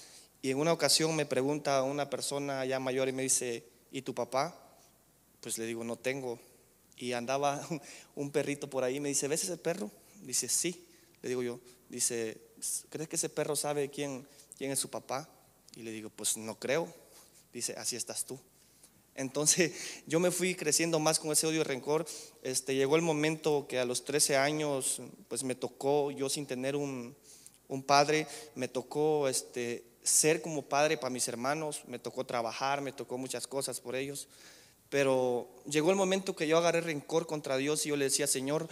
Y 0.42 0.50
en 0.50 0.58
una 0.58 0.72
ocasión 0.72 1.14
me 1.14 1.26
pregunta 1.26 1.82
una 1.84 2.10
persona 2.10 2.64
ya 2.64 2.80
mayor 2.80 3.08
y 3.08 3.12
me 3.12 3.22
dice, 3.22 3.64
¿y 3.92 4.02
tu 4.02 4.14
papá? 4.14 4.58
Pues 5.40 5.58
le 5.58 5.66
digo, 5.66 5.84
no 5.84 5.94
tengo. 5.94 6.40
Y 6.96 7.12
andaba 7.12 7.64
un 8.16 8.32
perrito 8.32 8.68
por 8.68 8.82
ahí, 8.82 8.98
me 8.98 9.08
dice, 9.08 9.28
¿ves 9.28 9.44
ese 9.44 9.56
perro? 9.56 9.92
Dice, 10.22 10.48
sí. 10.48 10.88
Le 11.22 11.28
digo 11.28 11.42
yo, 11.44 11.60
dice, 11.88 12.36
¿crees 12.90 13.08
que 13.08 13.16
ese 13.16 13.28
perro 13.28 13.56
sabe 13.56 13.90
quién, 13.90 14.26
quién 14.56 14.70
es 14.70 14.78
su 14.78 14.90
papá? 14.90 15.28
Y 15.76 15.82
le 15.82 15.90
digo, 15.90 16.10
pues 16.10 16.36
no 16.36 16.58
creo. 16.58 16.92
Dice, 17.52 17.74
así 17.76 17.96
estás 17.96 18.24
tú. 18.24 18.38
Entonces 19.14 19.72
yo 20.06 20.20
me 20.20 20.30
fui 20.30 20.54
creciendo 20.54 20.98
más 20.98 21.18
con 21.18 21.32
ese 21.32 21.46
odio 21.46 21.60
y 21.60 21.64
rencor. 21.64 22.06
Este, 22.42 22.74
llegó 22.74 22.96
el 22.96 23.02
momento 23.02 23.66
que 23.68 23.78
a 23.78 23.84
los 23.84 24.04
13 24.04 24.36
años, 24.36 25.00
pues 25.28 25.44
me 25.44 25.54
tocó, 25.54 26.10
yo 26.10 26.28
sin 26.28 26.46
tener 26.46 26.76
un, 26.76 27.14
un 27.68 27.82
padre, 27.82 28.26
me 28.54 28.68
tocó 28.68 29.28
este, 29.28 29.84
ser 30.02 30.42
como 30.42 30.62
padre 30.62 30.96
para 30.96 31.10
mis 31.10 31.28
hermanos, 31.28 31.82
me 31.86 31.98
tocó 31.98 32.24
trabajar, 32.24 32.80
me 32.80 32.92
tocó 32.92 33.18
muchas 33.18 33.46
cosas 33.46 33.80
por 33.80 33.96
ellos. 33.96 34.28
Pero 34.88 35.48
llegó 35.66 35.90
el 35.90 35.96
momento 35.96 36.36
que 36.36 36.46
yo 36.46 36.58
agarré 36.58 36.82
rencor 36.82 37.26
contra 37.26 37.56
Dios 37.56 37.86
y 37.86 37.88
yo 37.88 37.96
le 37.96 38.04
decía, 38.04 38.26
Señor, 38.26 38.68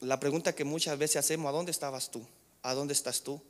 la 0.00 0.20
pregunta 0.20 0.54
que 0.54 0.64
muchas 0.64 0.98
veces 0.98 1.16
hacemos, 1.16 1.48
¿a 1.48 1.52
dónde 1.52 1.72
estabas 1.72 2.10
tú? 2.10 2.24
¿A 2.66 2.74
dónde 2.74 2.94
estás 2.94 3.22
tú? 3.22 3.40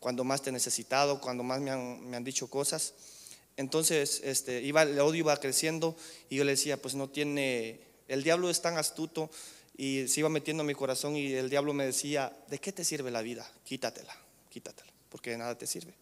Cuando 0.00 0.24
más 0.24 0.40
te 0.40 0.48
he 0.48 0.52
necesitado, 0.54 1.20
cuando 1.20 1.42
más 1.42 1.60
me 1.60 1.70
han, 1.70 2.08
me 2.08 2.16
han 2.16 2.24
dicho 2.24 2.48
cosas. 2.48 2.94
Entonces, 3.58 4.22
este, 4.24 4.62
iba, 4.62 4.84
el 4.84 4.98
odio 5.00 5.20
iba 5.20 5.36
creciendo 5.36 5.94
y 6.30 6.36
yo 6.36 6.44
le 6.44 6.52
decía, 6.52 6.80
pues 6.80 6.94
no 6.94 7.10
tiene, 7.10 7.82
el 8.08 8.22
diablo 8.22 8.48
es 8.48 8.62
tan 8.62 8.78
astuto 8.78 9.30
y 9.76 10.08
se 10.08 10.20
iba 10.20 10.30
metiendo 10.30 10.62
en 10.62 10.68
mi 10.68 10.74
corazón 10.74 11.14
y 11.14 11.30
el 11.34 11.50
diablo 11.50 11.74
me 11.74 11.84
decía, 11.84 12.34
¿de 12.48 12.58
qué 12.58 12.72
te 12.72 12.86
sirve 12.86 13.10
la 13.10 13.20
vida? 13.20 13.46
Quítatela, 13.64 14.16
quítatela, 14.48 14.90
porque 15.10 15.32
de 15.32 15.36
nada 15.36 15.58
te 15.58 15.66
sirve. 15.66 15.92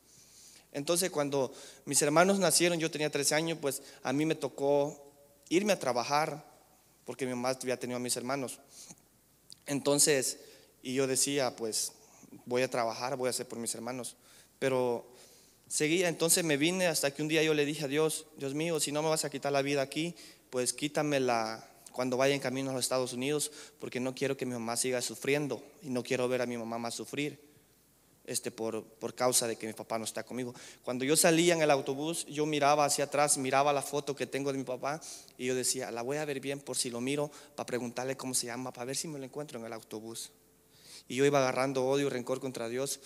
Entonces, 0.71 1.11
cuando 1.11 1.53
mis 1.85 2.01
hermanos 2.01 2.39
nacieron, 2.39 2.79
yo 2.79 2.93
tenía 2.93 3.11
13 3.11 3.35
años, 3.35 3.59
pues 3.61 3.83
a 4.05 4.13
mí 4.13 4.25
me 4.25 4.37
tocó 4.37 5.13
irme 5.49 5.73
a 5.73 5.81
trabajar, 5.81 6.49
porque 7.05 7.27
mi 7.27 7.33
mamá 7.33 7.59
había 7.61 7.77
tenido 7.77 7.97
a 7.97 8.01
mis 8.01 8.17
hermanos. 8.17 8.61
Entonces, 9.67 10.39
y 10.81 10.95
yo 10.95 11.09
decía, 11.09 11.57
pues 11.57 11.95
voy 12.45 12.63
a 12.63 12.71
trabajar, 12.71 13.17
voy 13.17 13.29
a 13.29 13.31
hacer 13.31 13.47
por 13.47 13.59
mis 13.59 13.75
hermanos. 13.75 14.17
Pero 14.59 15.07
seguía, 15.69 16.09
entonces 16.09 16.45
me 16.45 16.57
vine 16.57 16.87
hasta 16.87 17.13
que 17.13 17.23
un 17.23 17.29
día 17.29 17.43
yo 17.43 17.55
le 17.55 17.65
dije 17.65 17.85
a 17.85 17.89
Dios, 17.89 18.27
Dios 18.37 18.55
mío, 18.55 18.81
si 18.81 18.93
no 18.93 19.03
me 19.03 19.09
vas 19.09 19.25
a 19.25 19.31
quitar 19.31 19.53
la 19.53 19.63
vida 19.63 19.83
aquí, 19.83 20.15
pues 20.51 20.73
quítamela 20.73 21.67
cuando 21.93 22.17
vaya 22.17 22.35
en 22.35 22.41
camino 22.41 22.71
a 22.71 22.75
los 22.75 22.85
Estados 22.85 23.13
Unidos, 23.13 23.51
porque 23.79 24.01
no 24.01 24.15
quiero 24.15 24.37
que 24.37 24.47
mi 24.47 24.53
mamá 24.53 24.77
siga 24.77 25.03
sufriendo 25.03 25.63
y 25.83 25.91
no 25.91 26.03
quiero 26.03 26.29
ver 26.29 26.43
a 26.43 26.47
mi 26.47 26.57
mamá 26.57 26.79
más 26.79 26.95
sufrir 26.95 27.51
este, 28.31 28.53
por, 28.53 28.85
por 28.85 29.15
causa 29.15 29.49
de 29.49 29.57
que 29.57 29.67
mi 29.67 29.73
papá 29.73 29.99
no 29.99 30.05
está 30.05 30.23
conmigo. 30.23 30.55
Cuando 30.85 31.05
yo 31.05 31.17
salía 31.17 31.55
en 31.55 31.63
el 31.63 31.71
autobús, 31.71 32.27
yo 32.27 32.47
miraba 32.47 32.85
hacia 32.85 33.05
atrás, 33.05 33.39
miraba 33.39 33.73
la 33.73 33.83
foto 33.83 34.15
que 34.15 34.27
tengo 34.27 34.53
de 34.53 34.59
mi 34.59 34.65
papá 34.65 35.01
y 35.37 35.47
yo 35.47 35.55
decía, 35.55 35.91
la 35.91 36.03
voy 36.03 36.19
a 36.19 36.25
ver 36.25 36.39
bien 36.39 36.61
por 36.61 36.77
si 36.77 36.91
lo 36.91 37.01
miro, 37.01 37.31
para 37.57 37.67
preguntarle 37.67 38.17
cómo 38.17 38.35
se 38.35 38.47
llama, 38.47 38.73
para 38.73 38.85
ver 38.85 38.97
si 38.97 39.09
me 39.09 39.19
lo 39.19 39.25
encuentro 39.25 39.59
en 39.59 39.67
el 39.67 39.73
autobús. 39.73 40.31
Y 41.11 41.17
yo 41.17 41.27
iba 41.27 41.41
agarrando 41.41 41.85
odio 41.89 42.07
y 42.07 42.09
rencor 42.09 42.39
contra 42.39 42.69
Dios. 42.69 43.01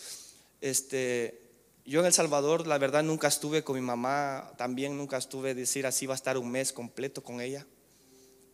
Este, 0.60 1.40
yo 1.86 2.00
en 2.00 2.06
El 2.06 2.12
Salvador, 2.12 2.66
la 2.66 2.76
verdad, 2.76 3.02
nunca 3.02 3.28
estuve 3.28 3.64
con 3.64 3.76
mi 3.76 3.80
mamá, 3.80 4.52
también 4.58 4.98
nunca 4.98 5.16
estuve, 5.16 5.54
decir 5.54 5.86
así, 5.86 6.04
va 6.04 6.12
a 6.12 6.16
estar 6.16 6.36
un 6.36 6.50
mes 6.50 6.74
completo 6.74 7.24
con 7.24 7.40
ella. 7.40 7.66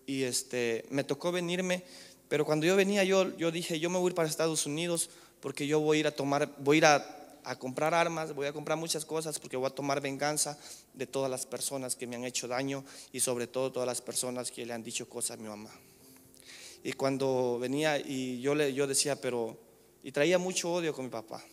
Y 0.07 0.23
este, 0.23 0.85
me 0.91 1.03
tocó 1.03 1.33
venirme, 1.33 1.83
pero 2.29 2.45
cuando 2.45 2.65
yo 2.65 2.77
venía, 2.77 3.03
yo, 3.03 3.37
yo 3.39 3.51
dije, 3.51 3.81
yo 3.81 3.91
me 3.91 3.99
voy 3.99 4.13
a 4.13 4.15
para 4.15 4.29
Estados 4.29 4.67
Unidos 4.67 5.11
porque 5.41 5.67
yo 5.67 5.81
voy 5.81 5.97
a 5.97 6.01
ir 6.01 6.07
a 6.07 6.13
tomar, 6.13 6.55
voy 6.59 6.77
a 6.77 6.79
ir 6.79 6.85
a, 6.85 7.57
comprar 7.59 7.93
armas, 7.93 8.33
voy 8.33 8.47
a 8.47 8.53
comprar 8.53 8.79
muchas 8.79 9.05
cosas 9.05 9.41
porque 9.41 9.57
voy 9.57 9.67
a 9.67 9.71
tomar 9.71 10.01
venganza 10.01 10.57
de 10.95 11.09
todas 11.09 11.29
las 11.29 11.45
personas 11.45 11.97
que 11.97 12.07
me 12.07 12.15
han 12.15 12.25
hecho 12.25 12.47
daño 12.47 12.85
y 13.11 13.19
sobre 13.19 13.49
todo 13.49 13.73
todas 13.73 13.89
las 13.89 14.01
personas 14.01 14.53
que 14.53 14.65
le 14.65 14.75
han 14.75 14.85
dicho 14.85 15.09
cosas 15.09 15.41
a 15.41 15.43
mi 15.43 15.49
mamá. 15.49 15.71
Y 16.83 16.93
cuando 16.95 17.59
venía 17.61 17.99
y 17.99 18.41
yo, 18.41 18.55
le, 18.55 18.73
yo 18.73 18.87
decía, 18.87 19.21
pero, 19.21 19.59
y 20.03 20.13
traía 20.13 20.39
mucho 20.39 20.73
odio 20.73 20.95
con 20.95 21.05
mi 21.05 21.11
papá. 21.11 21.45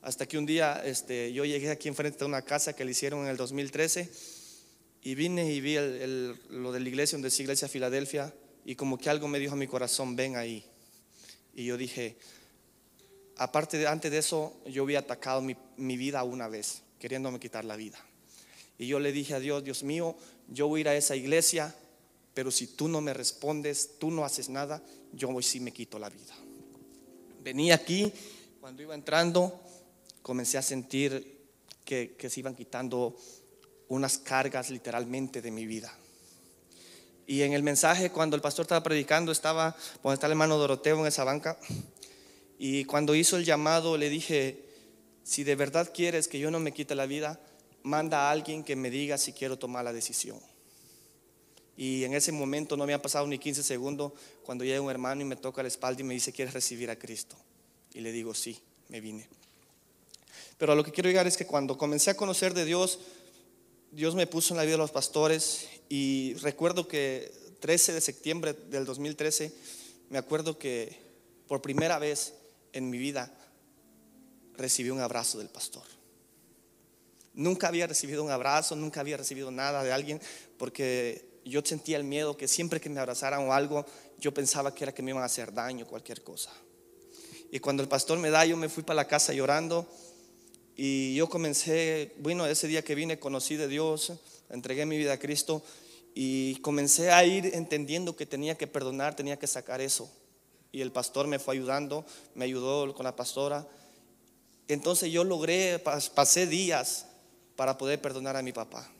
Hasta 0.00 0.26
que 0.26 0.38
un 0.38 0.46
día 0.46 0.82
este, 0.84 1.32
yo 1.32 1.44
llegué 1.44 1.70
aquí 1.70 1.88
enfrente 1.88 2.20
de 2.20 2.24
una 2.24 2.42
casa 2.42 2.74
que 2.74 2.84
le 2.84 2.92
hicieron 2.92 3.24
en 3.24 3.28
el 3.28 3.36
2013 3.36 4.10
y 5.02 5.14
vine 5.14 5.52
y 5.52 5.60
vi 5.60 5.76
lo 6.48 6.72
de 6.72 6.80
la 6.80 6.88
iglesia, 6.88 7.16
donde 7.16 7.28
es 7.28 7.40
Iglesia 7.40 7.68
Filadelfia, 7.68 8.34
y 8.64 8.74
como 8.74 8.98
que 8.98 9.10
algo 9.10 9.28
me 9.28 9.38
dijo 9.38 9.54
a 9.54 9.56
mi 9.56 9.66
corazón, 9.66 10.16
ven 10.16 10.36
ahí. 10.36 10.64
Y 11.54 11.64
yo 11.64 11.76
dije, 11.76 12.16
aparte 13.36 13.78
de 13.78 13.86
antes 13.86 14.10
de 14.10 14.18
eso, 14.18 14.60
yo 14.66 14.82
había 14.82 15.00
atacado 15.00 15.40
mi, 15.40 15.56
mi, 15.76 15.96
vida 15.96 16.22
una 16.24 16.48
vez, 16.48 16.82
queriéndome 16.98 17.40
quitar 17.40 17.64
la 17.64 17.76
vida. 17.76 17.98
Y 18.78 18.86
yo 18.86 19.00
le 19.00 19.12
dije 19.12 19.34
a 19.34 19.40
Dios, 19.40 19.64
Dios 19.64 19.82
mío, 19.82 20.16
yo 20.48 20.68
voy 20.68 20.80
a 20.80 20.82
ir 20.82 20.88
a 20.88 20.96
esa 20.96 21.16
iglesia, 21.16 21.74
pero 22.38 22.52
si 22.52 22.68
tú 22.68 22.86
no 22.86 23.00
me 23.00 23.12
respondes, 23.12 23.98
tú 23.98 24.12
no 24.12 24.24
haces 24.24 24.48
nada, 24.48 24.80
yo 25.12 25.26
voy 25.26 25.42
sí 25.42 25.58
me 25.58 25.72
quito 25.72 25.98
la 25.98 26.08
vida. 26.08 26.36
Venía 27.42 27.74
aquí, 27.74 28.12
cuando 28.60 28.80
iba 28.80 28.94
entrando, 28.94 29.60
comencé 30.22 30.56
a 30.56 30.62
sentir 30.62 31.48
que, 31.84 32.14
se 32.30 32.38
iban 32.38 32.54
quitando 32.54 33.16
unas 33.88 34.18
cargas 34.18 34.70
literalmente 34.70 35.42
de 35.42 35.50
mi 35.50 35.66
vida. 35.66 35.92
Y 37.26 37.42
en 37.42 37.54
el 37.54 37.64
mensaje, 37.64 38.10
cuando 38.10 38.36
el 38.36 38.40
pastor 38.40 38.66
estaba 38.66 38.84
predicando, 38.84 39.32
estaba, 39.32 39.74
cuando 40.00 40.14
está 40.14 40.28
el 40.28 40.34
hermano 40.34 40.58
Doroteo 40.58 41.00
en 41.00 41.06
esa 41.06 41.24
banca, 41.24 41.58
y 42.56 42.84
cuando 42.84 43.16
hizo 43.16 43.36
el 43.36 43.46
llamado 43.46 43.98
le 43.98 44.10
dije, 44.10 44.64
si 45.24 45.42
de 45.42 45.56
verdad 45.56 45.90
quieres 45.92 46.28
que 46.28 46.38
yo 46.38 46.52
no 46.52 46.60
me 46.60 46.70
quite 46.70 46.94
la 46.94 47.06
vida, 47.06 47.40
manda 47.82 48.28
a 48.28 48.30
alguien 48.30 48.62
que 48.62 48.76
me 48.76 48.90
diga 48.90 49.18
si 49.18 49.32
quiero 49.32 49.58
tomar 49.58 49.84
la 49.84 49.92
decisión. 49.92 50.38
Y 51.78 52.02
en 52.02 52.12
ese 52.12 52.32
momento 52.32 52.76
no 52.76 52.86
me 52.86 52.92
ha 52.92 53.00
pasado 53.00 53.24
ni 53.28 53.38
15 53.38 53.62
segundos 53.62 54.12
cuando 54.44 54.64
llega 54.64 54.80
un 54.80 54.90
hermano 54.90 55.22
y 55.22 55.24
me 55.24 55.36
toca 55.36 55.62
la 55.62 55.68
espalda 55.68 56.00
y 56.00 56.04
me 56.04 56.12
dice, 56.12 56.32
¿quieres 56.32 56.52
recibir 56.52 56.90
a 56.90 56.98
Cristo? 56.98 57.36
Y 57.94 58.00
le 58.00 58.10
digo, 58.10 58.34
sí, 58.34 58.58
me 58.88 59.00
vine. 59.00 59.28
Pero 60.58 60.72
a 60.72 60.74
lo 60.74 60.82
que 60.82 60.90
quiero 60.90 61.08
llegar 61.08 61.28
es 61.28 61.36
que 61.36 61.46
cuando 61.46 61.78
comencé 61.78 62.10
a 62.10 62.16
conocer 62.16 62.52
de 62.52 62.64
Dios, 62.64 62.98
Dios 63.92 64.16
me 64.16 64.26
puso 64.26 64.52
en 64.52 64.56
la 64.56 64.64
vida 64.64 64.72
de 64.72 64.78
los 64.78 64.90
pastores 64.90 65.68
y 65.88 66.34
recuerdo 66.40 66.88
que 66.88 67.32
13 67.60 67.92
de 67.92 68.00
septiembre 68.00 68.54
del 68.54 68.84
2013, 68.84 69.52
me 70.10 70.18
acuerdo 70.18 70.58
que 70.58 70.98
por 71.46 71.62
primera 71.62 72.00
vez 72.00 72.34
en 72.72 72.90
mi 72.90 72.98
vida 72.98 73.32
recibí 74.56 74.90
un 74.90 74.98
abrazo 74.98 75.38
del 75.38 75.48
pastor. 75.48 75.84
Nunca 77.34 77.68
había 77.68 77.86
recibido 77.86 78.24
un 78.24 78.32
abrazo, 78.32 78.74
nunca 78.74 78.98
había 78.98 79.16
recibido 79.16 79.52
nada 79.52 79.84
de 79.84 79.92
alguien, 79.92 80.20
porque 80.58 81.27
yo 81.48 81.62
sentía 81.64 81.96
el 81.96 82.04
miedo 82.04 82.36
que 82.36 82.48
siempre 82.48 82.80
que 82.80 82.88
me 82.88 83.00
abrazaran 83.00 83.48
o 83.48 83.52
algo, 83.52 83.86
yo 84.18 84.32
pensaba 84.32 84.74
que 84.74 84.84
era 84.84 84.94
que 84.94 85.02
me 85.02 85.10
iban 85.10 85.22
a 85.22 85.26
hacer 85.26 85.52
daño, 85.52 85.86
cualquier 85.86 86.22
cosa. 86.22 86.50
Y 87.50 87.60
cuando 87.60 87.82
el 87.82 87.88
pastor 87.88 88.18
me 88.18 88.30
da, 88.30 88.44
yo 88.44 88.56
me 88.56 88.68
fui 88.68 88.82
para 88.82 88.96
la 88.96 89.06
casa 89.06 89.32
llorando 89.32 89.86
y 90.76 91.14
yo 91.14 91.28
comencé, 91.28 92.14
bueno, 92.18 92.46
ese 92.46 92.68
día 92.68 92.82
que 92.82 92.94
vine 92.94 93.18
conocí 93.18 93.56
de 93.56 93.68
Dios, 93.68 94.12
entregué 94.50 94.86
mi 94.86 94.98
vida 94.98 95.14
a 95.14 95.18
Cristo 95.18 95.62
y 96.14 96.56
comencé 96.56 97.10
a 97.10 97.24
ir 97.24 97.54
entendiendo 97.54 98.16
que 98.16 98.26
tenía 98.26 98.56
que 98.56 98.66
perdonar, 98.66 99.16
tenía 99.16 99.38
que 99.38 99.46
sacar 99.46 99.80
eso 99.80 100.10
y 100.72 100.80
el 100.80 100.92
pastor 100.92 101.26
me 101.26 101.38
fue 101.38 101.54
ayudando, 101.54 102.04
me 102.34 102.44
ayudó 102.44 102.94
con 102.94 103.04
la 103.04 103.16
pastora. 103.16 103.66
Entonces 104.68 105.10
yo 105.10 105.24
logré, 105.24 105.78
pasé 105.78 106.46
días 106.46 107.06
para 107.56 107.78
poder 107.78 108.00
perdonar 108.00 108.36
a 108.36 108.42
mi 108.42 108.52
papá. 108.52 108.90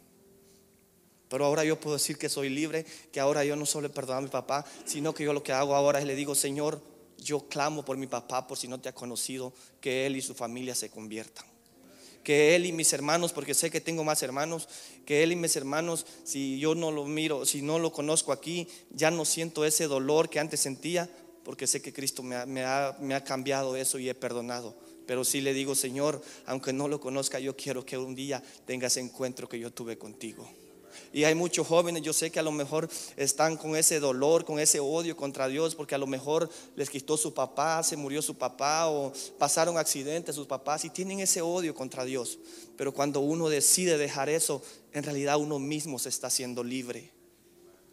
Pero 1.29 1.45
ahora 1.45 1.64
yo 1.64 1.79
puedo 1.79 1.97
decir 1.97 2.16
que 2.16 2.29
soy 2.29 2.49
libre, 2.49 2.87
que 3.12 3.20
ahora 3.20 3.45
yo 3.45 3.57
no 3.57 3.66
solo 3.66 3.89
he 3.89 3.91
perdonado 3.91 4.18
a 4.18 4.22
mi 4.22 4.31
papá, 4.31 4.64
sino 4.85 5.14
que 5.14 5.24
yo 5.24 5.33
lo 5.33 5.43
que 5.43 5.53
hago 5.53 5.74
ahora 5.74 5.99
es 5.99 6.07
le 6.07 6.14
digo, 6.14 6.35
Señor, 6.35 6.81
yo 7.18 7.49
clamo 7.49 7.85
por 7.85 7.97
mi 7.97 8.07
papá, 8.07 8.47
por 8.47 8.57
si 8.57 8.68
no 8.68 8.81
te 8.81 8.89
ha 8.89 8.95
conocido, 8.95 9.53
que 9.81 10.07
él 10.07 10.16
y 10.16 10.22
su 10.22 10.35
familia 10.35 10.74
se 10.74 10.91
conviertan. 10.91 11.47
que 12.24 12.55
él 12.55 12.66
y 12.66 12.72
mis 12.72 12.93
hermanos, 12.93 13.33
porque 13.33 13.55
sé 13.55 13.70
que 13.70 13.81
tengo 13.81 14.05
más 14.05 14.22
hermanos, 14.22 14.68
que 15.07 15.22
él 15.22 15.33
y 15.33 15.37
mis 15.37 15.57
hermanos, 15.57 16.05
si 16.24 16.59
yo 16.59 16.74
no 16.74 16.91
lo 16.91 17.07
miro, 17.07 17.47
si 17.47 17.62
no 17.62 17.79
lo 17.79 17.91
conozco 17.91 18.33
aquí, 18.33 18.68
ya 18.91 19.11
no 19.11 19.24
siento 19.24 19.64
ese 19.64 19.87
dolor 19.87 20.29
que 20.29 20.39
antes 20.39 20.61
sentía, 20.61 21.09
porque 21.49 21.66
sé 21.66 21.81
que 21.81 21.95
Cristo 21.95 22.22
me 22.22 22.64
ha, 22.64 23.24
cambiado 23.24 23.76
eso 23.76 23.99
y 23.99 24.11
he 24.11 24.14
perdonado. 24.14 24.76
Pero 25.07 25.24
sí 25.24 25.41
le 25.41 25.55
digo, 25.55 25.74
Señor, 25.74 26.20
aunque 26.45 26.74
no 26.74 26.89
lo 26.89 27.01
conozca, 27.01 27.41
yo 27.41 27.57
quiero 27.57 27.87
que 27.87 27.97
un 27.97 28.14
día 28.14 28.43
tenga 28.66 28.89
ese 28.89 29.01
encuentro 29.01 29.49
que 29.49 29.59
yo 29.59 29.72
tuve 29.72 29.97
contigo. 29.97 30.47
Y 31.12 31.24
hay 31.24 31.34
muchos 31.34 31.66
jóvenes, 31.66 32.02
yo 32.02 32.12
sé 32.12 32.30
que 32.30 32.38
a 32.38 32.42
lo 32.42 32.52
mejor 32.52 32.88
están 33.16 33.56
con 33.56 33.76
ese 33.76 33.98
dolor, 34.00 34.44
con 34.44 34.61
ese 34.61 34.80
odio 34.80 35.16
contra 35.16 35.48
Dios, 35.48 35.74
porque 35.74 35.94
a 35.94 35.98
lo 35.98 36.06
mejor 36.06 36.50
les 36.76 36.90
quitó 36.90 37.16
su 37.16 37.32
papá, 37.32 37.82
se 37.82 37.96
murió 37.96 38.20
su 38.20 38.36
papá 38.36 38.88
o 38.88 39.12
pasaron 39.38 39.78
accidentes 39.78 40.34
sus 40.34 40.46
papás 40.46 40.84
y 40.84 40.90
tienen 40.90 41.20
ese 41.20 41.40
odio 41.42 41.74
contra 41.74 42.04
Dios. 42.04 42.38
Pero 42.76 42.92
cuando 42.92 43.20
uno 43.20 43.48
decide 43.48 43.98
dejar 43.98 44.28
eso, 44.28 44.62
en 44.92 45.02
realidad 45.02 45.38
uno 45.38 45.59
mismo 45.59 45.98
se 45.98 46.09
está 46.09 46.28
haciendo 46.28 46.62
libre. 46.62 47.11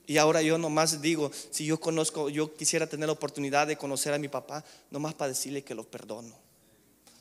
Y 0.08 0.18
ahora 0.18 0.42
yo 0.42 0.58
nomás 0.58 1.02
digo, 1.02 1.32
si 1.50 1.66
yo 1.66 1.80
conozco, 1.80 2.30
yo 2.30 2.56
quisiera 2.56 2.88
tener 2.88 3.08
la 3.08 3.14
oportunidad 3.14 3.68
de 3.68 3.78
conocer 3.78 4.14
a 4.14 4.20
mi 4.20 4.28
papá, 4.28 4.64
nomás 4.92 5.16
para 5.16 5.30
decirle 5.30 5.64
que 5.64 5.74
lo 5.74 5.84
perdono. 5.84 6.36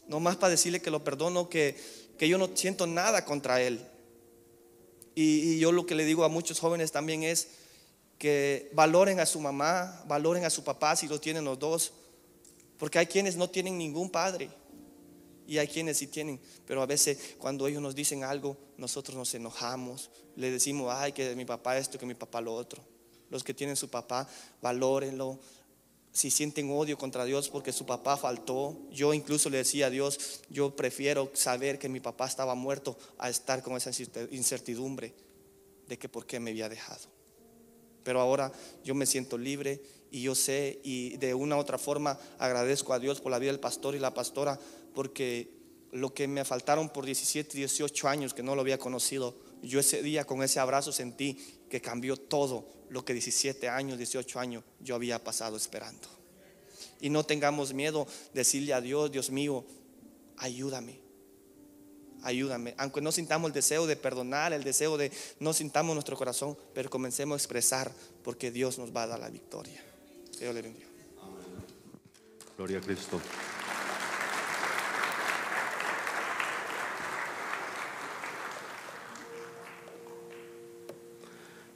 Nomás 0.07 0.37
para 0.37 0.51
decirle 0.51 0.81
que 0.81 0.91
lo 0.91 1.03
perdono, 1.03 1.49
que, 1.49 1.77
que 2.19 2.29
yo 2.29 2.37
no 2.37 2.51
siento 2.55 2.87
nada 2.87 3.25
contra 3.25 3.63
él. 3.63 3.81
Y, 5.15 5.59
yo 5.59 5.73
lo 5.73 5.87
que 5.87 5.95
le 5.95 6.05
digo 6.05 6.25
a 6.25 6.29
muchos 6.29 6.61
jóvenes 6.61 6.93
también 6.93 7.23
es 7.23 7.49
que 8.19 8.71
valoren 8.73 9.21
a 9.21 9.27
su 9.27 9.41
mamá, 9.41 10.03
valoren 10.07 10.45
a 10.45 10.51
su 10.51 10.65
papá 10.65 10.97
si 10.97 11.09
lo 11.09 11.21
tienen 11.21 11.45
los 11.45 11.59
dos, 11.59 11.93
porque 12.79 12.99
hay 12.99 13.07
quienes 13.07 13.37
no 13.37 13.49
tienen 13.49 13.79
ningún 13.79 14.11
padre 14.11 14.51
y 15.47 15.59
hay 15.59 15.69
quienes 15.69 15.99
sí 15.99 16.07
tienen, 16.07 16.41
pero 16.67 16.83
a 16.83 16.87
veces 16.87 17.37
cuando 17.39 17.67
ellos 17.67 17.83
nos 17.83 17.95
dicen 17.95 18.25
algo, 18.25 18.57
nosotros 18.77 19.17
nos 19.17 19.35
enojamos, 19.35 20.11
le 20.37 20.51
decimos, 20.51 20.93
ay, 20.95 21.13
que 21.13 21.35
mi 21.37 21.45
papá 21.45 21.79
esto, 21.79 21.99
que 21.99 22.07
mi 22.07 22.15
papá 22.15 22.41
lo 22.41 22.55
otro. 22.55 22.83
Los 23.31 23.43
que 23.43 23.55
tienen 23.55 23.77
su 23.77 23.89
papá, 23.89 24.29
valórenlo, 24.63 25.39
si 26.15 26.31
sienten 26.31 26.71
odio 26.71 26.97
contra 26.97 27.25
Dios 27.25 27.49
porque 27.49 27.73
su 27.73 27.87
papá 27.87 28.17
faltó, 28.17 28.79
yo 28.93 29.13
incluso 29.13 29.51
le 29.51 29.59
decía 29.59 29.89
a 29.89 29.91
Dios, 29.91 30.43
yo 30.49 30.77
prefiero 30.77 31.29
saber 31.35 31.81
que 31.81 31.89
mi 31.89 31.99
papá 31.99 32.29
estaba 32.29 32.55
muerto 32.55 32.97
a 33.19 33.29
estar 33.29 33.65
con 33.65 33.77
esa 33.77 33.91
incertidumbre 34.31 35.13
de 35.89 35.99
que 35.99 36.09
por 36.09 36.25
qué 36.25 36.39
me 36.39 36.53
había 36.53 36.69
dejado. 36.69 37.09
Pero 38.05 38.21
ahora 38.21 38.53
yo 38.85 38.95
me 38.95 39.07
siento 39.07 39.37
libre 39.37 39.83
y 40.13 40.23
yo 40.23 40.37
sé 40.37 40.79
y 40.85 41.17
de 41.17 41.35
una 41.35 41.57
u 41.57 41.59
otra 41.59 41.79
forma 41.79 42.17
agradezco 42.39 42.93
a 42.93 43.01
Dios 43.01 43.21
por 43.21 43.33
la 43.33 43.41
vida 43.41 43.51
del 43.51 43.61
pastor 43.61 43.97
y 43.97 43.99
la 43.99 44.15
pastora 44.15 44.61
porque 44.95 45.51
lo 45.91 46.15
que 46.15 46.29
me 46.29 46.45
faltaron 46.45 46.91
por 46.91 47.07
17, 47.07 47.59
18 47.59 48.09
años 48.09 48.35
que 48.35 48.45
no 48.45 48.55
lo 48.55 48.61
había 48.61 48.79
conocido, 48.79 49.35
yo 49.63 49.81
ese 49.81 50.01
día 50.01 50.25
con 50.25 50.45
ese 50.45 50.61
abrazo 50.61 50.93
sentí 50.93 51.39
que 51.69 51.81
cambió 51.81 52.17
todo 52.17 52.69
lo 52.95 53.05
que 53.05 53.13
17 53.13 53.69
años, 53.69 53.99
18 53.99 54.39
años 54.39 54.63
yo 54.79 54.95
había 54.95 55.23
pasado 55.23 55.57
esperando. 55.57 56.07
Y 57.01 57.11
no 57.11 57.25
tengamos 57.25 57.75
miedo 57.75 58.07
decirle 58.33 58.73
a 58.73 58.81
Dios, 58.81 59.11
Dios 59.11 59.31
mío, 59.31 59.65
ayúdame. 60.37 61.01
Ayúdame, 62.23 62.75
aunque 62.79 63.01
no 63.01 63.11
sintamos 63.11 63.49
el 63.49 63.53
deseo 63.53 63.87
de 63.89 63.97
perdonar, 63.97 64.53
el 64.53 64.63
deseo 64.63 64.97
de 64.97 65.11
no 65.41 65.53
sintamos 65.53 65.95
nuestro 65.95 66.17
corazón, 66.17 66.57
pero 66.73 66.89
comencemos 66.89 67.35
a 67.35 67.39
expresar 67.39 67.93
porque 68.23 68.53
Dios 68.53 68.79
nos 68.79 68.95
va 68.95 69.03
a 69.03 69.07
dar 69.09 69.19
la 69.19 69.29
victoria. 69.29 69.83
Dios 70.39 70.55
le 70.55 70.63
bendiga. 70.63 70.87
Gloria 72.57 72.79
a 72.79 72.81
Cristo. 72.81 73.21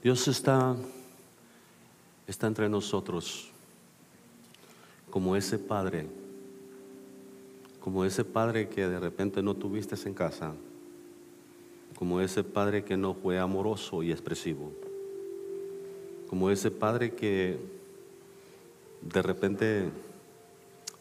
Dios 0.01 0.29
está, 0.29 0.77
está 2.29 2.47
entre 2.47 2.69
nosotros 2.69 3.51
como 5.11 5.35
ese 5.35 5.59
padre, 5.59 6.07
como 7.81 8.05
ese 8.05 8.23
padre 8.23 8.69
que 8.69 8.87
de 8.87 9.01
repente 9.01 9.43
no 9.43 9.55
tuviste 9.55 9.97
en 10.07 10.13
casa, 10.13 10.53
como 11.97 12.21
ese 12.21 12.45
padre 12.45 12.85
que 12.85 12.99
no 12.99 13.15
fue 13.15 13.39
amoroso 13.39 14.03
y 14.03 14.13
expresivo, 14.13 14.71
como 16.29 16.51
ese 16.51 16.71
padre 16.71 17.15
que 17.15 17.59
de 19.01 19.23
repente 19.23 19.89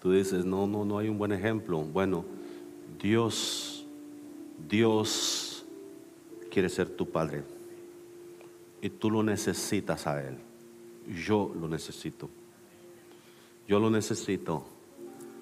tú 0.02 0.14
dices, 0.14 0.46
no, 0.46 0.66
no, 0.66 0.86
no 0.86 0.98
hay 0.98 1.10
un 1.10 1.18
buen 1.18 1.34
ejemplo. 1.34 1.82
Bueno, 1.82 2.24
Dios, 3.02 3.86
Dios 4.70 5.66
quiere 6.50 6.70
ser 6.70 6.90
tu 6.90 7.10
padre 7.10 7.44
y 8.82 8.90
tú 8.90 9.12
lo 9.12 9.24
necesitas 9.24 10.08
a 10.08 10.26
Él. 10.26 10.47
Yo 11.08 11.52
lo 11.60 11.68
necesito. 11.68 12.30
Yo 13.68 13.80
lo 13.80 13.90
necesito. 13.90 14.64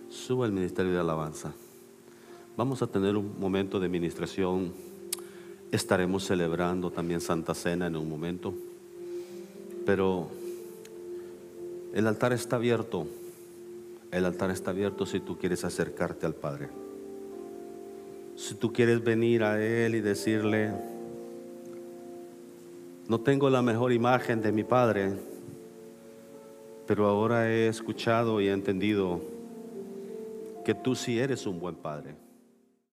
Sube 0.10 0.46
al 0.46 0.52
ministerio 0.52 0.94
de 0.94 1.00
alabanza. 1.00 1.54
Vamos 2.58 2.82
a 2.82 2.88
tener 2.88 3.16
un 3.18 3.40
momento 3.40 3.80
de 3.80 3.90
ministración. 3.90 4.72
Estaremos 5.72 6.26
celebrando 6.26 6.92
también 6.92 7.22
Santa 7.22 7.54
Cena 7.54 7.88
en 7.88 7.96
un 7.96 8.08
momento. 8.08 8.54
Pero 9.86 10.30
el 11.94 12.08
altar 12.08 12.34
está 12.34 12.56
abierto. 12.56 13.08
El 14.12 14.26
altar 14.26 14.52
está 14.52 14.72
abierto 14.72 15.06
si 15.06 15.20
tú 15.20 15.38
quieres 15.38 15.66
acercarte 15.66 16.26
al 16.26 16.36
Padre. 16.36 16.70
Si 18.36 18.56
tú 18.56 18.72
quieres 18.72 19.04
venir 19.04 19.44
a 19.44 19.62
Él 19.64 19.96
y 19.96 20.02
decirle, 20.02 20.74
no 23.08 23.20
tengo 23.20 23.50
la 23.50 23.62
mejor 23.62 23.92
imagen 23.92 24.42
de 24.42 24.52
mi 24.52 24.64
padre, 24.64 25.14
pero 26.86 27.08
ahora 27.08 27.50
he 27.50 27.68
escuchado 27.68 28.42
y 28.42 28.48
he 28.48 28.52
entendido 28.52 29.22
que 30.64 30.74
tú 30.74 30.96
sí 30.96 31.20
eres 31.20 31.46
un 31.46 31.60
buen 31.60 31.76
padre. 31.76 32.16